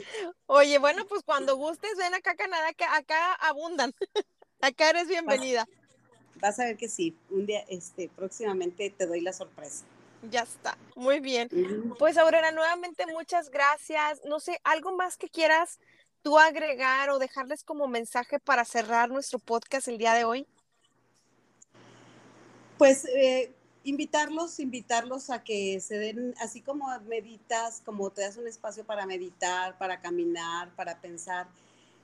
Oye, 0.45 0.77
bueno, 0.79 1.05
pues 1.05 1.23
cuando 1.23 1.57
gustes, 1.57 1.97
ven 1.97 2.13
acá 2.13 2.31
a 2.31 2.35
Canadá, 2.35 2.73
que 2.73 2.85
acá 2.85 3.33
abundan. 3.33 3.93
acá 4.61 4.89
eres 4.89 5.07
bienvenida. 5.07 5.67
Vas, 6.35 6.41
vas, 6.41 6.59
a 6.59 6.65
ver 6.65 6.77
que 6.77 6.87
sí. 6.87 7.15
Un 7.29 7.45
día, 7.45 7.65
este, 7.67 8.09
próximamente 8.09 8.89
te 8.89 9.05
doy 9.05 9.21
la 9.21 9.33
sorpresa. 9.33 9.85
Ya 10.31 10.41
está, 10.41 10.77
muy 10.95 11.19
bien. 11.19 11.49
Pues 11.99 12.17
Aurora, 12.17 12.51
nuevamente 12.51 13.05
muchas 13.07 13.49
gracias. 13.49 14.21
No 14.25 14.39
sé, 14.39 14.59
algo 14.63 14.95
más 14.95 15.17
que 15.17 15.29
quieras 15.29 15.79
tú 16.25 16.39
agregar 16.39 17.11
o 17.11 17.19
dejarles 17.19 17.63
como 17.63 17.87
mensaje 17.87 18.39
para 18.39 18.65
cerrar 18.65 19.11
nuestro 19.11 19.37
podcast 19.37 19.87
el 19.87 19.99
día 19.99 20.15
de 20.15 20.23
hoy? 20.23 20.47
Pues 22.79 23.05
eh, 23.05 23.53
invitarlos, 23.83 24.59
invitarlos 24.59 25.29
a 25.29 25.43
que 25.43 25.79
se 25.79 25.99
den, 25.99 26.33
así 26.41 26.61
como 26.61 26.87
meditas, 27.01 27.83
como 27.85 28.09
te 28.09 28.23
das 28.23 28.37
un 28.37 28.47
espacio 28.47 28.83
para 28.83 29.05
meditar, 29.05 29.77
para 29.77 30.01
caminar, 30.01 30.75
para 30.75 30.99
pensar, 30.99 31.45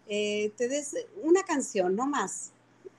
eh, 0.07 0.51
te 0.55 0.67
des 0.67 0.95
una 1.23 1.41
canción, 1.41 1.95
no 1.95 2.05
más, 2.05 2.51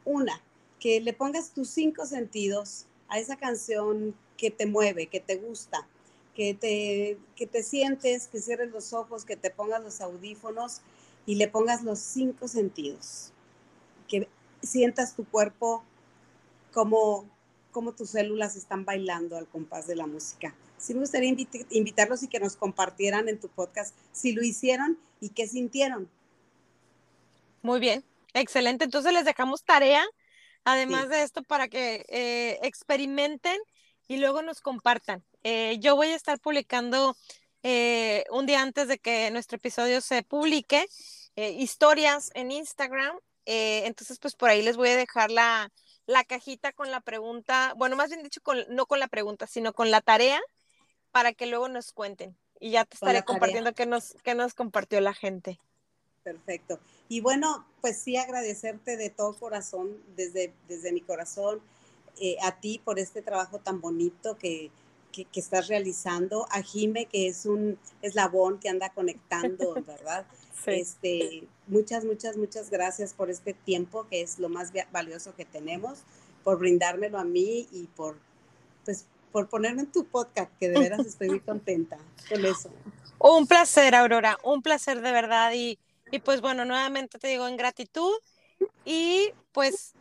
una, 0.05 0.43
que 0.81 1.01
le 1.01 1.12
pongas 1.12 1.53
tus 1.53 1.68
cinco 1.68 2.05
sentidos 2.05 2.87
a 3.07 3.20
esa 3.20 3.37
canción 3.37 4.16
que 4.37 4.51
te 4.51 4.66
mueve, 4.66 5.07
que 5.07 5.20
te 5.20 5.37
gusta, 5.37 5.87
que 6.35 6.53
te, 6.55 7.16
que 7.37 7.47
te 7.47 7.62
sientes, 7.62 8.27
que 8.27 8.41
cierres 8.41 8.73
los 8.73 8.93
ojos, 8.93 9.25
que 9.25 9.37
te 9.37 9.51
pongas 9.51 9.85
los 9.85 10.01
audífonos 10.01 10.81
y 11.27 11.37
le 11.37 11.49
pongas 11.49 11.83
los 11.83 11.99
cinco 11.99 12.49
sentidos, 12.49 13.33
que 14.09 14.29
sientas 14.62 15.14
tu 15.14 15.25
cuerpo 15.25 15.85
como, 16.73 17.27
como 17.70 17.93
tus 17.93 18.11
células 18.11 18.57
están 18.57 18.85
bailando 18.85 19.37
al 19.37 19.47
compás 19.47 19.87
de 19.87 19.97
la 19.97 20.07
música. 20.07 20.55
Sí 20.79 20.95
me 20.95 21.01
gustaría 21.01 21.35
invitarlos 21.70 22.23
y 22.23 22.29
que 22.29 22.41
nos 22.41 22.57
compartieran 22.57 23.29
en 23.29 23.39
tu 23.39 23.49
podcast 23.49 23.95
si 24.12 24.33
lo 24.33 24.43
hicieron 24.43 24.99
y 25.20 25.29
qué 25.29 25.47
sintieron. 25.47 26.09
Muy 27.62 27.79
bien, 27.79 28.05
excelente. 28.35 28.85
Entonces 28.85 29.12
les 29.12 29.25
dejamos 29.25 29.62
tarea, 29.62 30.05
además 30.64 31.09
de 31.09 31.23
esto, 31.23 31.45
para 31.45 31.68
que 31.68 32.05
eh, 32.09 32.59
experimenten 32.62 33.57
y 34.09 34.16
luego 34.16 34.43
nos 34.43 34.61
compartan. 34.61 35.23
Eh, 35.45 35.79
yo 35.79 35.95
voy 35.95 36.09
a 36.09 36.16
estar 36.16 36.41
publicando 36.41 37.16
eh, 37.63 38.25
un 38.31 38.47
día 38.47 38.63
antes 38.63 38.89
de 38.89 38.99
que 38.99 39.31
nuestro 39.31 39.57
episodio 39.57 40.01
se 40.01 40.23
publique 40.23 40.87
historias 41.35 42.31
en 42.35 42.53
Instagram. 42.53 43.19
entonces, 43.45 44.19
pues 44.19 44.35
por 44.35 44.51
ahí 44.51 44.63
les 44.63 44.77
voy 44.77 44.91
a 44.91 44.97
dejar 44.97 45.31
la, 45.31 45.71
la 46.07 46.25
cajita 46.25 46.73
con 46.73 46.91
la 46.91 47.01
pregunta, 47.01 47.75
bueno, 47.77 47.97
más 47.97 48.11
bien 48.11 48.23
dicho, 48.23 48.41
no 48.69 48.87
con 48.87 49.01
la 49.01 49.09
pregunta, 49.09 49.47
sino 49.47 49.73
con 49.73 49.91
la 49.91 50.01
tarea 50.01 50.41
para 51.11 51.33
que 51.33 51.47
luego 51.47 51.69
nos 51.69 51.93
cuenten. 51.93 52.37
Y 52.61 52.71
ya 52.71 52.85
te 52.85 52.95
estaré 52.95 53.25
compartiendo 53.25 53.75
qué 53.75 53.87
nos, 53.87 54.15
qué 54.23 54.35
nos 54.35 54.55
compartió 54.55 55.01
la 55.01 55.15
gente. 55.15 55.59
Perfecto. 56.23 56.79
Y 57.09 57.21
bueno, 57.21 57.67
pues 57.81 57.99
sí 57.99 58.17
agradecerte 58.17 58.97
de 58.97 59.11
todo 59.11 59.37
corazón, 59.39 60.01
desde, 60.15 60.53
desde 60.69 60.93
mi 60.93 61.01
corazón, 61.01 61.61
eh, 62.21 62.37
a 62.43 62.61
ti 62.61 62.81
por 62.85 62.99
este 62.99 63.23
trabajo 63.23 63.59
tan 63.59 63.81
bonito 63.81 64.37
que, 64.37 64.71
que, 65.13 65.27
estás 65.35 65.69
realizando, 65.69 66.47
a 66.51 66.63
Jime, 66.63 67.07
que 67.07 67.29
es 67.29 67.47
un 67.47 67.79
eslabón 68.01 68.59
que 68.59 68.69
anda 68.69 68.91
conectando, 68.91 69.75
¿verdad? 69.87 70.27
Este, 70.67 71.47
muchas, 71.67 72.05
muchas, 72.05 72.37
muchas 72.37 72.71
gracias 72.71 73.13
por 73.15 73.31
este 73.31 73.53
tiempo, 73.53 74.07
que 74.09 74.23
es 74.23 74.39
lo 74.39 74.49
más 74.49 74.73
valioso 74.91 75.35
que 75.35 75.45
tenemos, 75.45 76.01
por 76.45 76.59
brindármelo 76.59 77.19
a 77.19 77.25
mí 77.25 77.69
y 77.73 77.89
por, 77.97 78.17
pues, 78.85 79.07
por 79.31 79.49
ponerme 79.49 79.83
en 79.83 79.93
tu 79.93 80.05
podcast, 80.05 80.51
que 80.59 80.69
de 80.69 80.79
veras 80.79 81.07
estoy 81.07 81.29
muy 81.29 81.41
contenta 81.41 81.99
con 82.29 82.45
eso. 82.45 82.71
Un 83.19 83.47
placer, 83.47 83.95
Aurora, 83.95 84.39
un 84.43 84.63
placer 84.63 85.01
de 85.01 85.13
verdad. 85.13 85.53
Y, 85.55 85.79
y 86.11 86.19
pues 86.19 86.41
bueno, 86.41 86.65
nuevamente 86.65 87.19
te 87.19 87.29
digo 87.29 87.47
en 87.47 87.57
gratitud 87.57 88.13
y 88.85 89.33
pues 89.53 89.95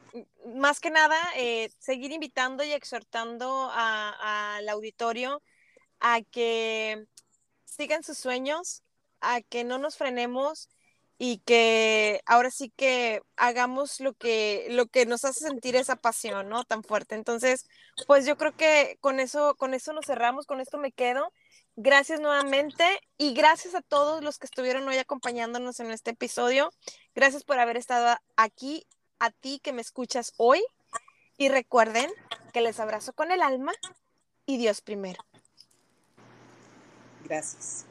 más 0.56 0.80
que 0.80 0.90
nada, 0.90 1.18
eh, 1.36 1.70
seguir 1.80 2.12
invitando 2.12 2.64
y 2.64 2.72
exhortando 2.72 3.70
al 3.74 4.68
auditorio 4.70 5.42
a 6.00 6.22
que 6.22 7.06
sigan 7.66 8.04
sus 8.04 8.18
sueños, 8.18 8.84
a 9.22 9.42
que 9.42 9.64
no 9.64 9.78
nos 9.78 9.98
frenemos 9.98 10.70
y 11.24 11.38
que 11.46 12.22
ahora 12.26 12.50
sí 12.50 12.74
que 12.76 13.22
hagamos 13.36 14.00
lo 14.00 14.14
que, 14.14 14.66
lo 14.72 14.88
que 14.88 15.06
nos 15.06 15.24
hace 15.24 15.46
sentir 15.46 15.76
esa 15.76 15.96
pasión, 15.96 16.50
¿no? 16.50 16.64
Tan 16.64 16.84
fuerte. 16.84 17.14
Entonces, 17.14 17.68
pues 18.08 18.26
yo 18.26 18.38
creo 18.38 18.56
que 18.56 18.98
con 19.02 19.20
eso, 19.20 19.54
con 19.56 19.76
eso 19.76 19.94
nos 19.94 20.08
cerramos, 20.08 20.48
con 20.48 20.60
esto 20.60 20.80
me 20.80 20.92
quedo. 20.92 21.32
Gracias 21.76 22.20
nuevamente 22.20 22.84
y 23.18 23.34
gracias 23.34 23.76
a 23.76 23.82
todos 23.82 24.24
los 24.24 24.40
que 24.40 24.48
estuvieron 24.48 24.88
hoy 24.88 24.98
acompañándonos 24.98 25.80
en 25.80 25.92
este 25.92 26.12
episodio. 26.12 26.72
Gracias 27.14 27.44
por 27.44 27.60
haber 27.60 27.78
estado 27.78 28.18
aquí, 28.36 28.88
a 29.22 29.30
ti 29.30 29.60
que 29.60 29.72
me 29.72 29.82
escuchas 29.82 30.34
hoy. 30.38 30.62
Y 31.38 31.50
recuerden 31.50 32.12
que 32.54 32.62
les 32.62 32.80
abrazo 32.80 33.14
con 33.14 33.32
el 33.32 33.42
alma 33.42 33.72
y 34.46 34.58
Dios 34.58 34.82
primero. 34.82 35.24
Gracias. 37.24 37.86